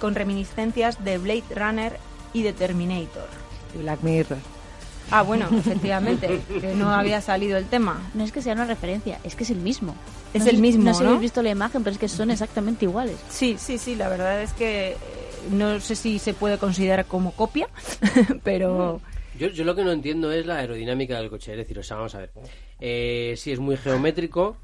con 0.00 0.16
reminiscencias 0.16 1.02
de 1.04 1.16
Blade 1.16 1.44
Runner 1.54 1.96
y 2.32 2.42
de 2.42 2.52
Terminator. 2.52 3.28
Y 3.74 3.78
Black 3.78 4.02
Mirror. 4.02 4.57
Ah, 5.10 5.22
bueno, 5.22 5.48
efectivamente, 5.56 6.40
que 6.60 6.74
no 6.74 6.90
había 6.92 7.20
salido 7.20 7.56
el 7.56 7.66
tema. 7.66 8.00
No 8.14 8.24
es 8.24 8.32
que 8.32 8.42
sea 8.42 8.52
una 8.54 8.66
referencia, 8.66 9.18
es 9.24 9.34
que 9.34 9.44
es 9.44 9.50
el 9.50 9.58
mismo. 9.58 9.94
Es 10.34 10.44
No 10.44 10.50
el 10.50 10.58
mismo, 10.58 10.84
No 10.84 10.92
sé 10.92 10.98
si 10.98 11.04
¿no? 11.04 11.08
habéis 11.10 11.22
visto 11.22 11.42
la 11.42 11.50
imagen, 11.50 11.82
pero 11.82 11.92
es 11.94 11.98
que 11.98 12.08
son 12.08 12.30
exactamente 12.30 12.84
iguales. 12.84 13.16
Sí, 13.30 13.56
sí, 13.58 13.78
sí, 13.78 13.94
la 13.94 14.08
verdad 14.08 14.42
es 14.42 14.52
que 14.52 14.90
eh, 14.92 14.96
no 15.50 15.80
sé 15.80 15.96
si 15.96 16.18
se 16.18 16.34
puede 16.34 16.58
considerar 16.58 17.06
como 17.06 17.32
copia, 17.32 17.68
pero 18.44 19.00
Yo, 19.38 19.48
yo 19.48 19.64
lo 19.64 19.74
que 19.74 19.84
no 19.84 19.92
entiendo 19.92 20.30
es 20.32 20.44
la 20.46 20.56
aerodinámica 20.58 21.18
del 21.18 21.30
coche. 21.30 21.52
Es 21.52 21.58
decir, 21.58 21.78
o 21.78 21.82
sea, 21.82 21.96
vamos 21.96 22.14
a 22.14 22.18
ver. 22.18 22.30
Eh, 22.80 23.34
sí, 23.36 23.50
es 23.52 23.58
muy 23.60 23.76
geométrico, 23.78 24.56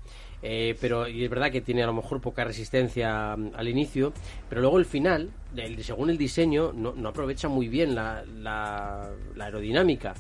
eh, 0.42 0.76
pero 0.80 1.08
y 1.08 1.24
es 1.24 1.30
verdad 1.30 1.50
que 1.50 1.62
tiene 1.62 1.82
a 1.82 1.86
lo 1.86 1.94
mejor 1.94 2.20
poca 2.20 2.44
resistencia 2.44 3.34
mm, 3.36 3.52
al 3.56 3.68
inicio, 3.68 4.12
pero 4.50 4.60
luego 4.60 4.78
el 4.78 4.84
final, 4.84 5.30
el- 5.56 5.82
según 5.82 6.10
el 6.10 6.18
diseño, 6.18 6.72
no, 6.74 6.92
no 6.94 7.08
aprovecha 7.08 7.48
muy 7.48 7.68
bien 7.68 7.94
la, 7.94 8.22
la- 8.26 9.08
la 9.36 9.44
aerodinámica. 9.46 10.12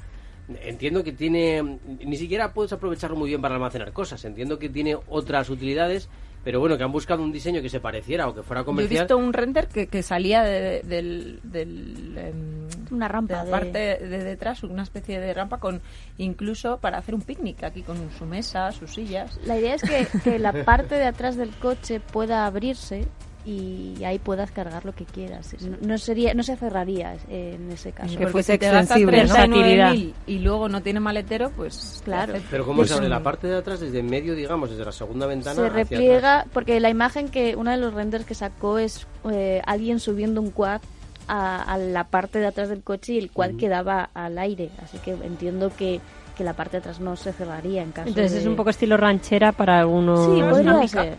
Entiendo 0.62 1.02
que 1.02 1.12
tiene. 1.12 1.62
Ni 2.04 2.16
siquiera 2.16 2.52
puedes 2.52 2.72
aprovecharlo 2.72 3.16
muy 3.16 3.28
bien 3.30 3.40
para 3.40 3.54
almacenar 3.54 3.92
cosas. 3.92 4.24
Entiendo 4.24 4.58
que 4.58 4.68
tiene 4.68 4.96
otras 5.08 5.48
utilidades 5.50 6.08
pero 6.44 6.60
bueno, 6.60 6.76
que 6.76 6.84
han 6.84 6.92
buscado 6.92 7.22
un 7.22 7.32
diseño 7.32 7.62
que 7.62 7.70
se 7.70 7.80
pareciera 7.80 8.28
o 8.28 8.34
que 8.34 8.42
fuera 8.42 8.60
Yo 8.60 8.64
he 8.64 8.66
comercial. 8.66 9.04
visto 9.04 9.16
un 9.16 9.32
render 9.32 9.66
que, 9.66 9.86
que 9.86 10.02
salía 10.02 10.42
de- 10.42 10.82
del, 10.82 11.40
del, 11.42 12.18
em, 12.18 12.68
Una 12.94 13.08
rampa 13.08 13.38
de 13.38 13.44
de- 13.46 13.50
la 13.50 13.50
parte 13.50 13.78
de 13.78 14.24
detrás, 14.24 14.62
una 14.62 14.82
especie 14.82 15.18
de 15.20 15.32
rampa 15.32 15.56
con 15.58 15.80
incluso 16.18 16.76
para 16.80 16.98
hacer 16.98 17.14
un 17.14 17.22
picnic 17.22 17.64
aquí 17.64 17.80
con 17.80 17.96
su 18.18 18.26
mesa, 18.26 18.70
sus 18.72 18.92
sillas. 18.92 19.40
La 19.46 19.58
idea 19.58 19.74
es 19.74 19.80
que, 19.80 20.06
que 20.22 20.38
la 20.38 20.52
parte 20.66 20.96
de 20.96 21.06
atrás 21.06 21.36
del 21.38 21.48
coche 21.48 22.00
pueda 22.00 22.44
abrirse 22.44 23.06
y 23.46 24.02
ahí 24.04 24.18
puedas 24.18 24.50
cargar 24.50 24.84
lo 24.86 24.92
que 24.94 25.04
quieras. 25.04 25.54
No, 25.60 25.76
no 25.82 25.98
sería, 25.98 26.32
no 26.34 26.42
se 26.42 26.56
cerraría 26.56 27.14
en 27.28 27.70
ese 27.70 27.92
caso. 27.92 28.16
Que 28.16 28.26
fuese 28.26 28.54
extensible, 28.54 29.24
¿no? 29.24 29.34
39.000 29.34 30.12
y 30.26 30.38
luego 30.38 30.68
no 30.68 30.82
tiene 30.82 31.00
maletero, 31.00 31.50
pues 31.50 32.00
Claro. 32.04 32.34
Pero 32.50 32.64
¿cómo 32.64 32.78
pues 32.78 32.88
se 32.90 32.94
abre 32.96 33.08
la 33.08 33.22
parte 33.22 33.46
de 33.46 33.56
atrás 33.56 33.80
desde 33.80 33.98
en 33.98 34.06
medio, 34.06 34.34
digamos, 34.34 34.70
desde 34.70 34.84
la 34.84 34.92
segunda 34.92 35.26
ventana? 35.26 35.54
se 35.56 35.60
hacia 35.60 35.70
atrás? 35.82 35.90
repliega 35.90 36.46
porque 36.52 36.80
la 36.80 36.88
imagen 36.90 37.28
que 37.28 37.54
uno 37.56 37.70
de 37.70 37.76
los 37.76 37.92
renders 37.92 38.24
que 38.24 38.34
sacó 38.34 38.78
es 38.78 39.06
eh, 39.30 39.60
alguien 39.66 40.00
subiendo 40.00 40.40
un 40.40 40.50
quad 40.50 40.80
a, 41.28 41.62
a 41.62 41.78
la 41.78 42.04
parte 42.04 42.38
de 42.38 42.46
atrás 42.46 42.68
del 42.68 42.82
coche 42.82 43.14
y 43.14 43.18
el 43.18 43.30
quad 43.30 43.52
quedaba 43.58 44.10
al 44.14 44.38
aire 44.38 44.70
así 44.82 44.98
que 44.98 45.12
entiendo 45.12 45.70
que, 45.74 46.00
que 46.36 46.44
la 46.44 46.52
parte 46.54 46.72
de 46.72 46.78
atrás 46.80 47.00
no 47.00 47.16
se 47.16 47.32
cerraría 47.32 47.82
en 47.82 47.92
caso 47.92 48.08
Entonces 48.08 48.32
de- 48.32 48.40
es 48.40 48.46
un 48.46 48.56
poco 48.56 48.70
estilo 48.70 48.96
ranchera 48.98 49.52
para 49.52 49.80
algunos. 49.80 50.34
sí 50.34 50.42
podría 50.42 50.88
ser 50.88 51.16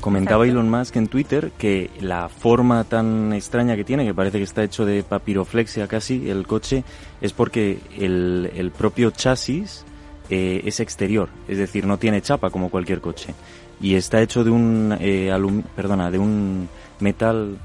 Comentaba 0.00 0.44
Exacto. 0.44 0.60
Elon 0.60 0.70
Musk 0.78 0.96
en 0.96 1.08
Twitter 1.08 1.50
que 1.58 1.90
la 2.00 2.28
forma 2.28 2.84
tan 2.84 3.32
extraña 3.32 3.74
que 3.76 3.84
tiene, 3.84 4.04
que 4.06 4.14
parece 4.14 4.38
que 4.38 4.44
está 4.44 4.62
hecho 4.62 4.86
de 4.86 5.02
papiroflexia 5.02 5.88
casi, 5.88 6.30
el 6.30 6.46
coche, 6.46 6.84
es 7.20 7.32
porque 7.32 7.78
el, 7.98 8.50
el 8.54 8.70
propio 8.70 9.10
chasis 9.10 9.84
eh, 10.30 10.62
es 10.64 10.78
exterior, 10.80 11.28
es 11.48 11.58
decir, 11.58 11.84
no 11.86 11.98
tiene 11.98 12.22
chapa 12.22 12.50
como 12.50 12.70
cualquier 12.70 13.00
coche. 13.00 13.34
Y 13.80 13.94
está 13.94 14.20
hecho 14.22 14.44
de 14.44 14.50
un, 14.50 14.96
eh, 15.00 15.30
alum- 15.32 15.64
perdona, 15.74 16.10
de 16.10 16.18
un 16.18 16.68
metal, 17.00 17.56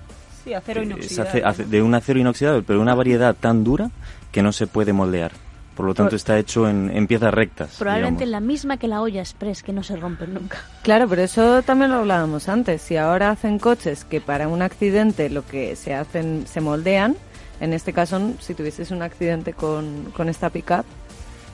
Sí, 0.44 0.54
acero 0.54 0.82
eh, 0.82 0.86
inoxidable. 0.86 1.66
de 1.66 1.82
un 1.82 1.94
acero 1.96 2.20
inoxidable, 2.20 2.64
pero 2.66 2.80
de 2.80 2.84
una 2.84 2.96
variedad 2.96 3.36
tan 3.40 3.64
dura 3.64 3.92
que 4.32 4.42
no 4.44 4.52
se 4.52 4.66
puede 4.68 4.92
moldear. 4.92 5.32
Por 5.76 5.86
lo 5.88 5.94
tanto, 5.94 6.12
Por- 6.12 6.16
está 6.18 6.38
hecho 6.38 6.70
en, 6.70 6.90
en 6.96 7.08
piezas 7.08 7.34
rectas. 7.34 7.76
probablemente 7.80 8.26
digamos. 8.26 8.42
la 8.44 8.48
misma 8.48 8.78
que 8.78 8.88
la 8.88 9.02
olla 9.02 9.22
express 9.22 9.64
que 9.64 9.74
no 9.74 9.82
se 9.84 9.96
rompe 9.96 10.28
nunca 10.28 10.58
Claro, 10.84 11.08
pero 11.10 11.24
eso 11.24 11.64
también 11.64 11.90
lo 11.92 11.98
hablábamos 11.98 12.48
antes. 12.50 12.82
Si 12.82 12.96
ahora 12.98 13.32
hacen 13.32 13.58
coches 13.60 14.06
que 14.06 14.22
para 14.22 14.48
un 14.48 14.62
accidente 14.62 15.30
lo 15.30 15.46
que 15.46 15.76
se 15.76 15.94
hacen 15.96 16.46
se 16.48 16.62
moldean, 16.62 17.16
en 17.60 17.74
este 17.74 17.94
caso, 17.94 18.34
si 18.40 18.54
tuvieses 18.54 18.92
un 18.92 19.02
accidente 19.02 19.54
con, 19.54 20.12
con 20.16 20.30
esta 20.30 20.50
pickup, 20.50 20.86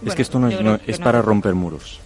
Es 0.05 0.15
que 0.15 0.21
esto 0.21 0.39
no 0.39 0.47
es, 0.49 0.59
no- 0.61 0.79
que 0.79 0.91
es 0.91 0.99
no. 0.99 1.05
para 1.05 1.21
romper 1.21 1.55
muros. 1.55 1.99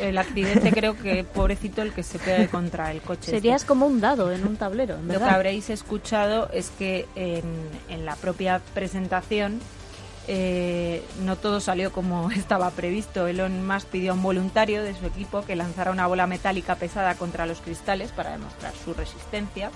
El 0.00 0.16
accidente 0.18 0.70
creo 0.72 0.96
que 0.96 1.24
pobrecito 1.24 1.82
el 1.82 1.92
que 1.92 2.02
se 2.02 2.18
pegue 2.18 2.48
contra 2.48 2.90
el 2.92 3.00
coche. 3.00 3.30
serías 3.30 3.56
este. 3.62 3.68
como 3.68 3.86
un 3.86 4.00
dado 4.00 4.32
en 4.32 4.46
un 4.46 4.56
tablero 4.56 4.94
en 4.94 5.06
Lo 5.08 5.14
que 5.14 5.18
verdad 5.18 5.34
habréis 5.34 5.68
escuchado 5.70 6.48
es 6.52 6.70
que 6.78 7.06
en, 7.16 7.42
en 7.88 8.04
la 8.06 8.14
propia 8.16 8.60
presentación 8.72 9.58
eh, 10.28 11.02
no 11.24 11.36
todo 11.36 11.60
salió 11.60 11.92
como 11.92 12.30
estaba 12.32 12.70
previsto. 12.70 13.26
Elon 13.26 13.66
Musk 13.66 13.88
pidió 13.88 14.12
a 14.12 14.14
un 14.14 14.22
voluntario 14.22 14.82
de 14.82 14.94
su 14.94 15.06
equipo 15.06 15.44
que 15.44 15.56
lanzara 15.56 15.90
una 15.90 16.06
bola 16.06 16.26
metálica 16.26 16.76
pesada 16.76 17.14
contra 17.16 17.46
los 17.46 17.60
cristales 17.60 18.12
para 18.12 18.32
demostrar 18.32 18.72
su 18.84 18.94
resistencia. 18.94 19.70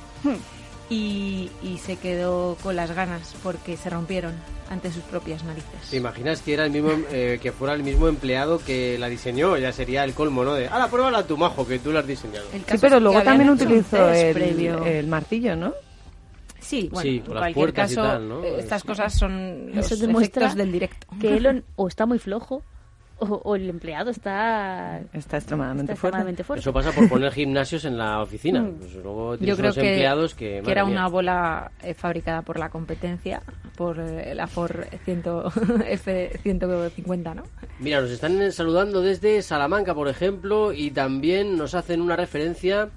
Y, 0.90 1.51
y 1.62 1.78
se 1.78 1.96
quedó 1.96 2.57
con 2.62 2.74
las 2.74 2.92
ganas 2.92 3.34
porque 3.42 3.76
se 3.76 3.90
rompieron 3.90 4.32
ante 4.70 4.90
sus 4.90 5.03
propias 5.03 5.44
narices. 5.44 5.90
¿Te 5.90 5.96
imaginas 5.96 6.40
que 6.40 6.55
era 6.55 6.64
el 6.64 6.70
mismo 6.70 6.92
eh, 7.11 7.38
que 7.42 7.53
fuera 7.53 7.74
el 7.74 7.82
mismo 7.82 8.09
empleado 8.09 8.59
que 8.59 8.96
la 8.99 9.09
diseñó? 9.09 9.57
Ya 9.59 9.72
sería 9.72 10.05
el 10.05 10.14
colmo, 10.14 10.44
¿no? 10.44 10.55
De, 10.55 10.68
ahora 10.68 10.88
pruébala 10.88 11.26
tu 11.26 11.36
majo, 11.36 11.66
que 11.66 11.78
tú 11.78 11.92
la 11.92 12.01
has 12.01 12.07
diseñado. 12.07 12.46
El 12.55 12.64
sí, 12.64 12.78
pero 12.80 13.01
luego 13.01 13.22
también 13.22 13.51
utilizó 13.51 14.09
el, 14.09 14.32
previo. 14.32 14.84
el 14.84 15.07
martillo, 15.07 15.57
¿no? 15.57 15.74
Sí, 16.61 16.88
bueno, 16.92 17.02
Sí, 17.02 17.22
en 17.24 17.32
cualquier 17.32 17.72
caso, 17.72 18.02
tal, 18.02 18.28
¿no? 18.28 18.44
eh, 18.44 18.56
estas 18.59 18.84
cosas 18.84 19.14
son 19.14 19.74
los 19.74 19.90
Eso 19.90 19.96
demuestra 20.06 20.46
efectos 20.46 20.59
del 20.59 20.72
directo. 20.72 21.06
que 21.20 21.28
Elon 21.36 21.64
o 21.76 21.88
está 21.88 22.04
muy 22.06 22.18
flojo 22.18 22.62
o, 23.20 23.26
o 23.26 23.56
el 23.56 23.68
empleado 23.68 24.11
está, 24.11 25.00
Está 25.12 25.38
extremadamente 25.38 25.92
está 25.92 26.00
fuerte. 26.00 26.18
extremadamente 26.18 26.44
fuerte. 26.44 26.61
Eso 26.61 26.72
pasa 26.72 26.92
por 26.92 27.09
poner 27.09 27.32
gimnasios 27.32 27.84
en 27.84 27.98
la 27.98 28.22
oficina. 28.22 28.64
Pues 28.78 28.94
luego 28.94 29.34
Yo 29.36 29.56
creo 29.56 29.72
que, 29.72 29.80
empleados 29.80 30.34
que, 30.36 30.62
que 30.64 30.70
era 30.70 30.84
mía. 30.84 30.92
una 30.92 31.09
bola 31.09 31.72
eh, 31.82 31.94
fabricada 31.94 32.42
por 32.42 32.61
la 32.61 32.68
competencia, 32.70 33.42
por 33.76 33.98
eh, 33.98 34.34
la 34.36 34.46
Ford 34.46 34.84
100 35.04 35.22
F150, 35.24 37.34
¿no? 37.34 37.42
Mira, 37.80 38.00
nos 38.00 38.11
están 38.11 38.50
saludando 38.52 39.00
desde 39.02 39.42
Salamanca, 39.42 39.94
por 39.94 40.09
ejemplo, 40.09 40.72
y 40.72 40.90
también 40.90 41.56
nos 41.56 41.74
hacen 41.74 42.00
una 42.00 42.16
referencia 42.16 42.88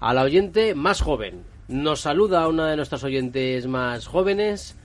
a 0.00 0.14
la 0.14 0.22
oyente 0.22 0.74
más 0.74 1.00
joven. 1.00 1.42
Nos 1.68 2.00
saluda 2.00 2.46
una 2.48 2.68
de 2.70 2.76
nuestras 2.76 3.02
oyentes 3.04 3.66
más 3.66 4.06
jóvenes. 4.06 4.76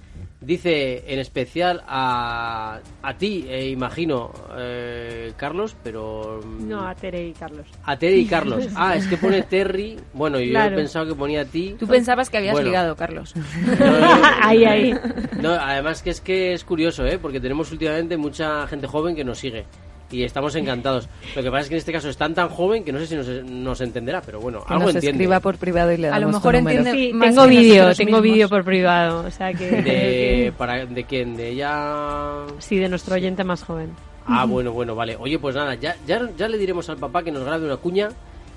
Dice 0.42 1.04
en 1.14 1.20
especial 1.20 1.84
a, 1.88 2.80
a 3.04 3.14
ti, 3.18 3.46
eh, 3.48 3.70
imagino, 3.70 4.32
eh, 4.58 5.34
Carlos, 5.38 5.76
pero... 5.84 6.40
mm, 6.44 6.68
No, 6.68 6.88
a 6.88 6.96
Tere 6.96 7.28
y 7.28 7.34
Carlos. 7.34 7.68
A 7.84 7.96
Terry 7.96 8.22
y 8.22 8.26
Carlos. 8.26 8.68
Ah, 8.76 8.96
es 8.96 9.06
que 9.06 9.18
pone 9.18 9.44
Terry. 9.44 9.98
Bueno, 10.14 10.40
yo 10.40 10.50
Claro. 10.50 10.74
he 10.74 10.78
pensado 10.80 11.06
que 11.06 11.14
ponía 11.14 11.42
a 11.42 11.46
ti. 11.46 11.76
Tú 11.80 11.86
pensabas 11.86 12.32
que 12.32 12.38
habías 12.38 12.54
Bueno. 12.54 12.70
ligado, 12.70 12.96
Carlos. 12.96 13.36
No, 13.36 14.00
no, 14.00 14.08
ahí, 14.42 14.66
ahí. 14.66 14.94
No, 15.40 15.52
además 15.52 16.02
que 16.02 16.10
es 16.10 16.22
que 16.22 16.54
es 16.54 16.64
curioso, 16.64 17.06
¿eh? 17.06 17.20
Porque 17.20 17.40
tenemos 17.40 17.72
últimamente 17.72 18.18
mucha 18.18 18.66
gente 18.68 18.88
joven 18.88 19.16
que 19.16 19.24
nos 19.24 19.38
sigue. 19.38 19.66
Y 20.12 20.24
estamos 20.24 20.53
encantados. 20.55 21.07
Lo 21.36 21.41
que 21.41 21.49
pasa 21.49 21.62
es 21.64 21.70
que 21.70 21.76
en 21.76 21.80
este 21.80 21.91
caso 21.93 22.09
es 22.09 22.18
tan 22.18 22.34
tan 22.34 22.49
joven 22.49 22.84
que 22.84 22.91
no 22.91 22.99
sé 22.99 23.07
si 23.07 23.16
nos, 23.16 23.28
nos 23.45 23.80
entenderá, 23.82 24.22
pero 24.22 24.39
bueno, 24.41 24.59
Que 24.66 24.74
algo 24.74 24.86
nos 24.88 24.95
entiende. 24.95 25.18
escriba 25.24 25.39
por 25.39 25.57
privado 25.57 25.91
y 25.93 25.97
le 25.97 26.09
A 26.09 26.20
lo 26.20 26.28
mejor 26.28 26.55
entiende- 26.55 26.91
Sí, 26.91 27.14
Más 27.14 27.30
tengo 27.30 27.47
vídeo, 27.47 27.93
tengo 27.95 28.22
vídeo 28.22 28.49
por 28.49 28.64
privado. 28.64 29.26
O 29.26 29.32
sea 29.32 29.53
que. 29.53 29.70
De, 29.82 30.53
para, 30.57 30.86
¿De 30.86 31.03
quién? 31.05 31.36
¿De 31.38 31.49
ella? 31.49 32.45
Sí, 32.59 32.78
de 32.78 32.89
nuestro 32.89 33.16
oyente 33.16 33.43
más 33.43 33.64
joven. 33.64 33.91
Ah, 34.26 34.45
bueno, 34.45 34.72
bueno, 34.72 34.95
vale. 34.95 35.16
Oye, 35.20 35.39
pues 35.39 35.55
nada, 35.55 35.76
ya, 35.76 35.95
ya, 36.05 36.30
ya 36.38 36.47
le 36.47 36.57
diremos 36.57 36.88
al 36.89 36.97
papá 36.97 37.24
que 37.24 37.32
nos 37.32 37.43
grabe 37.43 37.66
una 37.66 37.78
cuña 37.78 38.09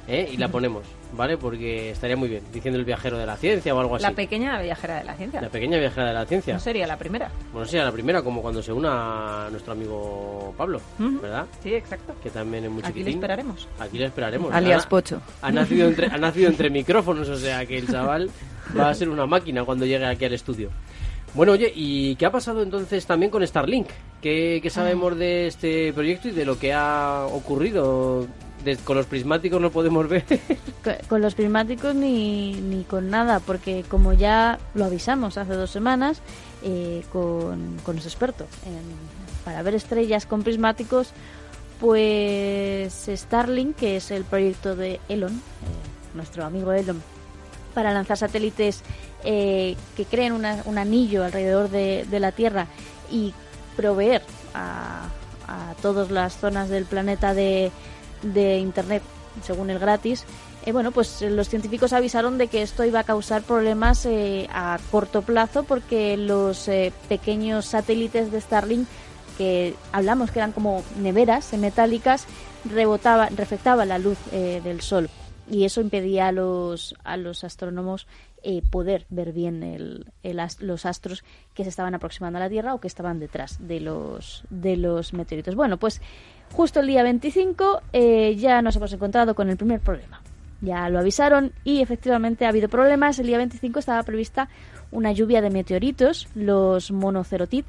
¿eh? 0.08 0.28
y 0.32 0.36
la 0.36 0.48
ponemos, 0.48 0.82
¿vale? 1.12 1.36
Porque 1.38 1.90
estaría 1.90 2.16
muy 2.16 2.28
bien, 2.28 2.42
diciendo 2.52 2.78
el 2.78 2.84
viajero 2.84 3.18
de 3.18 3.26
la 3.26 3.36
ciencia 3.36 3.74
o 3.74 3.80
algo 3.80 3.96
así. 3.96 4.02
La 4.02 4.10
pequeña 4.12 4.60
viajera 4.60 4.98
de 4.98 5.04
la 5.04 5.14
ciencia. 5.14 5.40
La 5.40 5.48
pequeña 5.48 5.78
viajera 5.78 6.08
de 6.08 6.14
la 6.14 6.26
ciencia. 6.26 6.54
No 6.54 6.60
sería 6.60 6.86
la 6.86 6.96
primera. 6.96 7.30
Bueno, 7.52 7.66
sería 7.66 7.84
la 7.84 7.92
primera, 7.92 8.22
como 8.22 8.42
cuando 8.42 8.62
se 8.62 8.72
una 8.72 9.48
nuestro 9.50 9.72
amigo 9.72 10.54
Pablo, 10.56 10.80
Ujú. 10.98 11.20
¿verdad? 11.20 11.46
Sí, 11.62 11.74
exacto. 11.74 12.14
Que 12.22 12.30
también 12.30 12.64
es 12.64 12.70
muy 12.70 12.80
Aquí 12.80 12.88
le 12.88 12.94
chiquitín. 13.00 13.14
esperaremos. 13.14 13.68
Aquí 13.78 13.98
le 13.98 14.06
esperaremos. 14.06 14.52
Alias 14.52 14.84
Ha- 14.84 14.88
Pocho. 14.88 15.20
Ha 15.42 15.50
nacido, 15.52 15.88
entre, 15.88 16.06
ha 16.08 16.18
nacido 16.18 16.48
entre 16.48 16.70
micrófonos, 16.70 17.28
o 17.28 17.36
sea 17.36 17.64
que 17.66 17.78
el 17.78 17.86
chaval 17.88 18.30
va 18.78 18.88
a 18.90 18.94
ser 18.94 19.08
una 19.08 19.26
máquina 19.26 19.64
cuando 19.64 19.86
llegue 19.86 20.06
aquí 20.06 20.24
al 20.24 20.34
estudio. 20.34 20.70
Bueno, 21.34 21.50
oye, 21.52 21.72
¿y 21.74 22.14
qué 22.14 22.26
ha 22.26 22.30
pasado 22.30 22.62
entonces 22.62 23.04
también 23.06 23.28
con 23.30 23.44
Starlink? 23.44 23.88
¿Qué, 24.22 24.60
qué 24.62 24.70
sabemos 24.70 25.18
de 25.18 25.48
este 25.48 25.92
proyecto 25.92 26.28
y 26.28 26.30
de 26.30 26.44
lo 26.44 26.56
que 26.58 26.72
ha 26.72 27.26
ocurrido? 27.32 28.26
Con 28.84 28.96
los 28.96 29.06
prismáticos 29.06 29.60
no 29.60 29.70
podemos 29.70 30.08
ver. 30.08 30.24
Co- 30.84 31.08
Con 31.08 31.20
los 31.22 31.34
prismáticos 31.34 31.94
ni, 31.94 32.52
ni 32.54 32.84
con 32.84 33.10
nada, 33.10 33.40
porque 33.40 33.84
como 33.88 34.12
ya 34.12 34.58
lo 34.74 34.84
avisamos 34.86 35.36
hace 35.38 35.54
dos 35.54 35.70
semanas 35.70 36.20
eh, 36.62 37.02
con, 37.12 37.76
con 37.84 37.96
los 37.96 38.04
expertos 38.06 38.46
para 39.44 39.62
ver 39.62 39.74
estrellas 39.74 40.24
con 40.26 40.42
prismáticos, 40.42 41.12
pues 41.80 43.08
Starlink, 43.14 43.76
que 43.76 43.96
es 43.96 44.10
el 44.10 44.24
proyecto 44.24 44.74
de 44.74 45.00
Elon, 45.08 45.32
eh, 45.34 45.36
nuestro 46.14 46.44
amigo 46.44 46.72
Elon, 46.72 47.02
para 47.74 47.92
lanzar 47.92 48.16
satélites 48.16 48.82
eh, 49.24 49.76
que 49.96 50.04
creen 50.06 50.32
un 50.32 50.78
anillo 50.78 51.24
alrededor 51.24 51.68
de, 51.70 52.06
de 52.10 52.20
la 52.20 52.32
Tierra 52.32 52.66
y 53.10 53.34
proveer 53.76 54.22
a, 54.54 55.08
a 55.46 55.74
todas 55.82 56.10
las 56.10 56.38
zonas 56.38 56.68
del 56.70 56.84
planeta 56.86 57.34
de, 57.34 57.70
de 58.24 58.58
Internet, 58.58 59.02
según 59.42 59.70
el 59.70 59.78
gratis, 59.78 60.24
eh, 60.66 60.72
bueno, 60.72 60.92
pues 60.92 61.20
eh, 61.22 61.30
los 61.30 61.48
científicos 61.48 61.92
avisaron 61.92 62.38
de 62.38 62.48
que 62.48 62.62
esto 62.62 62.84
iba 62.84 63.00
a 63.00 63.04
causar 63.04 63.42
problemas 63.42 64.06
eh, 64.06 64.48
a 64.52 64.78
corto 64.90 65.22
plazo 65.22 65.64
porque 65.64 66.16
los 66.16 66.68
eh, 66.68 66.92
pequeños 67.08 67.66
satélites 67.66 68.32
de 68.32 68.40
Starlink 68.40 68.88
que 69.36 69.74
hablamos 69.92 70.30
que 70.30 70.38
eran 70.38 70.52
como 70.52 70.82
neveras 71.00 71.52
metálicas 71.54 72.26
rebotaban, 72.64 73.36
reflectaban 73.36 73.88
la 73.88 73.98
luz 73.98 74.16
eh, 74.32 74.60
del 74.64 74.80
sol 74.80 75.10
y 75.50 75.64
eso 75.64 75.80
impedía 75.80 76.28
a 76.28 76.32
los 76.32 76.94
a 77.04 77.16
los 77.16 77.44
astrónomos 77.44 78.06
poder 78.70 79.06
ver 79.08 79.32
bien 79.32 79.62
el, 79.62 80.04
el 80.22 80.38
as- 80.38 80.60
los 80.60 80.84
astros 80.84 81.24
que 81.54 81.62
se 81.64 81.70
estaban 81.70 81.94
aproximando 81.94 82.36
a 82.38 82.40
la 82.40 82.50
Tierra 82.50 82.74
o 82.74 82.78
que 82.80 82.88
estaban 82.88 83.18
detrás 83.18 83.56
de 83.58 83.80
los 83.80 84.44
de 84.50 84.76
los 84.76 85.14
meteoritos. 85.14 85.54
Bueno, 85.54 85.78
pues 85.78 86.02
justo 86.54 86.80
el 86.80 86.86
día 86.86 87.02
25 87.02 87.82
eh, 87.92 88.36
ya 88.36 88.62
nos 88.62 88.76
hemos 88.76 88.92
encontrado 88.92 89.34
con 89.34 89.50
el 89.50 89.56
primer 89.56 89.80
problema. 89.80 90.20
Ya 90.60 90.88
lo 90.88 91.00
avisaron 91.00 91.52
y 91.64 91.82
efectivamente 91.82 92.46
ha 92.46 92.48
habido 92.48 92.68
problemas. 92.68 93.18
El 93.18 93.26
día 93.26 93.38
25 93.38 93.80
estaba 93.80 94.02
prevista 94.04 94.48
una 94.92 95.12
lluvia 95.12 95.42
de 95.42 95.50
meteoritos, 95.50 96.28
los 96.34 96.92
monocerotid. 96.92 97.64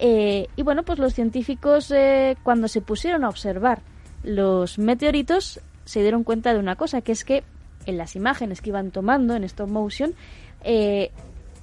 Eh, 0.00 0.48
y 0.56 0.62
bueno, 0.62 0.82
pues 0.82 0.98
los 0.98 1.14
científicos 1.14 1.92
eh, 1.92 2.36
cuando 2.42 2.66
se 2.66 2.80
pusieron 2.80 3.24
a 3.24 3.28
observar 3.28 3.82
los 4.24 4.78
meteoritos 4.78 5.60
se 5.84 6.00
dieron 6.00 6.24
cuenta 6.24 6.52
de 6.52 6.58
una 6.58 6.74
cosa, 6.74 7.02
que 7.02 7.12
es 7.12 7.24
que 7.24 7.44
en 7.86 7.98
las 7.98 8.16
imágenes 8.16 8.60
que 8.60 8.70
iban 8.70 8.90
tomando 8.90 9.36
en 9.36 9.44
stop 9.44 9.68
motion, 9.68 10.14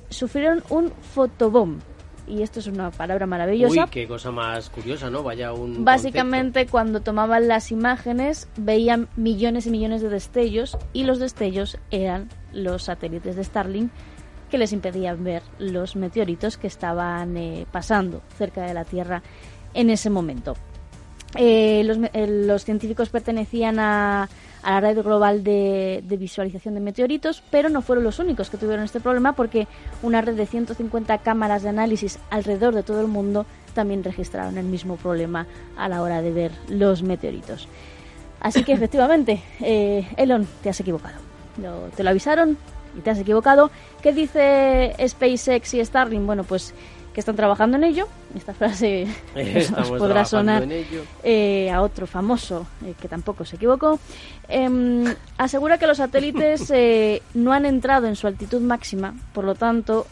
sufrieron 0.10 0.64
un 0.70 0.92
fotobomb. 0.92 1.82
Y 2.32 2.44
esto 2.44 2.60
es 2.62 2.68
una 2.68 2.92
palabra 2.92 3.26
maravillosa. 3.26 3.84
Uy, 3.84 3.90
qué 3.92 4.08
cosa 4.08 4.32
más 4.32 4.70
curiosa, 4.70 5.10
¿no? 5.10 5.22
Vaya 5.22 5.52
un. 5.52 5.84
Básicamente, 5.84 6.66
cuando 6.66 7.02
tomaban 7.02 7.50
las 7.50 7.72
imágenes, 7.72 8.48
veían 8.56 9.10
millones 9.18 9.68
y 9.68 9.70
millones 9.70 10.02
de 10.02 10.08
destellos, 10.08 10.78
y 10.94 11.04
los 11.04 11.20
destellos 11.20 11.78
eran 11.92 12.30
los 12.54 12.84
satélites 12.84 13.36
de 13.36 13.44
Starlink 13.44 13.92
que 14.50 14.58
les 14.58 14.72
impedían 14.72 15.24
ver 15.24 15.44
los 15.60 15.96
meteoritos 15.96 16.58
que 16.58 16.68
estaban 16.68 17.36
eh, 17.36 17.66
pasando 17.72 18.22
cerca 18.38 18.62
de 18.62 18.74
la 18.74 18.86
Tierra 18.86 19.22
en 19.74 19.90
ese 19.90 20.10
momento. 20.10 20.56
Eh, 21.36 21.84
los, 21.86 21.98
eh, 22.14 22.28
los, 22.28 22.64
científicos 22.66 23.10
pertenecían 23.10 23.80
a, 23.80 24.30
a 24.64 24.72
la 24.72 24.80
red 24.82 25.02
global 25.02 25.44
de, 25.44 26.04
visualización 26.08 26.76
de 26.76 26.80
meteoritos, 26.80 27.44
pero 27.52 27.70
no 27.70 27.82
fueron 27.82 28.04
los 28.04 28.20
únicos 28.20 28.50
que 28.50 28.58
tuvieron 28.58 28.86
este 28.86 29.00
problema 29.00 29.34
porque 29.34 29.68
una 30.02 30.22
red 30.22 30.36
de 30.36 30.46
150 30.46 31.18
cámaras 31.20 31.64
de 31.64 31.70
análisis 31.70 32.20
alrededor 32.30 32.76
de 32.76 32.84
todo 32.84 33.02
el 33.02 33.08
mundo 33.08 33.46
también 33.74 34.04
registraron 34.04 34.58
el 34.58 34.66
mismo 34.66 34.98
problema 34.98 35.48
a 35.78 35.90
la 35.90 36.02
hora 36.02 36.22
de 36.22 36.32
ver 36.32 36.52
los 36.68 37.04
meteoritos. 37.04 37.68
Así 38.40 38.64
que 38.64 38.74
efectivamente, 38.74 39.42
eh, 39.62 40.08
Elon, 40.18 40.48
te 40.62 40.70
has 40.70 40.80
equivocado. 40.80 41.18
te 41.96 42.04
lo 42.04 42.10
avisaron 42.10 42.58
y 42.98 43.02
te 43.02 43.10
has 43.10 43.20
equivocado. 43.20 43.72
¿Qué 44.02 44.14
dice 44.14 44.96
SpaceX 45.08 45.74
y 45.74 45.86
Starlink? 45.86 46.26
Bueno, 46.26 46.44
pues 46.44 46.74
que 47.14 47.20
están 47.20 47.36
trabajando 47.36 47.78
en 47.78 47.84
ello. 47.84 48.08
Esta 48.36 48.54
frase 48.54 49.08
podrá 49.98 50.26
sonar 50.26 50.66
eh, 51.24 51.70
a 51.70 51.82
otro 51.82 52.08
famoso 52.08 52.66
eh, 52.86 52.94
que 53.00 53.08
tampoco 53.08 53.46
se 53.46 53.58
equivocó. 53.58 54.00
Em, 54.48 55.06
asegura 55.38 55.78
que 55.78 55.88
los 55.88 55.98
satélites 55.98 56.72
eh, 56.74 57.22
no 57.34 57.52
han 57.54 57.66
entrado 57.66 58.08
en 58.08 58.16
su 58.16 58.28
altitud 58.28 58.62
máxima, 58.62 59.14
por 59.34 59.44
lo 59.44 59.56
tanto, 59.56 60.08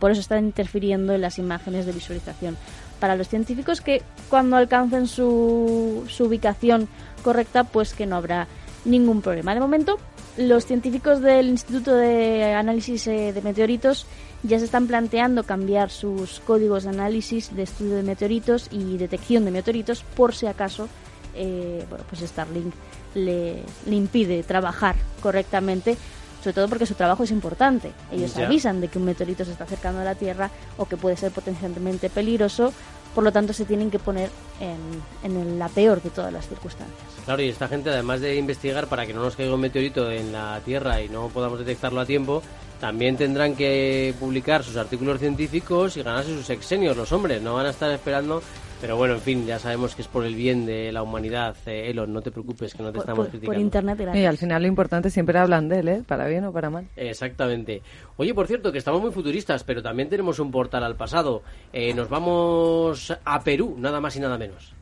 por 0.00 0.10
eso 0.10 0.20
están 0.20 0.44
interfiriendo 0.44 1.12
en 1.14 1.20
las 1.20 1.38
imágenes 1.38 1.86
de 1.86 1.92
visualización. 1.92 2.56
Para 2.98 3.14
los 3.14 3.28
científicos 3.28 3.82
que 3.82 4.02
cuando 4.30 4.56
alcancen 4.56 5.06
su, 5.06 6.04
su 6.08 6.24
ubicación 6.24 6.88
correcta, 7.22 7.64
pues 7.64 7.92
que 7.92 8.06
no 8.06 8.16
habrá 8.16 8.46
ningún 8.86 9.20
problema. 9.20 9.52
De 9.52 9.60
momento, 9.60 9.98
los 10.38 10.64
científicos 10.64 11.20
del 11.20 11.48
Instituto 11.48 11.94
de 11.94 12.54
Análisis 12.54 13.04
de 13.04 13.40
Meteoritos 13.44 14.06
ya 14.46 14.58
se 14.58 14.64
están 14.64 14.86
planteando 14.86 15.44
cambiar 15.44 15.90
sus 15.90 16.40
códigos 16.40 16.84
de 16.84 16.90
análisis 16.90 17.54
de 17.54 17.62
estudio 17.62 17.96
de 17.96 18.02
meteoritos 18.02 18.68
y 18.70 18.96
detección 18.96 19.44
de 19.44 19.50
meteoritos 19.50 20.02
por 20.02 20.34
si 20.34 20.46
acaso 20.46 20.88
eh, 21.36 21.84
bueno, 21.88 22.04
pues 22.08 22.22
Starlink 22.22 22.74
le, 23.14 23.62
le, 23.86 23.94
impide 23.94 24.42
trabajar 24.42 24.96
correctamente, 25.20 25.96
sobre 26.42 26.54
todo 26.54 26.68
porque 26.68 26.86
su 26.86 26.94
trabajo 26.94 27.24
es 27.24 27.30
importante. 27.30 27.92
Ellos 28.10 28.36
avisan 28.38 28.80
de 28.80 28.88
que 28.88 28.98
un 28.98 29.04
meteorito 29.04 29.44
se 29.44 29.52
está 29.52 29.64
acercando 29.64 30.00
a 30.00 30.04
la 30.04 30.14
Tierra 30.14 30.50
o 30.78 30.86
que 30.86 30.96
puede 30.96 31.16
ser 31.16 31.32
potencialmente 31.32 32.08
peligroso, 32.08 32.72
por 33.14 33.22
lo 33.22 33.32
tanto 33.32 33.52
se 33.52 33.64
tienen 33.66 33.90
que 33.90 33.98
poner 33.98 34.30
en, 34.60 35.30
en 35.30 35.58
la 35.58 35.68
peor 35.68 36.02
de 36.02 36.10
todas 36.10 36.32
las 36.32 36.48
circunstancias. 36.48 36.98
Claro, 37.24 37.42
y 37.42 37.48
esta 37.48 37.68
gente, 37.68 37.90
además 37.90 38.20
de 38.20 38.36
investigar 38.36 38.86
para 38.86 39.06
que 39.06 39.12
no 39.12 39.22
nos 39.22 39.36
caiga 39.36 39.54
un 39.54 39.60
meteorito 39.60 40.10
en 40.10 40.32
la 40.32 40.60
Tierra 40.64 41.02
y 41.02 41.08
no 41.08 41.28
podamos 41.28 41.58
detectarlo 41.58 42.00
a 42.00 42.06
tiempo, 42.06 42.42
también 42.80 43.16
tendrán 43.16 43.54
que 43.54 44.14
publicar 44.20 44.62
sus 44.62 44.76
artículos 44.76 45.20
científicos 45.20 45.96
y 45.96 46.02
ganarse 46.02 46.34
sus 46.34 46.50
exenios 46.50 46.96
los 46.96 47.12
hombres, 47.12 47.42
no 47.42 47.54
van 47.54 47.66
a 47.66 47.70
estar 47.70 47.90
esperando 47.90 48.42
pero 48.80 48.96
bueno, 48.96 49.14
en 49.14 49.20
fin, 49.20 49.46
ya 49.46 49.58
sabemos 49.58 49.94
que 49.94 50.02
es 50.02 50.08
por 50.08 50.24
el 50.24 50.34
bien 50.34 50.66
de 50.66 50.92
la 50.92 51.02
humanidad. 51.02 51.56
Eh, 51.64 51.90
Elon, 51.90 52.12
no 52.12 52.20
te 52.20 52.30
preocupes, 52.30 52.74
que 52.74 52.82
no 52.82 52.92
te 52.92 52.98
estamos 52.98 53.28
criticando. 53.28 53.52
Por 53.52 53.60
internet, 53.60 53.98
Y 54.14 54.24
al 54.24 54.36
final 54.36 54.62
lo 54.62 54.68
importante 54.68 55.10
siempre 55.10 55.38
hablan 55.38 55.68
de 55.68 55.78
él, 55.78 55.88
¿eh? 55.88 56.02
Para 56.06 56.26
bien 56.26 56.44
o 56.44 56.52
para 56.52 56.68
mal. 56.68 56.86
Exactamente. 56.94 57.80
Oye, 58.18 58.34
por 58.34 58.46
cierto, 58.46 58.72
que 58.72 58.78
estamos 58.78 59.00
muy 59.00 59.12
futuristas, 59.12 59.64
pero 59.64 59.82
también 59.82 60.10
tenemos 60.10 60.38
un 60.38 60.50
portal 60.50 60.84
al 60.84 60.94
pasado. 60.94 61.42
Eh, 61.72 61.94
nos 61.94 62.10
vamos 62.10 63.16
a 63.24 63.40
Perú, 63.40 63.76
nada 63.78 64.00
más 64.00 64.14
y 64.16 64.20
nada 64.20 64.36
menos. 64.36 64.75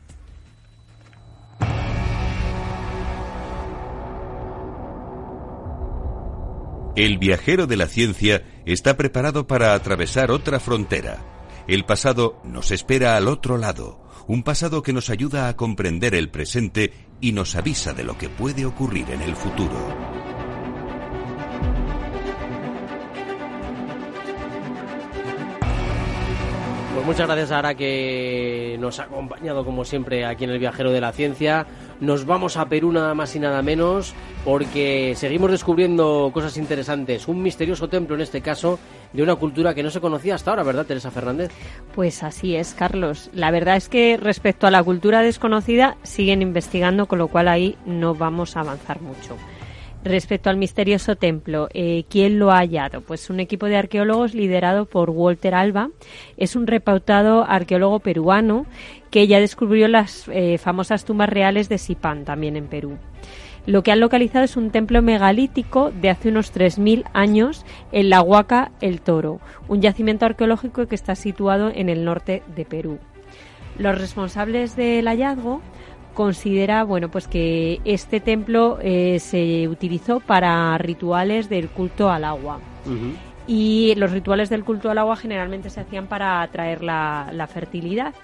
El 6.95 7.17
viajero 7.17 7.67
de 7.67 7.75
la 7.75 7.87
ciencia 7.87 8.43
está 8.65 8.95
preparado 8.95 9.47
para 9.47 9.73
atravesar 9.73 10.31
otra 10.31 10.61
frontera. 10.61 11.17
El 11.67 11.83
pasado 11.83 12.39
nos 12.45 12.71
espera 12.71 13.17
al 13.17 13.27
otro 13.27 13.57
lado, 13.57 13.99
un 14.27 14.43
pasado 14.43 14.81
que 14.81 14.93
nos 14.93 15.09
ayuda 15.09 15.49
a 15.49 15.57
comprender 15.57 16.15
el 16.15 16.29
presente 16.29 16.93
y 17.19 17.33
nos 17.33 17.55
avisa 17.55 17.93
de 17.93 18.05
lo 18.05 18.17
que 18.17 18.29
puede 18.29 18.65
ocurrir 18.65 19.09
en 19.11 19.21
el 19.21 19.35
futuro. 19.35 19.75
Pues 26.93 27.05
muchas 27.05 27.27
gracias 27.27 27.51
Ara 27.51 27.75
que 27.75 28.77
nos 28.79 29.01
ha 29.01 29.03
acompañado 29.03 29.65
como 29.65 29.83
siempre 29.83 30.25
aquí 30.25 30.45
en 30.45 30.51
el 30.51 30.59
Viajero 30.59 30.93
de 30.93 31.01
la 31.01 31.11
Ciencia. 31.11 31.67
Nos 32.01 32.25
vamos 32.25 32.57
a 32.57 32.67
Perú 32.67 32.91
nada 32.91 33.13
más 33.13 33.35
y 33.35 33.39
nada 33.39 33.61
menos 33.61 34.13
porque 34.43 35.13
seguimos 35.15 35.51
descubriendo 35.51 36.29
cosas 36.33 36.57
interesantes. 36.57 37.27
Un 37.27 37.41
misterioso 37.41 37.87
templo 37.87 38.15
en 38.15 38.21
este 38.21 38.41
caso 38.41 38.79
de 39.13 39.23
una 39.23 39.35
cultura 39.35 39.73
que 39.73 39.81
no 39.81 39.89
se 39.89 40.01
conocía 40.01 40.35
hasta 40.35 40.51
ahora, 40.51 40.63
¿verdad 40.63 40.85
Teresa 40.85 41.09
Fernández? 41.09 41.51
Pues 41.95 42.21
así 42.23 42.55
es, 42.55 42.73
Carlos. 42.73 43.29
La 43.33 43.49
verdad 43.49 43.77
es 43.77 43.87
que 43.87 44.17
respecto 44.17 44.67
a 44.67 44.71
la 44.71 44.83
cultura 44.83 45.21
desconocida 45.21 45.95
siguen 46.03 46.41
investigando, 46.41 47.05
con 47.05 47.19
lo 47.19 47.29
cual 47.29 47.47
ahí 47.47 47.77
no 47.85 48.13
vamos 48.13 48.57
a 48.57 48.61
avanzar 48.61 49.01
mucho. 49.01 49.37
Respecto 50.05 50.51
al 50.51 50.57
misterioso 50.57 51.15
templo, 51.15 51.67
eh, 51.73 52.05
¿quién 52.07 52.37
lo 52.37 52.51
ha 52.51 52.59
hallado? 52.59 53.01
Pues 53.01 53.31
un 53.31 53.39
equipo 53.39 53.65
de 53.65 53.77
arqueólogos 53.77 54.35
liderado 54.35 54.85
por 54.85 55.09
Walter 55.09 55.55
Alba. 55.55 55.89
Es 56.37 56.55
un 56.55 56.67
repautado 56.67 57.43
arqueólogo 57.43 57.99
peruano 58.01 58.67
que 59.09 59.25
ya 59.25 59.39
descubrió 59.39 59.87
las 59.87 60.27
eh, 60.27 60.59
famosas 60.59 61.05
tumbas 61.05 61.29
reales 61.29 61.69
de 61.69 61.79
Sipán, 61.79 62.23
también 62.23 62.55
en 62.55 62.67
Perú. 62.67 62.99
Lo 63.65 63.81
que 63.81 63.91
han 63.91 63.99
localizado 63.99 64.45
es 64.45 64.55
un 64.57 64.69
templo 64.69 65.01
megalítico 65.01 65.89
de 65.89 66.11
hace 66.11 66.29
unos 66.29 66.53
3.000 66.53 67.05
años 67.13 67.65
en 67.91 68.11
la 68.11 68.21
Huaca 68.21 68.73
El 68.81 69.01
Toro, 69.01 69.39
un 69.67 69.81
yacimiento 69.81 70.27
arqueológico 70.27 70.85
que 70.85 70.93
está 70.93 71.15
situado 71.15 71.71
en 71.73 71.89
el 71.89 72.05
norte 72.05 72.43
de 72.55 72.63
Perú. 72.63 72.99
Los 73.79 73.99
responsables 73.99 74.75
del 74.75 75.07
hallazgo 75.07 75.61
considera 76.15 76.83
bueno 76.83 77.09
pues 77.11 77.27
que 77.27 77.79
este 77.85 78.19
templo 78.19 78.79
eh, 78.81 79.19
se 79.19 79.67
utilizó 79.67 80.19
para 80.19 80.75
rituales 80.79 81.49
del 81.49 81.69
culto 81.69 82.09
al 82.09 82.23
agua 82.23 82.59
y 83.47 83.93
los 83.95 84.11
rituales 84.11 84.49
del 84.49 84.63
culto 84.63 84.89
al 84.89 84.97
agua 84.97 85.15
generalmente 85.15 85.69
se 85.69 85.81
hacían 85.81 86.07
para 86.07 86.41
atraer 86.41 86.83
la, 86.83 87.47
fertilidad 87.53 88.15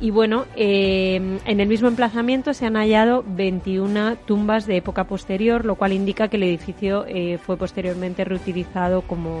y 0.00 0.10
bueno, 0.10 0.44
eh, 0.54 1.38
en 1.44 1.60
el 1.60 1.66
mismo 1.66 1.88
emplazamiento 1.88 2.54
se 2.54 2.66
han 2.66 2.76
hallado 2.76 3.24
21 3.26 4.16
tumbas 4.26 4.64
de 4.66 4.76
época 4.76 5.04
posterior, 5.04 5.64
lo 5.64 5.74
cual 5.74 5.92
indica 5.92 6.28
que 6.28 6.36
el 6.36 6.44
edificio 6.44 7.04
eh, 7.08 7.38
fue 7.38 7.56
posteriormente 7.56 8.24
reutilizado 8.24 9.02
como, 9.02 9.40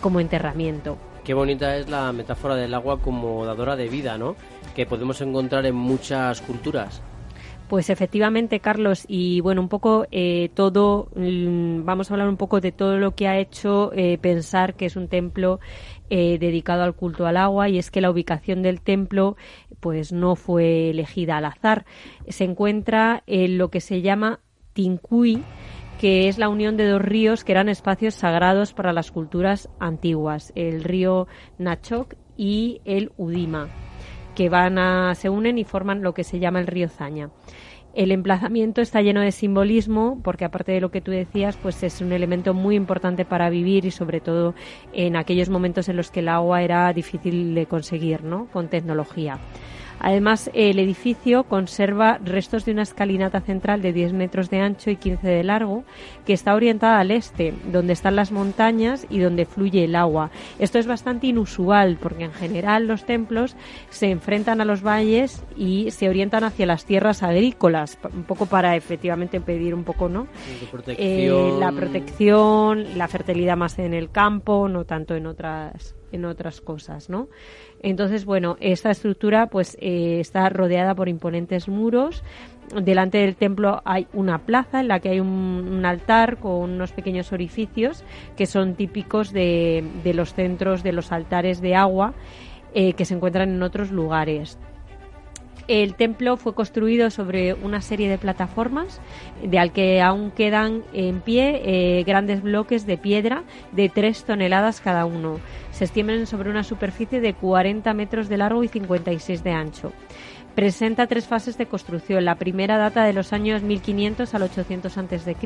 como 0.00 0.20
enterramiento. 0.20 0.96
Qué 1.22 1.34
bonita 1.34 1.76
es 1.76 1.90
la 1.90 2.12
metáfora 2.12 2.56
del 2.56 2.72
agua 2.72 2.98
como 2.98 3.44
dadora 3.44 3.76
de 3.76 3.88
vida, 3.88 4.16
¿no? 4.16 4.36
Que 4.74 4.86
podemos 4.86 5.20
encontrar 5.20 5.66
en 5.66 5.74
muchas 5.74 6.40
culturas. 6.40 7.02
Pues 7.70 7.88
efectivamente, 7.88 8.58
Carlos, 8.58 9.04
y 9.06 9.40
bueno, 9.42 9.60
un 9.60 9.68
poco 9.68 10.04
eh, 10.10 10.50
todo, 10.54 11.08
mm, 11.14 11.84
vamos 11.84 12.10
a 12.10 12.14
hablar 12.14 12.28
un 12.28 12.36
poco 12.36 12.60
de 12.60 12.72
todo 12.72 12.98
lo 12.98 13.14
que 13.14 13.28
ha 13.28 13.38
hecho 13.38 13.92
eh, 13.94 14.18
pensar 14.18 14.74
que 14.74 14.86
es 14.86 14.96
un 14.96 15.06
templo 15.06 15.60
eh, 16.10 16.38
dedicado 16.40 16.82
al 16.82 16.96
culto 16.96 17.26
al 17.28 17.36
agua 17.36 17.68
y 17.68 17.78
es 17.78 17.92
que 17.92 18.00
la 18.00 18.10
ubicación 18.10 18.62
del 18.62 18.80
templo 18.80 19.36
pues 19.78 20.12
no 20.12 20.34
fue 20.34 20.90
elegida 20.90 21.36
al 21.36 21.44
azar. 21.44 21.84
Se 22.26 22.42
encuentra 22.42 23.22
en 23.28 23.56
lo 23.56 23.70
que 23.70 23.80
se 23.80 24.02
llama 24.02 24.40
Tincuy, 24.72 25.40
que 26.00 26.26
es 26.26 26.38
la 26.38 26.48
unión 26.48 26.76
de 26.76 26.88
dos 26.88 27.00
ríos 27.00 27.44
que 27.44 27.52
eran 27.52 27.68
espacios 27.68 28.14
sagrados 28.14 28.72
para 28.72 28.92
las 28.92 29.12
culturas 29.12 29.68
antiguas, 29.78 30.52
el 30.56 30.82
río 30.82 31.28
Nachok 31.58 32.16
y 32.36 32.80
el 32.84 33.12
Udima 33.16 33.68
que 34.40 34.48
van 34.48 34.78
a, 34.78 35.14
se 35.16 35.28
unen 35.28 35.58
y 35.58 35.64
forman 35.64 36.00
lo 36.00 36.14
que 36.14 36.24
se 36.24 36.38
llama 36.38 36.60
el 36.60 36.66
río 36.66 36.88
Zaña. 36.88 37.28
El 37.92 38.10
emplazamiento 38.10 38.80
está 38.80 39.02
lleno 39.02 39.20
de 39.20 39.32
simbolismo 39.32 40.18
porque 40.24 40.46
aparte 40.46 40.72
de 40.72 40.80
lo 40.80 40.90
que 40.90 41.02
tú 41.02 41.10
decías, 41.10 41.58
pues 41.58 41.82
es 41.82 42.00
un 42.00 42.10
elemento 42.10 42.54
muy 42.54 42.74
importante 42.74 43.26
para 43.26 43.50
vivir 43.50 43.84
y 43.84 43.90
sobre 43.90 44.22
todo 44.22 44.54
en 44.94 45.16
aquellos 45.16 45.50
momentos 45.50 45.90
en 45.90 45.98
los 45.98 46.10
que 46.10 46.20
el 46.20 46.30
agua 46.30 46.62
era 46.62 46.90
difícil 46.94 47.54
de 47.54 47.66
conseguir, 47.66 48.24
¿no? 48.24 48.46
Con 48.46 48.68
tecnología. 48.68 49.38
Además, 50.00 50.50
el 50.54 50.78
edificio 50.78 51.44
conserva 51.44 52.18
restos 52.24 52.64
de 52.64 52.72
una 52.72 52.82
escalinata 52.82 53.40
central 53.40 53.82
de 53.82 53.92
10 53.92 54.14
metros 54.14 54.50
de 54.50 54.60
ancho 54.60 54.90
y 54.90 54.96
15 54.96 55.28
de 55.28 55.44
largo, 55.44 55.84
que 56.24 56.32
está 56.32 56.54
orientada 56.54 56.98
al 56.98 57.10
este, 57.10 57.54
donde 57.70 57.92
están 57.92 58.16
las 58.16 58.32
montañas 58.32 59.06
y 59.10 59.18
donde 59.20 59.44
fluye 59.44 59.84
el 59.84 59.94
agua. 59.94 60.30
Esto 60.58 60.78
es 60.78 60.86
bastante 60.86 61.26
inusual, 61.26 61.98
porque 62.00 62.24
en 62.24 62.32
general 62.32 62.86
los 62.86 63.04
templos 63.04 63.56
se 63.90 64.10
enfrentan 64.10 64.60
a 64.60 64.64
los 64.64 64.82
valles 64.82 65.44
y 65.56 65.90
se 65.90 66.08
orientan 66.08 66.44
hacia 66.44 66.66
las 66.66 66.86
tierras 66.86 67.22
agrícolas, 67.22 67.98
un 68.12 68.24
poco 68.24 68.46
para 68.46 68.76
efectivamente 68.76 69.40
pedir 69.40 69.74
un 69.74 69.84
poco, 69.84 70.08
¿no? 70.08 70.28
Eh, 70.86 71.30
la 71.58 71.72
protección, 71.72 72.96
la 72.96 73.06
fertilidad 73.06 73.56
más 73.56 73.78
en 73.78 73.92
el 73.92 74.10
campo, 74.10 74.68
no 74.68 74.84
tanto 74.84 75.14
en 75.14 75.26
otras 75.26 75.94
en 76.12 76.24
otras 76.24 76.60
cosas, 76.60 77.08
¿no? 77.08 77.28
Entonces, 77.82 78.24
bueno, 78.24 78.56
esta 78.60 78.90
estructura 78.90 79.46
pues 79.46 79.76
eh, 79.90 80.20
está 80.20 80.48
rodeada 80.48 80.94
por 80.94 81.08
imponentes 81.08 81.68
muros. 81.68 82.22
Delante 82.74 83.18
del 83.18 83.34
templo 83.34 83.82
hay 83.84 84.06
una 84.12 84.38
plaza 84.38 84.80
en 84.80 84.88
la 84.88 85.00
que 85.00 85.08
hay 85.08 85.20
un, 85.20 85.82
altar 85.84 86.36
con 86.38 86.70
unos 86.70 86.92
pequeños 86.92 87.32
orificios 87.32 88.04
que 88.36 88.46
son 88.46 88.74
típicos 88.74 89.32
de, 89.32 89.82
los 90.14 90.34
centros 90.34 90.84
de 90.84 90.92
los 90.92 91.10
altares 91.10 91.60
de 91.60 91.74
agua 91.74 92.14
eh, 92.72 92.92
que 92.92 93.04
se 93.04 93.14
encuentran 93.14 93.50
en 93.50 93.62
otros 93.64 93.90
lugares. 93.90 94.56
El 95.70 95.94
templo 95.94 96.36
fue 96.36 96.52
construido 96.54 97.10
sobre 97.10 97.54
una 97.54 97.80
serie 97.80 98.08
de 98.08 98.18
plataformas 98.18 99.00
de 99.40 99.56
al 99.56 99.72
que 99.72 100.00
aún 100.00 100.32
quedan 100.32 100.82
en 100.92 101.20
pie 101.20 101.62
eh, 101.64 102.02
grandes 102.04 102.42
bloques 102.42 102.86
de 102.86 102.98
piedra 102.98 103.44
de 103.70 103.88
3 103.88 104.24
toneladas 104.24 104.80
cada 104.80 105.04
uno. 105.04 105.38
Se 105.80 105.86
extienden 105.86 106.26
sobre 106.26 106.50
una 106.50 106.62
superficie 106.62 107.22
de 107.22 107.32
40 107.32 107.94
metros 107.94 108.28
de 108.28 108.36
largo 108.36 108.62
y 108.62 108.68
56 108.68 109.42
de 109.42 109.52
ancho. 109.52 109.94
Presenta 110.54 111.06
tres 111.06 111.26
fases 111.26 111.56
de 111.56 111.64
construcción. 111.64 112.26
La 112.26 112.34
primera 112.34 112.76
data 112.76 113.02
de 113.04 113.14
los 113.14 113.32
años 113.32 113.62
1500 113.62 114.34
al 114.34 114.42
800 114.42 114.98
a.C. 114.98 115.36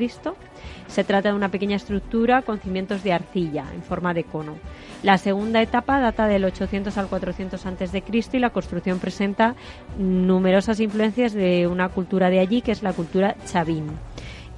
Se 0.89 1.05
trata 1.05 1.28
de 1.28 1.37
una 1.37 1.51
pequeña 1.51 1.76
estructura 1.76 2.43
con 2.43 2.59
cimientos 2.59 3.05
de 3.05 3.12
arcilla 3.12 3.66
en 3.72 3.85
forma 3.85 4.12
de 4.12 4.24
cono. 4.24 4.57
La 5.05 5.18
segunda 5.18 5.62
etapa 5.62 6.01
data 6.01 6.26
del 6.26 6.47
800 6.47 6.99
al 6.99 7.07
400 7.07 7.64
a.C. 7.64 8.03
y 8.32 8.39
la 8.41 8.51
construcción 8.51 8.99
presenta 8.99 9.55
numerosas 10.01 10.80
influencias 10.80 11.32
de 11.32 11.68
una 11.68 11.91
cultura 11.91 12.28
de 12.28 12.41
allí, 12.41 12.61
que 12.61 12.72
es 12.72 12.82
la 12.82 12.93
cultura 12.93 13.37
chavín 13.47 13.87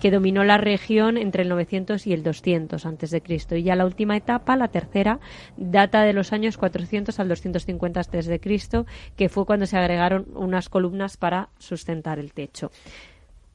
que 0.00 0.10
dominó 0.10 0.44
la 0.44 0.58
región 0.58 1.16
entre 1.16 1.42
el 1.42 1.48
900 1.48 2.06
y 2.06 2.12
el 2.12 2.22
200 2.22 2.84
antes 2.86 3.10
de 3.10 3.20
Cristo. 3.20 3.56
Y 3.56 3.62
ya 3.62 3.76
la 3.76 3.86
última 3.86 4.16
etapa, 4.16 4.56
la 4.56 4.68
tercera, 4.68 5.20
data 5.56 6.02
de 6.02 6.12
los 6.12 6.32
años 6.32 6.56
400 6.56 7.18
al 7.18 7.28
250 7.28 8.00
antes 8.00 8.26
de 8.26 8.40
Cristo, 8.40 8.86
que 9.16 9.28
fue 9.28 9.46
cuando 9.46 9.66
se 9.66 9.76
agregaron 9.76 10.26
unas 10.34 10.68
columnas 10.68 11.16
para 11.16 11.48
sustentar 11.58 12.18
el 12.18 12.32
techo. 12.32 12.70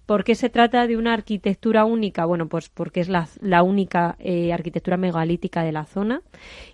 ¿Por 0.06 0.24
qué 0.24 0.36
se 0.36 0.50
trata 0.50 0.88
de 0.88 0.98
una 0.98 1.14
arquitectura 1.14 1.86
única? 1.86 2.26
Bueno, 2.26 2.50
pues 2.50 2.70
porque 2.70 3.00
es 3.00 3.10
la, 3.10 3.64
única 3.64 4.16
eh, 4.20 4.52
arquitectura 4.52 4.98
megalítica 4.98 5.64
de 5.64 5.72
la 5.72 5.86
zona. 5.86 6.22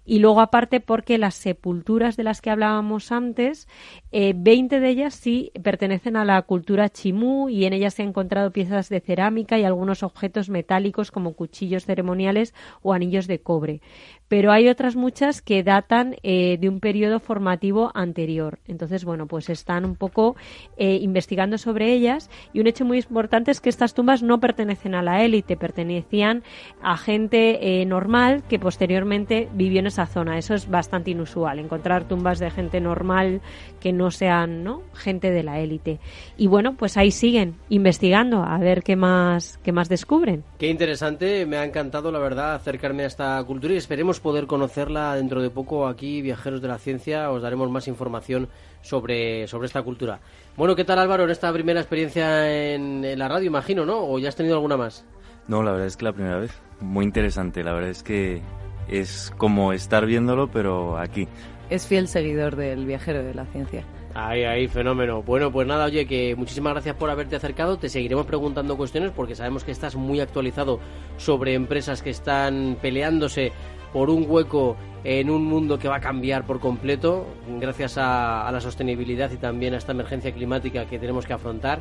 Y 0.05 0.19
luego, 0.19 0.41
aparte, 0.41 0.79
porque 0.79 1.17
las 1.17 1.35
sepulturas 1.35 2.17
de 2.17 2.23
las 2.23 2.41
que 2.41 2.49
hablábamos 2.49 3.11
antes, 3.11 3.67
eh, 4.11 4.33
20 4.35 4.79
de 4.79 4.89
ellas 4.89 5.13
sí 5.13 5.51
pertenecen 5.61 6.15
a 6.15 6.25
la 6.25 6.41
cultura 6.43 6.89
chimú 6.89 7.49
y 7.49 7.65
en 7.65 7.73
ellas 7.73 7.93
se 7.93 8.03
han 8.03 8.09
encontrado 8.09 8.51
piezas 8.51 8.89
de 8.89 9.01
cerámica 9.01 9.59
y 9.59 9.65
algunos 9.65 10.03
objetos 10.03 10.49
metálicos 10.49 11.11
como 11.11 11.33
cuchillos 11.33 11.85
ceremoniales 11.85 12.53
o 12.81 12.93
anillos 12.93 13.27
de 13.27 13.39
cobre 13.39 13.81
pero 14.27 14.51
hay 14.51 14.67
otras 14.67 14.95
muchas 14.95 15.41
que 15.41 15.63
datan 15.63 16.15
eh, 16.23 16.57
de 16.59 16.69
un 16.69 16.79
periodo 16.79 17.19
formativo 17.19 17.91
anterior. 17.93 18.59
Entonces, 18.67 19.05
bueno, 19.05 19.27
pues 19.27 19.49
están 19.49 19.85
un 19.85 19.95
poco 19.95 20.35
eh, 20.77 20.97
investigando 21.01 21.57
sobre 21.57 21.93
ellas 21.93 22.29
y 22.53 22.59
un 22.59 22.67
hecho 22.67 22.85
muy 22.85 22.99
importante 22.99 23.51
es 23.51 23.61
que 23.61 23.69
estas 23.69 23.93
tumbas 23.93 24.23
no 24.23 24.39
pertenecen 24.39 24.95
a 24.95 25.01
la 25.01 25.23
élite, 25.23 25.57
pertenecían 25.57 26.43
a 26.81 26.97
gente 26.97 27.81
eh, 27.81 27.85
normal 27.85 28.43
que 28.49 28.59
posteriormente 28.59 29.49
vivió 29.53 29.79
en 29.79 29.87
esa 29.87 30.05
zona. 30.05 30.37
Eso 30.37 30.53
es 30.53 30.69
bastante 30.69 31.11
inusual, 31.11 31.59
encontrar 31.59 32.07
tumbas 32.07 32.39
de 32.39 32.51
gente 32.51 32.81
normal 32.81 33.41
que 33.79 33.93
no 33.93 34.11
sean 34.11 34.63
¿no? 34.63 34.81
gente 34.93 35.31
de 35.31 35.43
la 35.43 35.59
élite. 35.59 35.99
Y 36.37 36.47
bueno, 36.47 36.75
pues 36.75 36.97
ahí 36.97 37.11
siguen 37.11 37.55
investigando 37.69 38.43
a 38.43 38.57
ver 38.57 38.83
qué 38.83 38.95
más, 38.95 39.59
qué 39.63 39.71
más 39.71 39.89
descubren. 39.89 40.43
Qué 40.57 40.67
interesante, 40.67 41.45
me 41.45 41.57
ha 41.57 41.63
encantado 41.63 42.11
la 42.11 42.19
verdad 42.19 42.55
acercarme 42.55 43.03
a 43.03 43.07
esta 43.07 43.43
cultura 43.43 43.73
y 43.73 43.77
esperemos 43.77 44.16
poder 44.19 44.47
conocerla 44.47 45.15
dentro 45.15 45.41
de 45.41 45.49
poco 45.49 45.87
aquí, 45.87 46.21
Viajeros 46.21 46.61
de 46.61 46.67
la 46.67 46.77
Ciencia, 46.77 47.31
os 47.31 47.41
daremos 47.41 47.69
más 47.69 47.87
información 47.87 48.49
sobre, 48.81 49.47
sobre 49.47 49.67
esta 49.67 49.81
cultura. 49.81 50.19
Bueno, 50.55 50.75
¿qué 50.75 50.83
tal 50.83 50.99
Álvaro 50.99 51.23
en 51.25 51.29
esta 51.29 51.51
primera 51.51 51.79
experiencia 51.79 52.73
en, 52.73 53.17
la 53.17 53.27
radio, 53.27 53.47
imagino, 53.47 53.85
¿no? 53.85 53.99
¿O 53.99 54.19
ya 54.19 54.29
has 54.29 54.35
tenido 54.35 54.55
alguna 54.55 54.77
más? 54.77 55.05
No, 55.47 55.63
la 55.63 55.71
verdad 55.71 55.87
es 55.87 55.97
que 55.97 56.05
la 56.05 56.13
primera 56.13 56.37
vez. 56.37 56.51
Muy 56.79 57.05
interesante, 57.05 57.63
la 57.63 57.73
verdad 57.73 57.89
es 57.89 58.03
que 58.03 58.41
es 58.87 59.33
como 59.37 59.73
estar 59.73 60.05
viéndolo, 60.05 60.49
pero 60.51 60.97
aquí. 60.97 61.27
Es 61.69 61.87
fiel 61.87 62.07
seguidor 62.07 62.55
del 62.55 62.85
Viajero 62.85 63.23
de 63.23 63.33
la 63.33 63.45
Ciencia. 63.45 63.85
Ahí, 64.19 64.45
ahí, 64.45 64.67
fenómeno. 64.67 65.21
Bueno, 65.21 65.51
pues 65.51 65.67
nada, 65.67 65.85
oye, 65.85 66.07
que 66.07 66.35
muchísimas 66.35 66.73
gracias 66.73 66.95
por 66.95 67.11
haberte 67.11 67.35
acercado. 67.35 67.77
Te 67.77 67.87
seguiremos 67.87 68.25
preguntando 68.25 68.75
cuestiones 68.75 69.11
porque 69.11 69.35
sabemos 69.35 69.63
que 69.63 69.71
estás 69.71 69.95
muy 69.95 70.19
actualizado 70.19 70.79
sobre 71.17 71.53
empresas 71.53 72.01
que 72.01 72.09
están 72.09 72.79
peleándose 72.81 73.51
por 73.93 74.09
un 74.09 74.25
hueco 74.27 74.75
en 75.03 75.29
un 75.29 75.45
mundo 75.45 75.79
que 75.79 75.87
va 75.87 75.97
a 75.97 76.01
cambiar 76.01 76.45
por 76.45 76.59
completo 76.59 77.27
gracias 77.59 77.97
a, 77.97 78.49
la 78.51 78.59
sostenibilidad 78.59 79.31
y 79.31 79.37
también 79.37 79.73
a 79.73 79.77
esta 79.77 79.91
emergencia 79.91 80.31
climática 80.31 80.85
que 80.85 80.99
tenemos 80.99 81.25
que 81.25 81.33
afrontar. 81.33 81.79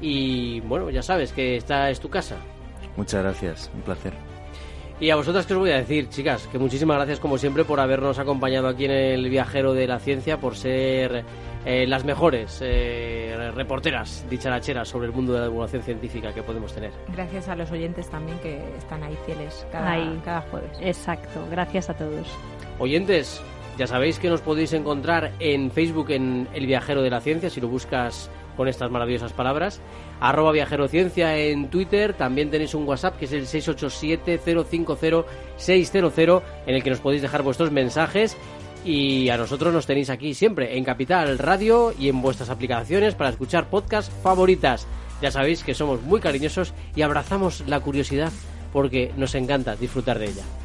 Y 0.00 0.60
bueno, 0.60 0.90
ya 0.90 1.02
sabes 1.02 1.32
que 1.32 1.56
esta 1.56 1.90
es 1.90 2.00
tu 2.00 2.10
casa. 2.10 2.36
Muchas 2.96 3.22
gracias, 3.22 3.70
un 3.74 3.82
placer. 3.82 4.12
Y 5.00 5.10
a 5.10 5.16
vosotras, 5.16 5.44
¿qué 5.46 5.54
os 5.54 5.60
voy 5.60 5.70
a 5.70 5.76
decir, 5.76 6.08
chicas? 6.08 6.46
Que 6.52 6.58
muchísimas 6.58 6.96
gracias, 6.96 7.18
como 7.18 7.36
siempre, 7.36 7.64
por 7.64 7.80
habernos 7.80 8.18
acompañado 8.18 8.68
aquí 8.68 8.84
en 8.84 8.92
el 8.92 9.28
Viajero 9.28 9.74
de 9.74 9.88
la 9.88 9.98
Ciencia, 9.98 10.38
por 10.38 10.56
ser 10.56 11.24
eh, 11.64 11.86
las 11.86 12.04
mejores 12.04 12.60
eh, 12.62 13.50
reporteras 13.54 14.24
dicharacheras 14.28 14.88
sobre 14.88 15.06
el 15.06 15.12
mundo 15.12 15.32
de 15.32 15.40
la 15.40 15.44
divulgación 15.46 15.82
científica 15.82 16.32
que 16.32 16.42
podemos 16.42 16.72
tener. 16.74 16.92
Gracias 17.12 17.48
a 17.48 17.56
los 17.56 17.70
oyentes 17.70 18.08
también 18.10 18.38
que 18.40 18.62
están 18.76 19.02
ahí 19.02 19.16
fieles 19.24 19.66
cada, 19.72 20.22
cada 20.22 20.40
jueves. 20.42 20.70
Exacto, 20.80 21.46
gracias 21.50 21.90
a 21.90 21.94
todos. 21.94 22.28
Oyentes, 22.78 23.42
ya 23.78 23.86
sabéis 23.86 24.18
que 24.18 24.28
nos 24.28 24.40
podéis 24.40 24.72
encontrar 24.72 25.32
en 25.40 25.70
Facebook 25.70 26.10
en 26.10 26.48
El 26.52 26.66
Viajero 26.66 27.02
de 27.02 27.10
la 27.10 27.20
Ciencia, 27.20 27.50
si 27.50 27.60
lo 27.60 27.68
buscas 27.68 28.30
con 28.56 28.68
estas 28.68 28.90
maravillosas 28.90 29.32
palabras. 29.32 29.80
Arroba 30.20 30.52
Viajero 30.52 30.86
Ciencia 30.88 31.36
en 31.36 31.70
Twitter. 31.70 32.14
También 32.14 32.50
tenéis 32.50 32.74
un 32.74 32.86
WhatsApp 32.86 33.18
que 33.18 33.24
es 33.24 33.32
el 33.32 33.46
687-050-600 33.46 36.42
en 36.66 36.74
el 36.74 36.82
que 36.82 36.90
nos 36.90 37.00
podéis 37.00 37.22
dejar 37.22 37.42
vuestros 37.42 37.70
mensajes 37.70 38.36
y 38.84 39.28
a 39.30 39.36
nosotros 39.36 39.72
nos 39.72 39.86
tenéis 39.86 40.10
aquí 40.10 40.34
siempre 40.34 40.76
en 40.76 40.84
Capital 40.84 41.38
Radio 41.38 41.94
y 41.98 42.08
en 42.08 42.20
vuestras 42.20 42.50
aplicaciones 42.50 43.14
para 43.14 43.30
escuchar 43.30 43.70
podcasts 43.70 44.14
favoritas. 44.22 44.86
Ya 45.22 45.30
sabéis 45.30 45.64
que 45.64 45.74
somos 45.74 46.02
muy 46.02 46.20
cariñosos 46.20 46.74
y 46.94 47.02
abrazamos 47.02 47.64
la 47.66 47.80
curiosidad 47.80 48.32
porque 48.72 49.12
nos 49.16 49.34
encanta 49.34 49.76
disfrutar 49.76 50.18
de 50.18 50.26
ella. 50.26 50.63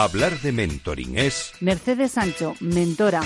Hablar 0.00 0.38
de 0.42 0.52
mentoring 0.52 1.18
es... 1.18 1.54
Mercedes 1.58 2.12
Sancho, 2.12 2.54
mentora. 2.60 3.20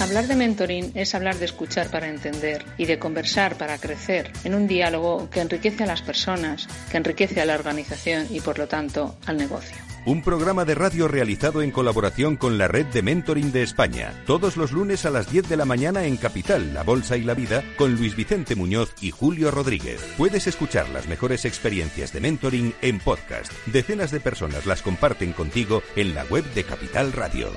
Hablar 0.00 0.28
de 0.28 0.36
mentoring 0.36 0.92
es 0.94 1.16
hablar 1.16 1.34
de 1.34 1.46
escuchar 1.46 1.90
para 1.90 2.06
entender 2.06 2.64
y 2.78 2.84
de 2.84 3.00
conversar 3.00 3.58
para 3.58 3.76
crecer 3.78 4.30
en 4.44 4.54
un 4.54 4.68
diálogo 4.68 5.28
que 5.30 5.40
enriquece 5.40 5.82
a 5.82 5.88
las 5.88 6.02
personas, 6.02 6.68
que 6.92 6.98
enriquece 6.98 7.40
a 7.40 7.44
la 7.44 7.56
organización 7.56 8.28
y 8.30 8.40
por 8.40 8.56
lo 8.56 8.68
tanto 8.68 9.18
al 9.26 9.36
negocio. 9.36 9.95
Un 10.06 10.22
programa 10.22 10.64
de 10.64 10.76
radio 10.76 11.08
realizado 11.08 11.62
en 11.62 11.72
colaboración 11.72 12.36
con 12.36 12.58
la 12.58 12.68
Red 12.68 12.86
de 12.86 13.02
Mentoring 13.02 13.50
de 13.50 13.64
España. 13.64 14.14
Todos 14.24 14.56
los 14.56 14.70
lunes 14.70 15.04
a 15.04 15.10
las 15.10 15.28
10 15.32 15.48
de 15.48 15.56
la 15.56 15.64
mañana 15.64 16.04
en 16.04 16.16
Capital, 16.16 16.72
La 16.72 16.84
Bolsa 16.84 17.16
y 17.16 17.24
la 17.24 17.34
Vida 17.34 17.64
con 17.76 17.96
Luis 17.96 18.14
Vicente 18.14 18.54
Muñoz 18.54 18.94
y 19.00 19.10
Julio 19.10 19.50
Rodríguez. 19.50 20.00
Puedes 20.16 20.46
escuchar 20.46 20.88
las 20.90 21.08
mejores 21.08 21.44
experiencias 21.44 22.12
de 22.12 22.20
mentoring 22.20 22.72
en 22.82 23.00
podcast. 23.00 23.52
Decenas 23.66 24.12
de 24.12 24.20
personas 24.20 24.64
las 24.64 24.80
comparten 24.80 25.32
contigo 25.32 25.82
en 25.96 26.14
la 26.14 26.22
web 26.26 26.44
de 26.54 26.62
Capital 26.62 27.12
Radio. 27.12 27.50